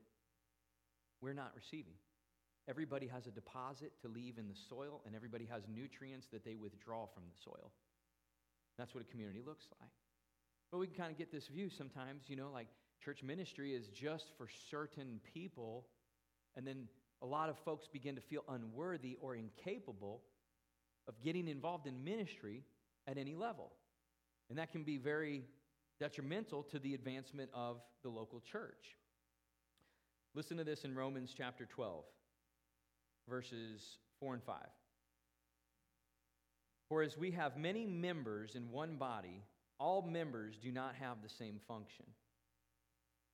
we're 1.22 1.34
not 1.34 1.52
receiving. 1.56 1.94
Everybody 2.68 3.08
has 3.08 3.28
a 3.28 3.32
deposit 3.32 3.92
to 4.02 4.08
leave 4.08 4.38
in 4.40 4.48
the 4.48 4.56
soil, 4.70 5.02
and 5.06 5.16
everybody 5.16 5.46
has 5.46 5.64
nutrients 5.72 6.28
that 6.32 6.44
they 6.44 6.56
withdraw 6.56 7.06
from 7.06 7.24
the 7.30 7.38
soil. 7.44 7.72
That's 8.78 8.94
what 8.94 9.04
a 9.04 9.08
community 9.08 9.42
looks 9.46 9.66
like. 9.80 9.92
But 10.72 10.80
we 10.80 10.88
can 10.88 10.96
kind 10.96 11.12
of 11.12 11.18
get 11.18 11.32
this 11.32 11.48
view 11.48 11.70
sometimes, 11.70 12.24
you 12.28 12.36
know, 12.36 12.50
like 12.52 12.68
church 13.04 13.24
ministry 13.24 13.74
is 13.74 13.88
just 13.89 14.32
for 14.38 14.48
certain 14.70 15.20
people 15.34 15.86
and 16.56 16.66
then 16.66 16.88
a 17.22 17.26
lot 17.26 17.50
of 17.50 17.58
folks 17.60 17.88
begin 17.88 18.16
to 18.16 18.22
feel 18.22 18.43
unworthy 18.50 19.18
or 19.22 19.36
incapable 19.36 20.22
of 21.08 21.20
getting 21.22 21.48
involved 21.48 21.88
in 21.88 22.04
ministry 22.04 22.64
at 23.08 23.18
any 23.18 23.36
level. 23.36 23.72
And 24.50 24.58
that 24.60 24.72
can 24.72 24.84
be 24.84 24.98
very 24.98 25.43
detrimental 26.00 26.64
to 26.64 26.80
the 26.80 26.93
advancement 26.93 27.50
of 27.54 27.78
the 28.04 28.10
local 28.10 28.39
church. 28.39 28.96
Listen 30.34 30.58
to 30.58 30.64
this 30.64 30.84
in 30.84 30.93
Romans 30.93 31.34
chapter 31.36 31.66
12, 31.66 32.04
verses 33.30 33.98
4 34.20 34.36
and 34.36 34.43
5. 34.43 34.56
For 36.89 37.02
as 37.02 37.18
we 37.18 37.32
have 37.32 37.58
many 37.58 37.86
members 37.86 38.56
in 38.56 38.70
one 38.70 38.98
body, 38.98 39.43
all 39.80 40.02
members 40.02 40.58
do 40.62 40.72
not 40.72 40.96
have 40.96 41.18
the 41.24 41.30
same 41.30 41.60
function. 41.68 42.06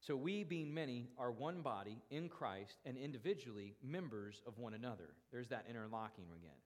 So 0.02 0.16
we, 0.16 0.44
being 0.44 0.74
many, 0.74 1.10
are 1.18 1.32
one 1.32 1.62
body 1.62 2.02
in 2.10 2.28
Christ 2.28 2.78
and 2.86 2.98
individually 2.98 3.76
members 3.84 4.42
of 4.48 4.58
one 4.58 4.74
another. 4.74 5.10
There's 5.32 5.50
that 5.50 5.66
interlocking 5.70 6.26
again. 6.36 6.58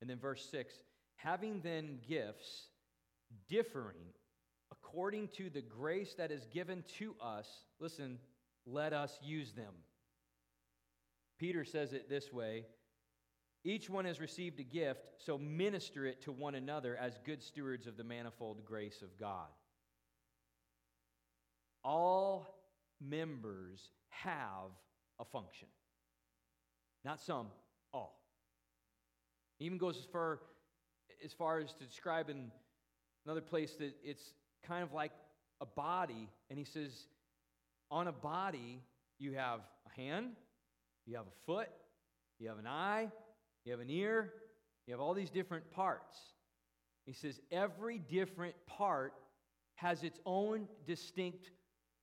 And 0.00 0.08
then 0.08 0.18
verse 0.18 0.46
6 0.50 0.74
having 1.16 1.60
then 1.60 1.98
gifts 2.08 2.68
differing 3.48 4.12
according 4.72 5.28
to 5.28 5.50
the 5.50 5.62
grace 5.62 6.14
that 6.14 6.30
is 6.30 6.46
given 6.46 6.82
to 6.98 7.14
us, 7.22 7.48
listen, 7.78 8.18
let 8.66 8.92
us 8.92 9.18
use 9.22 9.52
them. 9.52 9.72
Peter 11.38 11.64
says 11.64 11.92
it 11.92 12.08
this 12.08 12.32
way 12.32 12.64
Each 13.64 13.90
one 13.90 14.04
has 14.04 14.20
received 14.20 14.60
a 14.60 14.64
gift, 14.64 15.00
so 15.18 15.38
minister 15.38 16.06
it 16.06 16.22
to 16.22 16.32
one 16.32 16.54
another 16.54 16.96
as 16.96 17.18
good 17.24 17.42
stewards 17.42 17.86
of 17.86 17.96
the 17.96 18.04
manifold 18.04 18.64
grace 18.64 19.02
of 19.02 19.18
God. 19.18 19.48
All 21.84 22.51
members 23.08 23.90
have 24.10 24.70
a 25.18 25.24
function. 25.24 25.68
Not 27.04 27.20
some, 27.20 27.48
all. 27.92 28.20
He 29.58 29.64
even 29.64 29.78
goes 29.78 29.96
as 29.96 30.04
far, 30.04 30.40
as 31.24 31.32
far 31.32 31.58
as 31.58 31.72
to 31.74 31.84
describe 31.84 32.30
in 32.30 32.50
another 33.24 33.40
place 33.40 33.74
that 33.78 33.92
it's 34.02 34.34
kind 34.66 34.82
of 34.82 34.92
like 34.92 35.12
a 35.60 35.66
body, 35.66 36.28
and 36.50 36.58
he 36.58 36.64
says, 36.64 37.06
on 37.90 38.08
a 38.08 38.12
body, 38.12 38.80
you 39.18 39.32
have 39.34 39.60
a 39.86 40.00
hand, 40.00 40.30
you 41.06 41.16
have 41.16 41.26
a 41.26 41.46
foot, 41.46 41.68
you 42.38 42.48
have 42.48 42.58
an 42.58 42.66
eye, 42.66 43.08
you 43.64 43.72
have 43.72 43.80
an 43.80 43.90
ear, 43.90 44.32
you 44.86 44.92
have 44.92 45.00
all 45.00 45.14
these 45.14 45.30
different 45.30 45.70
parts. 45.70 46.16
He 47.04 47.12
says, 47.12 47.40
every 47.50 47.98
different 47.98 48.54
part 48.66 49.12
has 49.74 50.02
its 50.02 50.18
own 50.24 50.68
distinct 50.86 51.50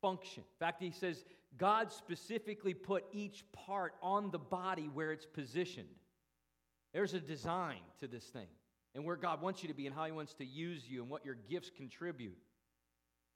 function. 0.02 0.44
In 0.44 0.66
fact, 0.66 0.82
he 0.82 0.92
says, 0.92 1.24
God 1.58 1.92
specifically 1.92 2.74
put 2.74 3.06
each 3.12 3.44
part 3.54 3.94
on 4.02 4.32
the 4.32 4.40
body 4.40 4.90
where 4.94 5.12
it's 5.12 5.26
positioned. 5.26 5.88
There's 6.94 7.14
a 7.14 7.20
design 7.20 7.82
to 8.00 8.08
this 8.08 8.24
thing 8.24 8.48
and 8.96 9.06
where 9.06 9.16
God 9.16 9.42
wants 9.42 9.62
you 9.62 9.70
to 9.70 9.76
be 9.76 9.86
and 9.86 9.96
how 9.96 10.06
He 10.06 10.12
wants 10.12 10.34
to 10.36 10.46
use 10.46 10.84
you 10.88 11.02
and 11.02 11.10
what 11.10 11.26
your 11.26 11.36
gifts 11.50 11.70
contribute. 11.76 12.38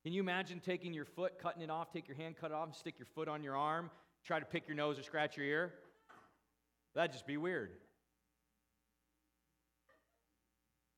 Can 0.03 0.11
you 0.11 0.21
imagine 0.21 0.59
taking 0.59 0.93
your 0.93 1.05
foot, 1.05 1.39
cutting 1.41 1.61
it 1.61 1.69
off, 1.69 1.91
take 1.91 2.07
your 2.07 2.17
hand, 2.17 2.35
cut 2.39 2.51
it 2.51 2.53
off, 2.53 2.67
and 2.67 2.75
stick 2.75 2.95
your 2.99 3.05
foot 3.15 3.27
on 3.27 3.43
your 3.43 3.55
arm, 3.55 3.89
try 4.25 4.39
to 4.39 4.45
pick 4.45 4.67
your 4.67 4.75
nose 4.75 4.99
or 4.99 5.03
scratch 5.03 5.37
your 5.37 5.45
ear? 5.45 5.73
That'd 6.95 7.13
just 7.13 7.25
be 7.25 7.37
weird. 7.37 7.71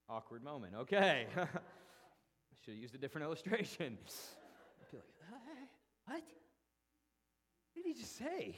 Awkward 0.10 0.44
moment. 0.44 0.74
Okay. 0.82 1.28
Should 1.36 2.74
have 2.74 2.82
used 2.82 2.96
a 2.96 2.98
different 2.98 3.26
illustration. 3.28 3.98
What? 6.06 6.22
What 7.74 7.84
did 7.84 7.86
he 7.86 8.00
just 8.00 8.16
say? 8.16 8.56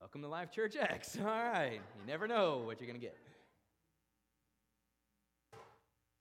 Welcome 0.00 0.20
to 0.20 0.28
Life 0.28 0.50
Church 0.50 0.76
X. 0.78 1.16
All 1.20 1.24
right. 1.24 1.80
You 1.98 2.06
never 2.06 2.28
know 2.28 2.62
what 2.66 2.78
you're 2.78 2.86
going 2.86 3.00
to 3.00 3.04
get. 3.04 3.16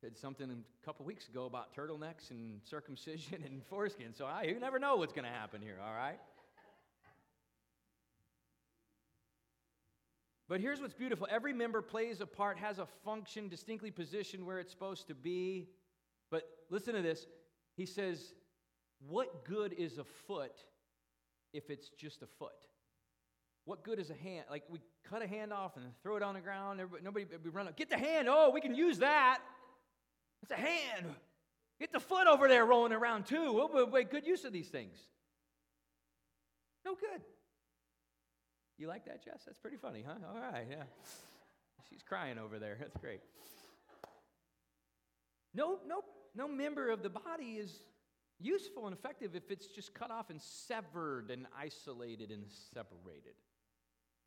Did 0.01 0.17
something 0.17 0.49
a 0.49 0.85
couple 0.85 1.05
weeks 1.05 1.27
ago 1.27 1.45
about 1.45 1.75
turtlenecks 1.75 2.31
and 2.31 2.61
circumcision 2.63 3.43
and 3.45 3.61
foreskin, 3.69 4.13
so 4.13 4.25
I, 4.25 4.43
you 4.43 4.59
never 4.59 4.79
know 4.79 4.95
what's 4.95 5.13
going 5.13 5.25
to 5.25 5.31
happen 5.31 5.61
here, 5.61 5.77
all 5.85 5.93
right? 5.93 6.19
But 10.47 10.61
here's 10.61 10.79
what's 10.79 10.93
beautiful 10.93 11.27
every 11.29 11.51
member 11.51 11.81
plays 11.81 12.21
a 12.21 12.25
part, 12.25 12.57
has 12.57 12.79
a 12.79 12.87
function 13.03 13.49
distinctly 13.49 13.91
positioned 13.91 14.45
where 14.45 14.59
it's 14.59 14.71
supposed 14.71 15.07
to 15.07 15.15
be. 15.15 15.67
But 16.31 16.43
listen 16.69 16.93
to 16.95 17.01
this. 17.01 17.25
He 17.75 17.85
says, 17.85 18.33
What 19.07 19.45
good 19.45 19.73
is 19.73 19.97
a 19.97 20.03
foot 20.27 20.55
if 21.53 21.69
it's 21.69 21.89
just 21.89 22.21
a 22.21 22.27
foot? 22.39 22.51
What 23.65 23.83
good 23.83 23.99
is 23.99 24.09
a 24.09 24.15
hand? 24.15 24.45
Like 24.49 24.63
we 24.69 24.79
cut 25.09 25.21
a 25.21 25.27
hand 25.27 25.53
off 25.53 25.77
and 25.77 25.85
throw 26.01 26.17
it 26.17 26.23
on 26.23 26.35
the 26.35 26.41
ground. 26.41 26.81
Nobody 27.03 27.25
we 27.43 27.49
run 27.49 27.67
up. 27.67 27.75
Get 27.75 27.89
the 27.89 27.97
hand. 27.97 28.27
Oh, 28.29 28.51
we 28.53 28.61
can 28.61 28.75
use 28.75 28.99
that. 28.99 29.39
It's 30.41 30.51
a 30.51 30.55
hand. 30.55 31.05
Get 31.79 31.91
the 31.91 31.99
foot 31.99 32.27
over 32.27 32.47
there 32.47 32.65
rolling 32.65 32.93
around 32.93 33.25
too. 33.25 33.53
We'll 33.53 33.87
make 33.87 34.11
good 34.11 34.27
use 34.27 34.43
of 34.45 34.53
these 34.53 34.67
things. 34.67 34.97
No 36.85 36.95
good. 36.95 37.21
You 38.77 38.87
like 38.87 39.05
that, 39.05 39.23
Jess? 39.23 39.43
That's 39.45 39.59
pretty 39.59 39.77
funny, 39.77 40.03
huh? 40.05 40.15
All 40.33 40.39
right, 40.39 40.65
yeah. 40.69 40.83
She's 41.89 42.01
crying 42.01 42.37
over 42.37 42.59
there. 42.59 42.77
That's 42.79 42.97
great. 42.97 43.21
No, 45.53 45.79
no, 45.87 46.01
no 46.35 46.47
member 46.47 46.89
of 46.89 47.03
the 47.03 47.09
body 47.09 47.57
is 47.59 47.71
useful 48.43 48.85
and 48.85 48.95
effective 48.95 49.35
if 49.35 49.49
it's 49.49 49.67
just 49.67 49.93
cut 49.93 50.11
off 50.11 50.29
and 50.29 50.41
severed 50.41 51.31
and 51.31 51.47
isolated 51.57 52.31
and 52.31 52.43
separated. 52.73 53.35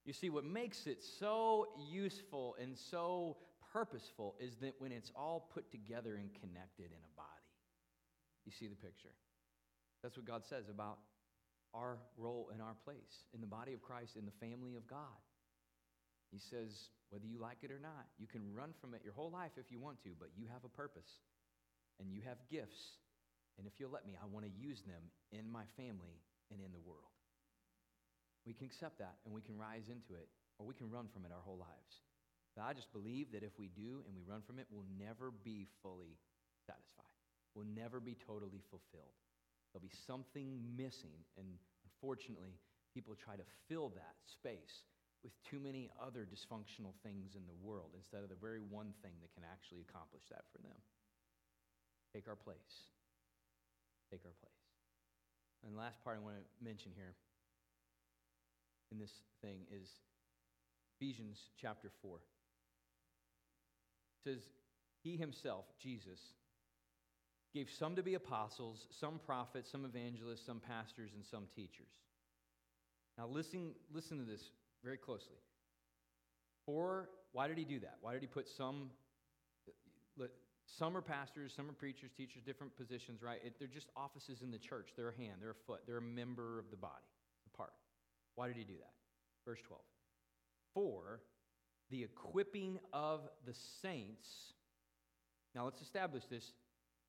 You 0.04 0.12
see, 0.12 0.30
what 0.30 0.44
makes 0.44 0.86
it 0.86 1.02
so 1.02 1.66
useful 1.90 2.56
and 2.60 2.76
so 2.76 3.36
purposeful 3.72 4.36
is 4.40 4.56
that 4.58 4.74
when 4.78 4.92
it's 4.92 5.10
all 5.14 5.50
put 5.52 5.70
together 5.70 6.16
and 6.16 6.32
connected 6.32 6.86
in 6.86 7.02
a 7.04 7.16
body. 7.16 7.28
You 8.44 8.52
see 8.52 8.68
the 8.68 8.76
picture? 8.76 9.12
That's 10.02 10.16
what 10.16 10.24
God 10.24 10.44
says 10.44 10.68
about 10.68 10.98
our 11.74 11.98
role 12.16 12.50
and 12.52 12.62
our 12.62 12.76
place 12.84 13.24
in 13.34 13.40
the 13.40 13.46
body 13.46 13.74
of 13.74 13.82
Christ, 13.82 14.16
in 14.16 14.24
the 14.24 14.46
family 14.46 14.76
of 14.76 14.86
God. 14.86 15.18
He 16.30 16.38
says, 16.38 16.90
whether 17.10 17.26
you 17.26 17.40
like 17.40 17.58
it 17.62 17.70
or 17.70 17.78
not, 17.78 18.06
you 18.18 18.26
can 18.26 18.54
run 18.54 18.70
from 18.80 18.94
it 18.94 19.02
your 19.04 19.12
whole 19.12 19.30
life 19.30 19.52
if 19.56 19.70
you 19.70 19.80
want 19.80 20.02
to, 20.04 20.10
but 20.18 20.28
you 20.36 20.46
have 20.52 20.64
a 20.64 20.68
purpose 20.68 21.10
and 22.00 22.10
you 22.12 22.20
have 22.26 22.38
gifts. 22.50 22.98
And 23.58 23.66
if 23.66 23.80
you'll 23.80 23.92
let 23.92 24.06
me, 24.06 24.14
I 24.20 24.26
want 24.28 24.44
to 24.44 24.52
use 24.52 24.82
them 24.84 25.00
in 25.32 25.48
my 25.50 25.64
family 25.76 26.20
and 26.52 26.60
in 26.60 26.72
the 26.72 26.84
world. 26.84 27.16
We 28.44 28.52
can 28.52 28.66
accept 28.66 28.98
that 29.00 29.16
and 29.24 29.34
we 29.34 29.42
can 29.42 29.58
rise 29.58 29.88
into 29.88 30.14
it, 30.14 30.28
or 30.58 30.66
we 30.66 30.74
can 30.74 30.90
run 30.90 31.08
from 31.12 31.24
it 31.24 31.32
our 31.32 31.42
whole 31.42 31.58
lives. 31.58 32.04
But 32.54 32.64
I 32.64 32.72
just 32.72 32.92
believe 32.92 33.32
that 33.32 33.42
if 33.42 33.52
we 33.58 33.68
do 33.68 34.00
and 34.06 34.16
we 34.16 34.24
run 34.24 34.40
from 34.46 34.58
it, 34.58 34.66
we'll 34.70 34.88
never 34.96 35.32
be 35.44 35.68
fully 35.82 36.16
satisfied. 36.64 37.16
We'll 37.52 37.68
never 37.68 38.00
be 38.00 38.16
totally 38.16 38.64
fulfilled. 38.72 39.16
There'll 39.72 39.84
be 39.84 40.00
something 40.08 40.56
missing, 40.76 41.20
and 41.36 41.44
unfortunately, 41.84 42.56
people 42.96 43.12
try 43.12 43.36
to 43.36 43.44
fill 43.68 43.92
that 43.92 44.16
space 44.24 44.88
with 45.20 45.36
too 45.44 45.60
many 45.60 45.90
other 46.00 46.24
dysfunctional 46.24 46.96
things 47.04 47.36
in 47.36 47.44
the 47.44 47.58
world 47.60 47.92
instead 47.92 48.22
of 48.22 48.32
the 48.32 48.40
very 48.40 48.60
one 48.60 48.94
thing 49.04 49.12
that 49.20 49.34
can 49.36 49.44
actually 49.44 49.84
accomplish 49.84 50.22
that 50.30 50.48
for 50.52 50.62
them. 50.64 50.80
Take 52.14 52.28
our 52.28 52.36
place. 52.36 52.95
Take 54.10 54.24
our 54.24 54.36
place. 54.40 54.52
And 55.64 55.74
the 55.74 55.78
last 55.78 56.02
part 56.04 56.16
I 56.16 56.24
want 56.24 56.36
to 56.36 56.64
mention 56.64 56.92
here 56.94 57.14
in 58.92 58.98
this 58.98 59.10
thing 59.42 59.66
is 59.70 59.88
Ephesians 60.98 61.38
chapter 61.60 61.90
4. 62.02 62.16
It 62.16 62.22
says, 64.24 64.42
He 65.02 65.16
himself, 65.16 65.64
Jesus, 65.82 66.20
gave 67.54 67.68
some 67.78 67.96
to 67.96 68.02
be 68.02 68.14
apostles, 68.14 68.86
some 69.00 69.18
prophets, 69.24 69.70
some 69.70 69.84
evangelists, 69.84 70.46
some 70.46 70.60
pastors, 70.60 71.10
and 71.14 71.24
some 71.24 71.44
teachers. 71.54 71.92
Now, 73.18 73.26
listen, 73.26 73.72
listen 73.92 74.18
to 74.18 74.24
this 74.24 74.42
very 74.84 74.98
closely. 74.98 75.38
For, 76.66 77.08
why 77.32 77.48
did 77.48 77.58
he 77.58 77.64
do 77.64 77.80
that? 77.80 77.96
Why 78.00 78.12
did 78.12 78.20
he 78.20 78.28
put 78.28 78.46
some, 78.56 78.90
some 80.66 80.96
are 80.96 81.02
pastors, 81.02 81.52
some 81.54 81.70
are 81.70 81.72
preachers, 81.72 82.10
teachers, 82.16 82.42
different 82.44 82.76
positions, 82.76 83.22
right? 83.22 83.38
It, 83.44 83.54
they're 83.58 83.68
just 83.68 83.88
offices 83.96 84.42
in 84.42 84.50
the 84.50 84.58
church. 84.58 84.90
They're 84.96 85.10
a 85.10 85.16
hand, 85.16 85.36
they're 85.40 85.50
a 85.50 85.66
foot, 85.66 85.82
they're 85.86 85.98
a 85.98 86.02
member 86.02 86.58
of 86.58 86.70
the 86.70 86.76
body, 86.76 87.06
a 87.46 87.56
part. 87.56 87.72
Why 88.34 88.48
did 88.48 88.56
he 88.56 88.64
do 88.64 88.74
that? 88.78 88.92
Verse 89.46 89.60
12. 89.66 89.80
For 90.74 91.20
the 91.90 92.02
equipping 92.02 92.78
of 92.92 93.20
the 93.46 93.54
saints. 93.80 94.28
Now 95.54 95.64
let's 95.64 95.80
establish 95.80 96.24
this. 96.28 96.52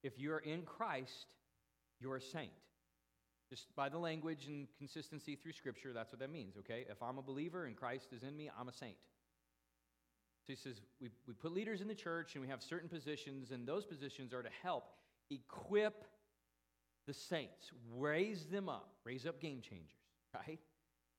If 0.04 0.20
you're 0.20 0.40
in 0.40 0.62
Christ, 0.62 1.26
you're 2.00 2.18
a 2.18 2.22
saint. 2.22 2.52
Just 3.50 3.74
by 3.76 3.90
the 3.90 3.98
language 3.98 4.46
and 4.48 4.68
consistency 4.78 5.36
through 5.36 5.54
Scripture, 5.54 5.94
that's 5.94 6.12
what 6.12 6.20
that 6.20 6.32
means, 6.32 6.56
okay? 6.60 6.86
If 6.90 7.02
I'm 7.02 7.18
a 7.18 7.22
believer 7.22 7.66
and 7.66 7.76
Christ 7.76 8.08
is 8.12 8.24
in 8.24 8.36
me, 8.36 8.50
I'm 8.60 8.68
a 8.68 8.74
saint. 8.74 8.98
So 10.48 10.54
he 10.54 10.56
says, 10.56 10.82
we, 11.02 11.10
we 11.28 11.34
put 11.34 11.52
leaders 11.52 11.82
in 11.82 11.90
the 11.90 11.96
church 11.96 12.36
and 12.36 12.42
we 12.42 12.48
have 12.48 12.64
certain 12.64 12.88
positions, 12.88 13.52
and 13.52 13.68
those 13.68 13.86
positions 13.86 14.34
are 14.34 14.42
to 14.42 14.50
help 14.64 14.86
equip 15.30 16.06
the 17.06 17.14
saints, 17.14 17.72
raise 17.94 18.46
them 18.46 18.70
up, 18.70 18.92
raise 19.04 19.26
up 19.26 19.42
game 19.42 19.62
changers, 19.62 19.92
right? 20.34 20.60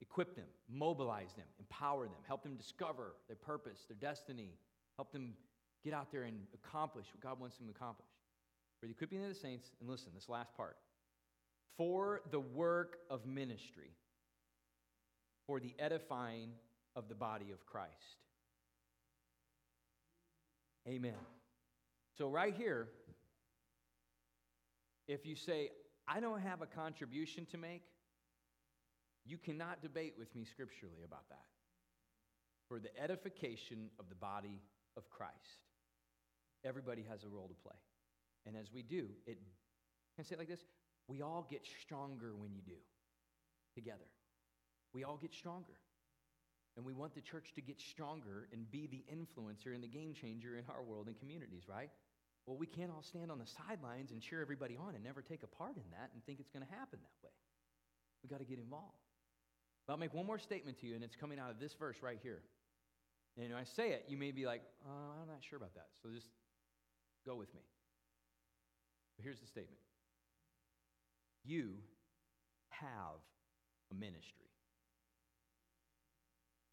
equip 0.00 0.36
them, 0.36 0.46
mobilize 0.70 1.32
them, 1.34 1.46
empower 1.58 2.04
them, 2.04 2.20
help 2.26 2.42
them 2.42 2.56
discover 2.56 3.14
their 3.26 3.36
purpose, 3.36 3.84
their 3.88 3.96
destiny, 3.96 4.52
help 4.96 5.12
them 5.12 5.34
get 5.84 5.92
out 5.92 6.10
there 6.12 6.22
and 6.22 6.36
accomplish 6.54 7.06
what 7.12 7.20
God 7.22 7.40
wants 7.40 7.56
them 7.56 7.66
to 7.66 7.72
accomplish. 7.72 8.08
For 8.80 8.86
the 8.86 8.92
equipping 8.92 9.22
of 9.22 9.28
the 9.28 9.34
saints, 9.34 9.70
and 9.80 9.88
listen, 9.88 10.12
this 10.14 10.28
last 10.28 10.54
part 10.56 10.76
for 11.76 12.22
the 12.32 12.40
work 12.40 12.98
of 13.08 13.24
ministry, 13.24 13.90
for 15.46 15.60
the 15.60 15.74
edifying 15.78 16.50
of 16.96 17.08
the 17.08 17.14
body 17.14 17.52
of 17.52 17.64
Christ. 17.66 18.18
Amen. 20.88 21.14
So, 22.16 22.28
right 22.28 22.54
here, 22.56 22.88
if 25.06 25.26
you 25.26 25.36
say, 25.36 25.70
I 26.06 26.20
don't 26.20 26.40
have 26.40 26.62
a 26.62 26.66
contribution 26.66 27.46
to 27.52 27.58
make, 27.58 27.82
you 29.26 29.36
cannot 29.36 29.82
debate 29.82 30.14
with 30.18 30.34
me 30.34 30.44
scripturally 30.44 31.04
about 31.04 31.28
that. 31.28 31.44
For 32.68 32.80
the 32.80 32.88
edification 33.00 33.90
of 34.00 34.08
the 34.08 34.14
body 34.14 34.62
of 34.96 35.10
Christ, 35.10 35.34
everybody 36.64 37.04
has 37.10 37.24
a 37.24 37.28
role 37.28 37.48
to 37.48 37.54
play. 37.54 37.76
And 38.46 38.56
as 38.56 38.72
we 38.72 38.82
do, 38.82 39.08
it 39.26 39.38
can 40.18 40.24
I 40.24 40.28
say 40.28 40.34
it 40.34 40.38
like 40.38 40.48
this? 40.48 40.64
We 41.06 41.22
all 41.22 41.46
get 41.48 41.64
stronger 41.80 42.34
when 42.34 42.52
you 42.52 42.60
do 42.66 42.74
together. 43.74 44.08
We 44.92 45.04
all 45.04 45.16
get 45.16 45.32
stronger. 45.32 45.78
And 46.78 46.86
we 46.86 46.94
want 46.94 47.12
the 47.12 47.20
church 47.20 47.50
to 47.56 47.60
get 47.60 47.80
stronger 47.80 48.46
and 48.52 48.70
be 48.70 48.86
the 48.86 49.02
influencer 49.10 49.74
and 49.74 49.82
the 49.82 49.88
game 49.88 50.14
changer 50.14 50.56
in 50.56 50.62
our 50.70 50.80
world 50.80 51.08
and 51.08 51.18
communities, 51.18 51.64
right? 51.66 51.90
Well, 52.46 52.56
we 52.56 52.66
can't 52.66 52.92
all 52.92 53.02
stand 53.02 53.32
on 53.32 53.38
the 53.40 53.50
sidelines 53.50 54.12
and 54.12 54.22
cheer 54.22 54.40
everybody 54.40 54.78
on 54.78 54.94
and 54.94 55.02
never 55.02 55.20
take 55.20 55.42
a 55.42 55.48
part 55.48 55.74
in 55.74 55.82
that 55.90 56.10
and 56.14 56.24
think 56.24 56.38
it's 56.38 56.50
going 56.50 56.64
to 56.64 56.70
happen 56.70 57.00
that 57.02 57.26
way. 57.26 57.34
We 58.22 58.28
got 58.28 58.38
to 58.38 58.44
get 58.44 58.60
involved. 58.60 59.02
But 59.86 59.94
I'll 59.94 59.98
make 59.98 60.14
one 60.14 60.24
more 60.24 60.38
statement 60.38 60.78
to 60.78 60.86
you, 60.86 60.94
and 60.94 61.02
it's 61.02 61.16
coming 61.16 61.40
out 61.40 61.50
of 61.50 61.58
this 61.58 61.74
verse 61.74 61.96
right 62.00 62.20
here. 62.22 62.42
And 63.36 63.50
when 63.50 63.58
I 63.58 63.64
say 63.64 63.90
it, 63.90 64.04
you 64.06 64.16
may 64.16 64.30
be 64.30 64.46
like, 64.46 64.62
oh, 64.86 65.20
I'm 65.20 65.26
not 65.26 65.42
sure 65.42 65.56
about 65.56 65.74
that. 65.74 65.88
So 66.00 66.10
just 66.14 66.28
go 67.26 67.34
with 67.34 67.52
me. 67.54 67.62
But 69.16 69.24
here's 69.24 69.40
the 69.40 69.48
statement 69.48 69.80
You 71.44 71.74
have 72.70 73.18
a 73.90 73.94
ministry. 73.94 74.47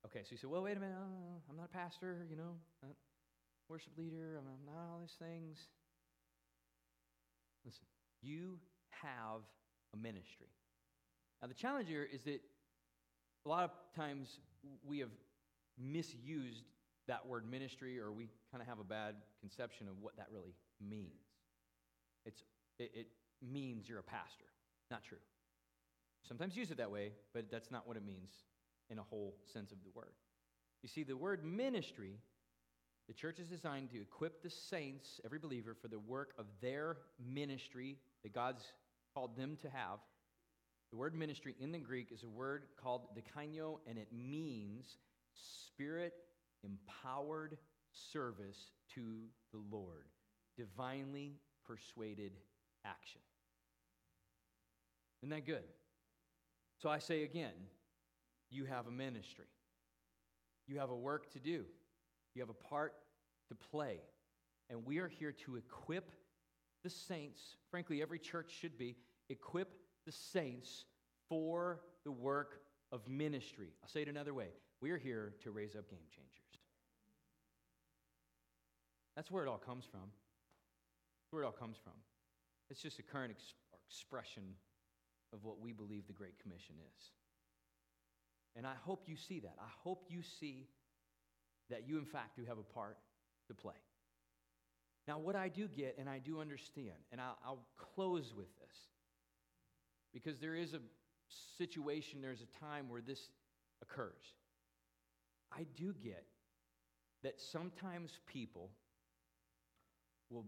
Okay, 0.05 0.19
so 0.21 0.27
you 0.31 0.37
say, 0.37 0.47
well, 0.47 0.61
wait 0.61 0.77
a 0.77 0.79
minute. 0.79 0.95
Uh, 0.95 1.39
I'm 1.49 1.57
not 1.57 1.65
a 1.73 1.75
pastor, 1.75 2.27
you 2.29 2.37
know, 2.37 2.53
not 2.83 2.91
worship 3.69 3.93
leader. 3.97 4.37
I'm 4.37 4.45
not 4.65 4.91
all 4.91 4.99
these 4.99 5.15
things. 5.17 5.57
Listen, 7.65 7.85
you 8.21 8.59
have 8.91 9.41
a 9.95 9.97
ministry. 9.97 10.53
Now, 11.41 11.47
the 11.47 11.55
challenge 11.55 11.87
here 11.87 12.07
is 12.11 12.23
that 12.25 12.39
a 13.45 13.49
lot 13.49 13.63
of 13.63 13.71
times 13.95 14.39
we 14.85 14.99
have 14.99 15.09
misused 15.79 16.65
that 17.07 17.25
word 17.25 17.49
ministry 17.49 17.99
or 17.99 18.11
we 18.11 18.29
kind 18.51 18.61
of 18.61 18.67
have 18.67 18.79
a 18.79 18.83
bad 18.83 19.15
conception 19.39 19.87
of 19.87 19.95
what 20.01 20.15
that 20.17 20.27
really 20.31 20.53
means. 20.79 21.25
It's, 22.27 22.43
it, 22.77 22.91
it 22.93 23.07
means 23.41 23.89
you're 23.89 23.99
a 23.99 24.03
pastor. 24.03 24.45
Not 24.91 25.03
true. 25.03 25.17
Sometimes 26.27 26.55
use 26.55 26.69
it 26.69 26.77
that 26.77 26.91
way, 26.91 27.11
but 27.33 27.49
that's 27.51 27.71
not 27.71 27.87
what 27.87 27.97
it 27.97 28.05
means 28.05 28.29
in 28.89 28.99
a 28.99 29.03
whole 29.03 29.35
sense 29.51 29.71
of 29.71 29.77
the 29.83 29.89
word. 29.93 30.13
You 30.81 30.89
see, 30.89 31.03
the 31.03 31.17
word 31.17 31.43
ministry, 31.43 32.19
the 33.07 33.13
church 33.13 33.39
is 33.39 33.47
designed 33.47 33.89
to 33.91 34.01
equip 34.01 34.43
the 34.43 34.49
saints, 34.49 35.19
every 35.25 35.39
believer, 35.39 35.75
for 35.79 35.87
the 35.87 35.99
work 35.99 36.33
of 36.37 36.45
their 36.61 36.97
ministry 37.19 37.97
that 38.23 38.33
God's 38.33 38.63
called 39.13 39.37
them 39.37 39.57
to 39.61 39.69
have. 39.69 39.99
The 40.91 40.97
word 40.97 41.15
ministry 41.15 41.55
in 41.59 41.71
the 41.71 41.79
Greek 41.79 42.11
is 42.11 42.23
a 42.23 42.29
word 42.29 42.63
called 42.81 43.07
diakonia, 43.15 43.77
and 43.87 43.97
it 43.97 44.09
means 44.11 44.97
spirit 45.33 46.13
empowered 46.63 47.57
service 47.91 48.71
to 48.93 49.23
the 49.51 49.61
Lord, 49.71 50.05
divinely 50.57 51.33
persuaded 51.65 52.33
action. 52.85 53.21
Isn't 55.21 55.31
that 55.31 55.45
good? 55.45 55.63
So 56.77 56.89
I 56.89 56.99
say 56.99 57.23
again, 57.23 57.53
you 58.49 58.65
have 58.65 58.87
a 58.87 58.91
ministry. 58.91 59.45
You 60.67 60.79
have 60.79 60.89
a 60.89 60.95
work 60.95 61.31
to 61.33 61.39
do. 61.39 61.65
You 62.33 62.41
have 62.41 62.49
a 62.49 62.53
part 62.53 62.93
to 63.49 63.55
play. 63.55 63.99
And 64.69 64.85
we 64.85 64.97
are 64.99 65.07
here 65.07 65.31
to 65.45 65.55
equip 65.57 66.11
the 66.83 66.89
saints, 66.89 67.41
frankly, 67.71 68.01
every 68.01 68.19
church 68.19 68.51
should 68.59 68.77
be, 68.77 68.95
equip 69.29 69.73
the 70.05 70.11
saints 70.11 70.85
for 71.29 71.81
the 72.03 72.11
work 72.11 72.61
of 72.91 73.07
ministry. 73.07 73.69
I'll 73.83 73.89
say 73.89 74.01
it 74.01 74.07
another 74.07 74.33
way. 74.33 74.49
We 74.81 74.91
are 74.91 74.97
here 74.97 75.33
to 75.43 75.51
raise 75.51 75.75
up 75.75 75.89
game 75.89 75.99
changers. 76.09 76.31
That's 79.15 79.31
where 79.31 79.43
it 79.43 79.49
all 79.49 79.57
comes 79.57 79.85
from. 79.85 80.11
where 81.31 81.43
it 81.43 81.45
all 81.45 81.51
comes 81.51 81.77
from. 81.83 81.93
It's 82.69 82.81
just 82.81 82.99
a 82.99 83.03
current 83.03 83.31
ex- 83.35 83.53
expression 83.87 84.43
of 85.33 85.43
what 85.43 85.59
we 85.59 85.71
believe 85.73 86.07
the 86.07 86.13
Great 86.13 86.39
Commission 86.39 86.75
is. 86.79 87.11
And 88.55 88.65
I 88.65 88.73
hope 88.85 89.03
you 89.07 89.17
see 89.17 89.39
that. 89.41 89.55
I 89.59 89.69
hope 89.83 90.05
you 90.09 90.21
see 90.39 90.67
that 91.69 91.87
you, 91.87 91.97
in 91.97 92.05
fact, 92.05 92.37
do 92.37 92.45
have 92.45 92.57
a 92.57 92.73
part 92.73 92.97
to 93.47 93.53
play. 93.53 93.73
Now, 95.07 95.19
what 95.19 95.35
I 95.35 95.49
do 95.49 95.67
get, 95.67 95.97
and 95.99 96.09
I 96.09 96.19
do 96.19 96.41
understand, 96.41 96.95
and 97.11 97.21
I'll, 97.21 97.37
I'll 97.45 97.67
close 97.77 98.33
with 98.35 98.47
this, 98.59 98.75
because 100.13 100.39
there 100.39 100.55
is 100.55 100.73
a 100.73 100.79
situation, 101.57 102.21
there's 102.21 102.41
a 102.41 102.59
time 102.59 102.89
where 102.89 103.01
this 103.01 103.29
occurs. 103.81 104.23
I 105.51 105.65
do 105.75 105.93
get 106.03 106.25
that 107.23 107.39
sometimes 107.39 108.19
people 108.25 108.69
will 110.29 110.45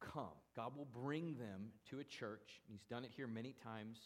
come. 0.00 0.36
God 0.54 0.76
will 0.76 0.88
bring 1.02 1.34
them 1.36 1.68
to 1.90 2.00
a 2.00 2.04
church. 2.04 2.60
He's 2.68 2.82
done 2.90 3.04
it 3.04 3.10
here 3.16 3.26
many 3.26 3.54
times. 3.64 3.98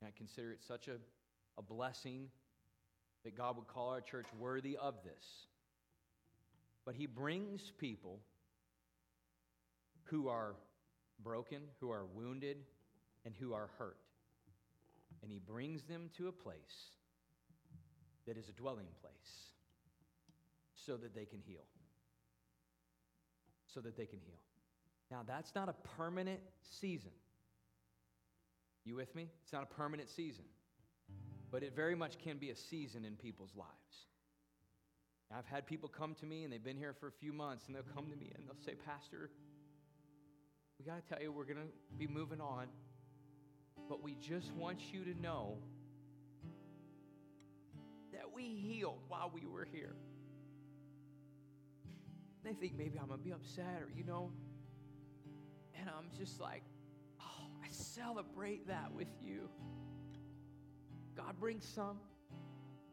And 0.00 0.08
I 0.08 0.12
consider 0.16 0.52
it 0.52 0.58
such 0.66 0.88
a, 0.88 0.96
a 1.58 1.62
blessing 1.62 2.28
that 3.26 3.36
God 3.36 3.56
would 3.56 3.68
call 3.68 3.90
our 3.90 4.00
church 4.00 4.26
worthy 4.38 4.78
of 4.80 4.94
this. 5.04 5.24
But 6.86 6.94
He 6.94 7.06
brings 7.06 7.70
people 7.78 8.20
who 10.04 10.28
are 10.28 10.54
broken, 11.22 11.58
who 11.80 11.90
are 11.90 12.06
wounded, 12.14 12.56
and 13.24 13.34
who 13.38 13.52
are 13.52 13.68
hurt. 13.78 13.98
And 15.22 15.30
He 15.30 15.38
brings 15.38 15.82
them 15.82 16.08
to 16.16 16.28
a 16.28 16.32
place 16.32 16.92
that 18.26 18.38
is 18.38 18.48
a 18.48 18.52
dwelling 18.52 18.86
place 19.02 19.50
so 20.74 20.96
that 20.96 21.14
they 21.14 21.26
can 21.26 21.40
heal 21.46 21.64
so 23.76 23.82
that 23.82 23.94
they 23.94 24.06
can 24.06 24.18
heal. 24.24 24.40
Now, 25.10 25.20
that's 25.26 25.54
not 25.54 25.68
a 25.68 25.74
permanent 25.98 26.40
season. 26.62 27.10
You 28.84 28.96
with 28.96 29.14
me? 29.14 29.28
It's 29.42 29.52
not 29.52 29.62
a 29.62 29.74
permanent 29.74 30.08
season. 30.08 30.44
But 31.50 31.62
it 31.62 31.74
very 31.74 31.94
much 31.94 32.18
can 32.18 32.38
be 32.38 32.50
a 32.50 32.56
season 32.56 33.04
in 33.04 33.14
people's 33.16 33.54
lives. 33.56 33.70
I've 35.36 35.46
had 35.46 35.66
people 35.66 35.88
come 35.88 36.14
to 36.16 36.26
me 36.26 36.44
and 36.44 36.52
they've 36.52 36.62
been 36.62 36.76
here 36.76 36.92
for 36.92 37.08
a 37.08 37.12
few 37.12 37.32
months 37.32 37.66
and 37.66 37.74
they'll 37.74 37.94
come 37.94 38.10
to 38.10 38.16
me 38.16 38.32
and 38.34 38.46
they'll 38.46 38.64
say, 38.64 38.74
Pastor, 38.74 39.30
we 40.78 40.84
got 40.84 41.02
to 41.02 41.08
tell 41.08 41.22
you, 41.22 41.32
we're 41.32 41.44
going 41.44 41.56
to 41.56 41.96
be 41.98 42.06
moving 42.06 42.40
on, 42.40 42.66
but 43.88 44.02
we 44.02 44.16
just 44.20 44.52
want 44.52 44.78
you 44.92 45.04
to 45.04 45.20
know 45.20 45.58
that 48.12 48.32
we 48.34 48.42
healed 48.44 49.00
while 49.08 49.30
we 49.34 49.46
were 49.46 49.66
here 49.72 49.96
they 52.46 52.52
think 52.52 52.78
maybe 52.78 52.96
I'm 52.98 53.08
going 53.08 53.18
to 53.18 53.24
be 53.24 53.32
upset 53.32 53.80
or, 53.80 53.88
you 53.96 54.04
know. 54.04 54.30
And 55.78 55.90
I'm 55.90 56.06
just 56.16 56.40
like, 56.40 56.62
oh, 57.20 57.48
I 57.62 57.66
celebrate 57.70 58.68
that 58.68 58.92
with 58.94 59.08
you. 59.20 59.48
God 61.16 61.38
brings 61.40 61.64
some, 61.64 61.98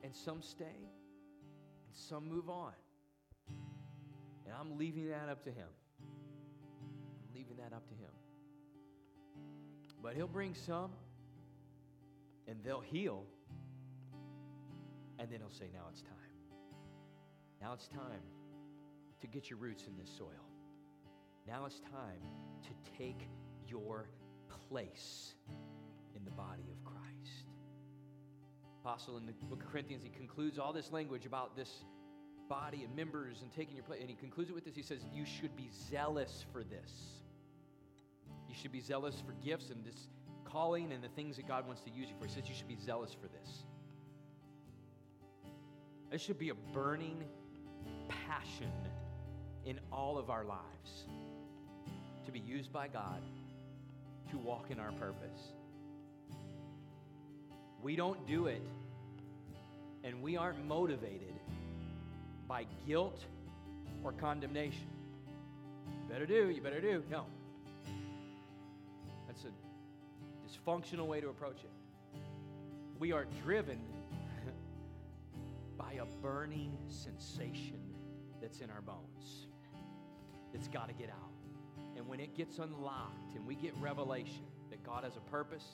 and 0.03 0.15
some 0.15 0.41
stay, 0.41 0.65
and 0.65 1.95
some 1.95 2.29
move 2.29 2.49
on. 2.49 2.73
And 4.45 4.53
I'm 4.59 4.77
leaving 4.77 5.09
that 5.09 5.29
up 5.29 5.43
to 5.43 5.49
Him. 5.49 5.67
I'm 6.01 7.35
leaving 7.35 7.57
that 7.57 7.73
up 7.75 7.87
to 7.89 7.93
Him. 7.95 8.11
But 10.01 10.15
He'll 10.15 10.27
bring 10.27 10.53
some, 10.53 10.91
and 12.47 12.57
they'll 12.63 12.81
heal, 12.81 13.25
and 15.19 15.29
then 15.29 15.39
He'll 15.39 15.49
say, 15.49 15.69
now 15.73 15.87
it's 15.91 16.01
time. 16.01 16.11
Now 17.61 17.73
it's 17.73 17.87
time 17.87 18.21
to 19.21 19.27
get 19.27 19.49
your 19.49 19.59
roots 19.59 19.85
in 19.87 19.97
this 19.97 20.09
soil. 20.17 20.27
Now 21.47 21.65
it's 21.65 21.79
time 21.79 22.21
to 22.63 22.97
take 22.97 23.27
your 23.67 24.09
place 24.69 25.33
in 26.15 26.25
the 26.25 26.31
body. 26.31 26.72
Apostle 28.83 29.15
in 29.15 29.25
the 29.25 29.31
book 29.47 29.63
of 29.63 29.71
Corinthians, 29.71 30.03
he 30.03 30.09
concludes 30.09 30.59
all 30.59 30.73
this 30.73 30.91
language 30.91 31.25
about 31.25 31.55
this 31.55 31.85
body 32.49 32.83
and 32.83 32.93
members 32.93 33.41
and 33.41 33.49
taking 33.49 33.75
your 33.75 33.85
place. 33.85 34.01
And 34.01 34.09
he 34.09 34.15
concludes 34.15 34.49
it 34.49 34.53
with 34.53 34.65
this. 34.65 34.75
He 34.75 34.81
says, 34.81 34.99
You 35.13 35.25
should 35.25 35.55
be 35.55 35.69
zealous 35.89 36.43
for 36.51 36.63
this. 36.63 36.91
You 38.49 38.53
should 38.53 38.73
be 38.73 38.81
zealous 38.81 39.15
for 39.25 39.33
gifts 39.43 39.69
and 39.69 39.85
this 39.85 40.07
calling 40.43 40.91
and 40.91 41.01
the 41.01 41.07
things 41.07 41.37
that 41.37 41.47
God 41.47 41.65
wants 41.65 41.81
to 41.83 41.91
use 41.91 42.09
you 42.09 42.15
for. 42.19 42.25
He 42.25 42.33
says, 42.33 42.43
You 42.49 42.55
should 42.55 42.67
be 42.67 42.77
zealous 42.85 43.13
for 43.13 43.27
this. 43.27 43.63
This 46.11 46.21
should 46.21 46.37
be 46.37 46.49
a 46.49 46.55
burning 46.73 47.23
passion 48.09 48.71
in 49.65 49.79
all 49.93 50.17
of 50.17 50.29
our 50.29 50.43
lives 50.43 51.05
to 52.25 52.31
be 52.33 52.39
used 52.39 52.73
by 52.73 52.89
God 52.89 53.21
to 54.29 54.37
walk 54.37 54.71
in 54.71 54.79
our 54.79 54.91
purpose. 54.91 55.53
We 57.83 57.97
don't 57.97 58.25
do 58.25 58.47
it, 58.47 58.61
and 60.05 60.23
we 60.23 60.37
aren't 60.37 60.65
motivated 60.65 61.33
by 62.47 62.65
guilt 62.87 63.19
or 64.05 64.13
condemnation. 64.13 64.87
You 65.85 66.09
better 66.09 66.25
do, 66.25 66.49
you 66.49 66.61
better 66.61 66.79
do. 66.79 67.03
No. 67.11 67.25
That's 69.27 69.43
a 69.43 69.49
dysfunctional 70.47 71.07
way 71.07 71.19
to 71.19 71.27
approach 71.27 71.57
it. 71.57 71.71
We 72.99 73.11
are 73.11 73.25
driven 73.43 73.79
by 75.77 75.93
a 75.93 76.05
burning 76.21 76.77
sensation 76.87 77.81
that's 78.41 78.61
in 78.61 78.69
our 78.69 78.81
bones. 78.81 79.47
It's 80.53 80.69
got 80.69 80.87
to 80.87 80.93
get 80.93 81.09
out. 81.09 81.31
And 81.97 82.07
when 82.07 82.21
it 82.21 82.33
gets 82.37 82.59
unlocked 82.59 83.35
and 83.35 83.45
we 83.45 83.55
get 83.55 83.73
revelation 83.81 84.45
that 84.69 84.81
God 84.85 85.03
has 85.03 85.17
a 85.17 85.31
purpose, 85.31 85.65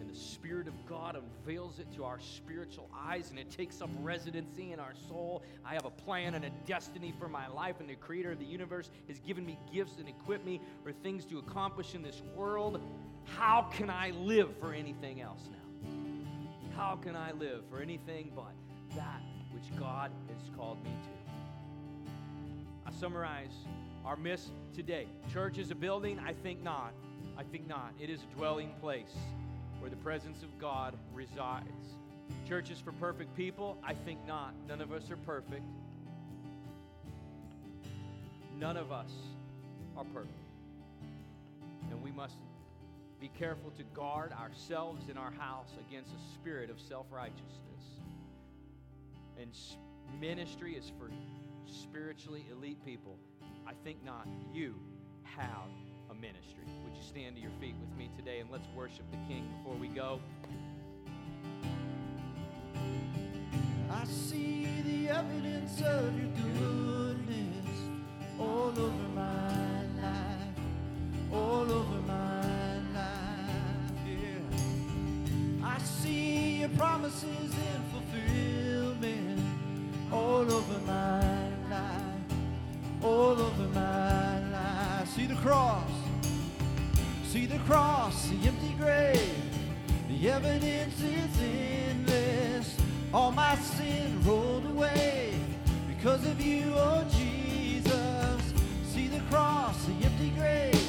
and 0.00 0.08
the 0.08 0.14
Spirit 0.14 0.68
of 0.68 0.74
God 0.86 1.16
unveils 1.16 1.78
it 1.78 1.86
to 1.96 2.04
our 2.04 2.18
spiritual 2.20 2.88
eyes, 2.94 3.30
and 3.30 3.38
it 3.38 3.50
takes 3.50 3.80
up 3.80 3.90
residency 4.00 4.72
in 4.72 4.80
our 4.80 4.94
soul. 5.08 5.42
I 5.64 5.74
have 5.74 5.84
a 5.84 5.90
plan 5.90 6.34
and 6.34 6.44
a 6.44 6.50
destiny 6.66 7.12
for 7.18 7.28
my 7.28 7.48
life, 7.48 7.76
and 7.80 7.88
the 7.88 7.94
Creator 7.94 8.32
of 8.32 8.38
the 8.38 8.44
universe 8.44 8.90
has 9.08 9.20
given 9.20 9.44
me 9.44 9.58
gifts 9.72 9.98
and 9.98 10.08
equipped 10.08 10.44
me 10.44 10.60
for 10.82 10.92
things 10.92 11.24
to 11.26 11.38
accomplish 11.38 11.94
in 11.94 12.02
this 12.02 12.22
world. 12.36 12.80
How 13.24 13.62
can 13.72 13.90
I 13.90 14.10
live 14.10 14.56
for 14.60 14.72
anything 14.72 15.20
else 15.20 15.48
now? 15.50 15.90
How 16.76 16.96
can 16.96 17.16
I 17.16 17.32
live 17.32 17.62
for 17.70 17.80
anything 17.80 18.30
but 18.34 18.52
that 18.94 19.20
which 19.52 19.64
God 19.78 20.10
has 20.28 20.56
called 20.56 20.82
me 20.84 20.90
to? 20.90 22.10
I 22.86 22.92
summarize 22.92 23.52
our 24.04 24.16
miss 24.16 24.50
today. 24.72 25.06
Church 25.32 25.58
is 25.58 25.70
a 25.70 25.74
building? 25.74 26.18
I 26.20 26.32
think 26.32 26.62
not. 26.62 26.92
I 27.36 27.42
think 27.42 27.68
not. 27.68 27.92
It 28.00 28.10
is 28.10 28.20
a 28.22 28.36
dwelling 28.36 28.72
place 28.80 29.14
where 29.80 29.90
the 29.90 29.96
presence 29.96 30.42
of 30.42 30.58
God 30.58 30.96
resides. 31.12 31.66
Churches 32.46 32.78
for 32.80 32.92
perfect 32.92 33.34
people? 33.36 33.78
I 33.82 33.94
think 33.94 34.18
not. 34.26 34.54
None 34.66 34.80
of 34.80 34.92
us 34.92 35.10
are 35.10 35.16
perfect. 35.18 35.62
None 38.58 38.76
of 38.76 38.90
us 38.90 39.10
are 39.96 40.04
perfect. 40.04 40.32
And 41.90 42.02
we 42.02 42.10
must 42.10 42.36
be 43.20 43.28
careful 43.28 43.70
to 43.72 43.82
guard 43.94 44.32
ourselves 44.32 45.08
and 45.08 45.18
our 45.18 45.32
house 45.32 45.70
against 45.88 46.10
a 46.10 46.34
spirit 46.34 46.70
of 46.70 46.80
self 46.80 47.06
righteousness. 47.10 47.58
And 49.40 49.52
ministry 50.20 50.74
is 50.74 50.90
for 50.98 51.10
spiritually 51.66 52.44
elite 52.50 52.84
people. 52.84 53.16
I 53.66 53.72
think 53.84 54.04
not. 54.04 54.26
You 54.52 54.74
have 55.22 55.70
ministry. 56.20 56.64
Would 56.84 56.94
you 56.96 57.02
stand 57.02 57.36
to 57.36 57.42
your 57.42 57.50
feet 57.60 57.74
with 57.80 57.96
me 57.98 58.10
today 58.16 58.40
and 58.40 58.50
let's 58.50 58.66
worship 58.76 59.04
the 59.10 59.18
King 59.32 59.48
before 59.58 59.76
we 59.78 59.88
go? 59.88 60.20
I 63.90 64.04
see 64.04 64.66
the 64.82 65.08
evidence 65.08 65.80
of 65.80 66.18
your 66.18 66.30
goodness 66.36 67.66
all 68.38 68.72
over 68.78 69.08
my 69.14 69.82
life, 70.02 71.32
all 71.32 71.72
over 71.72 72.00
my 72.06 72.76
life, 72.94 73.92
yeah. 74.06 75.66
I 75.66 75.78
see 75.78 76.60
your 76.60 76.68
promises 76.70 77.24
in 77.28 77.82
fulfillment 77.92 79.40
all 80.12 80.50
over 80.52 80.78
my 80.86 81.48
life, 81.70 83.02
all 83.02 83.40
over 83.40 83.68
my 83.74 84.50
life. 84.50 85.08
See 85.08 85.26
the 85.26 85.34
cross, 85.36 85.90
see 87.28 87.44
the 87.44 87.58
cross, 87.58 88.30
the 88.30 88.48
empty 88.48 88.74
grave, 88.78 89.34
the 90.08 90.30
evidence 90.30 90.98
is 91.02 91.42
endless. 91.42 92.74
All 93.12 93.32
my 93.32 93.54
sin 93.56 94.18
rolled 94.24 94.64
away 94.64 95.34
because 95.86 96.24
of 96.24 96.40
you, 96.40 96.72
oh 96.74 97.04
Jesus. 97.18 98.54
See 98.86 99.08
the 99.08 99.20
cross, 99.28 99.84
the 99.84 100.06
empty 100.06 100.30
grave, 100.38 100.88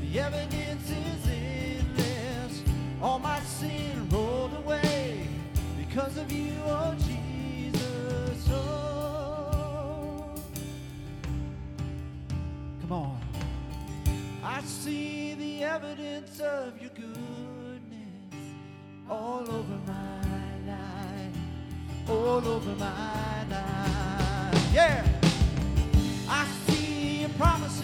the 0.00 0.18
evidence 0.18 0.90
is 0.90 1.28
endless. 1.28 2.64
All 3.00 3.20
my 3.20 3.38
sin 3.42 4.08
rolled 4.10 4.54
away 4.64 5.28
because 5.78 6.16
of 6.16 6.32
you, 6.32 6.54
oh 6.66 6.92
Jesus. 6.98 7.21
See 14.64 15.34
the 15.34 15.64
evidence 15.64 16.40
of 16.40 16.80
your 16.80 16.90
goodness 16.90 18.36
all 19.08 19.42
over 19.42 19.78
my 19.86 20.22
life, 20.66 22.08
all 22.08 22.46
over 22.46 22.74
my 22.76 23.44
life. 23.50 24.72
Yeah. 24.72 25.04
I 26.28 26.46
see 26.66 27.20
your 27.20 27.30
promises 27.30 27.81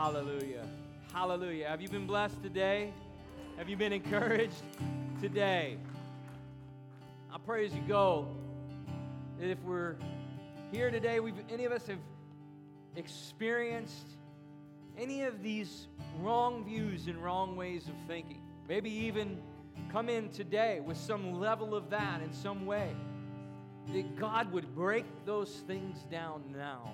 Hallelujah. 0.00 0.66
Hallelujah. 1.12 1.68
Have 1.68 1.82
you 1.82 1.88
been 1.90 2.06
blessed 2.06 2.42
today? 2.42 2.90
Have 3.58 3.68
you 3.68 3.76
been 3.76 3.92
encouraged 3.92 4.62
today? 5.20 5.76
I 7.30 7.36
pray 7.44 7.66
as 7.66 7.74
you 7.74 7.82
go 7.86 8.26
that 9.38 9.50
if 9.50 9.62
we're 9.62 9.96
here 10.72 10.90
today, 10.90 11.20
we've 11.20 11.34
any 11.50 11.66
of 11.66 11.72
us 11.72 11.86
have 11.86 11.98
experienced 12.96 14.06
any 14.96 15.24
of 15.24 15.42
these 15.42 15.86
wrong 16.22 16.64
views 16.64 17.06
and 17.06 17.22
wrong 17.22 17.54
ways 17.54 17.86
of 17.86 17.94
thinking. 18.08 18.40
Maybe 18.70 18.90
even 18.90 19.36
come 19.92 20.08
in 20.08 20.30
today 20.30 20.80
with 20.80 20.96
some 20.96 21.38
level 21.38 21.74
of 21.74 21.90
that 21.90 22.22
in 22.22 22.32
some 22.32 22.64
way. 22.64 22.96
That 23.92 24.16
God 24.16 24.50
would 24.52 24.74
break 24.74 25.04
those 25.26 25.56
things 25.66 25.98
down 26.10 26.42
now 26.56 26.90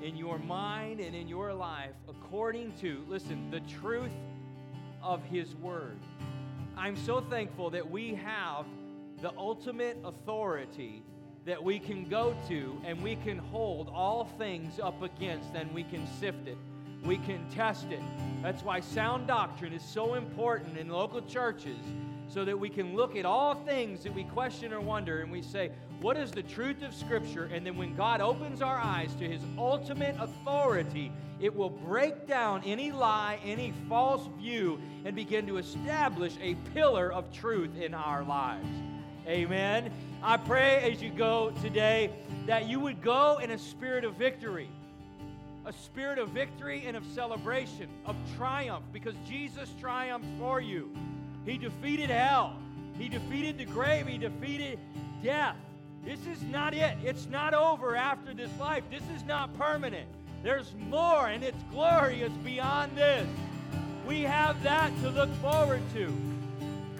in 0.00 0.16
your 0.16 0.38
mind 0.38 1.00
and 1.00 1.14
in 1.14 1.28
your 1.28 1.52
life 1.52 1.92
according 2.08 2.72
to, 2.80 3.04
listen, 3.08 3.50
the 3.50 3.60
truth 3.60 4.12
of 5.02 5.22
His 5.24 5.54
Word. 5.56 5.98
I'm 6.76 6.96
so 6.96 7.20
thankful 7.20 7.70
that 7.70 7.88
we 7.88 8.14
have 8.14 8.66
the 9.20 9.32
ultimate 9.36 9.98
authority 10.04 11.02
that 11.44 11.62
we 11.62 11.78
can 11.78 12.08
go 12.08 12.34
to 12.48 12.80
and 12.84 13.02
we 13.02 13.16
can 13.16 13.38
hold 13.38 13.88
all 13.92 14.24
things 14.38 14.78
up 14.78 15.02
against 15.02 15.54
and 15.54 15.72
we 15.72 15.82
can 15.82 16.06
sift 16.18 16.46
it. 16.46 16.56
We 17.04 17.18
can 17.18 17.48
test 17.50 17.86
it. 17.90 18.00
That's 18.42 18.62
why 18.62 18.80
sound 18.80 19.26
doctrine 19.26 19.72
is 19.72 19.82
so 19.82 20.14
important 20.14 20.78
in 20.78 20.88
local 20.88 21.20
churches 21.22 21.78
so 22.32 22.46
that 22.46 22.58
we 22.58 22.70
can 22.70 22.96
look 22.96 23.14
at 23.14 23.26
all 23.26 23.54
things 23.54 24.02
that 24.04 24.14
we 24.14 24.24
question 24.24 24.72
or 24.72 24.80
wonder 24.80 25.20
and 25.20 25.30
we 25.30 25.42
say, 25.42 25.70
what 26.00 26.16
is 26.16 26.30
the 26.30 26.42
truth 26.42 26.82
of 26.82 26.94
Scripture? 26.94 27.50
And 27.52 27.66
then 27.66 27.76
when 27.76 27.94
God 27.94 28.22
opens 28.22 28.62
our 28.62 28.78
eyes 28.78 29.14
to 29.16 29.28
His 29.28 29.42
ultimate 29.58 30.16
authority, 30.18 31.12
it 31.40 31.54
will 31.54 31.68
break 31.68 32.26
down 32.26 32.62
any 32.64 32.90
lie, 32.90 33.38
any 33.44 33.74
false 33.88 34.26
view, 34.38 34.80
and 35.04 35.14
begin 35.14 35.46
to 35.46 35.58
establish 35.58 36.34
a 36.40 36.54
pillar 36.72 37.12
of 37.12 37.30
truth 37.32 37.76
in 37.76 37.92
our 37.92 38.24
lives. 38.24 38.66
Amen. 39.26 39.92
I 40.22 40.38
pray 40.38 40.90
as 40.90 41.02
you 41.02 41.10
go 41.10 41.52
today 41.60 42.10
that 42.46 42.66
you 42.66 42.80
would 42.80 43.02
go 43.02 43.38
in 43.42 43.50
a 43.50 43.58
spirit 43.58 44.04
of 44.04 44.14
victory, 44.14 44.70
a 45.66 45.72
spirit 45.72 46.18
of 46.18 46.30
victory 46.30 46.84
and 46.86 46.96
of 46.96 47.04
celebration, 47.14 47.88
of 48.06 48.16
triumph, 48.36 48.84
because 48.92 49.14
Jesus 49.28 49.68
triumphed 49.78 50.26
for 50.38 50.60
you. 50.60 50.90
He 51.44 51.58
defeated 51.58 52.10
hell, 52.10 52.56
He 52.98 53.08
defeated 53.08 53.58
the 53.58 53.64
grave, 53.64 54.06
He 54.06 54.18
defeated 54.18 54.78
death. 55.22 55.56
This 56.04 56.26
is 56.26 56.42
not 56.42 56.74
it. 56.74 56.96
It's 57.04 57.28
not 57.28 57.54
over 57.54 57.94
after 57.94 58.34
this 58.34 58.50
life. 58.58 58.82
This 58.90 59.02
is 59.16 59.24
not 59.24 59.56
permanent. 59.56 60.08
There's 60.42 60.74
more, 60.88 61.28
and 61.28 61.44
it's 61.44 61.62
glorious 61.70 62.32
beyond 62.44 62.96
this. 62.96 63.26
We 64.06 64.22
have 64.22 64.60
that 64.64 64.90
to 65.02 65.10
look 65.10 65.32
forward 65.36 65.80
to. 65.94 66.12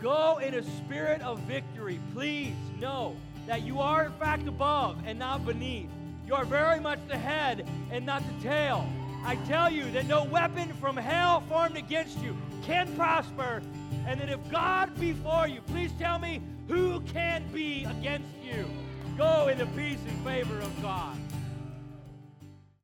Go 0.01 0.39
in 0.39 0.55
a 0.55 0.63
spirit 0.63 1.21
of 1.23 1.41
victory. 1.41 1.99
Please 2.13 2.55
know 2.81 3.17
that 3.49 3.63
you 3.63 3.81
are, 3.81 4.05
in 4.05 4.13
fact, 4.13 4.47
above 4.47 4.97
and 5.05 5.19
not 5.19 5.45
beneath. 5.45 5.89
You 6.27 6.35
are 6.35 6.45
very 6.45 6.79
much 6.79 7.01
the 7.09 7.19
head 7.19 7.67
and 7.91 8.07
not 8.07 8.23
the 8.23 8.49
tail. 8.49 8.89
I 9.25 9.37
tell 9.47 9.71
you 9.71 9.91
that 9.93 10.07
no 10.07 10.25
weapon 10.25 10.73
from 10.81 10.97
hell 10.97 11.43
formed 11.49 11.77
against 11.77 12.19
you 12.19 12.37
can 12.63 12.93
prosper, 12.97 13.63
and 14.07 14.21
that 14.21 14.29
if 14.29 14.41
God 14.51 14.99
be 14.99 15.13
for 15.13 15.47
you, 15.47 15.61
please 15.63 15.93
tell 15.99 16.19
me 16.19 16.41
who 16.67 17.01
can 17.01 17.45
be 17.53 17.85
against 17.85 18.29
you. 18.43 18.67
Go 19.17 19.49
in 19.49 19.59
the 19.59 19.67
peace 19.67 20.01
and 20.09 20.25
favor 20.25 20.59
of 20.59 20.83
God. 20.83 21.17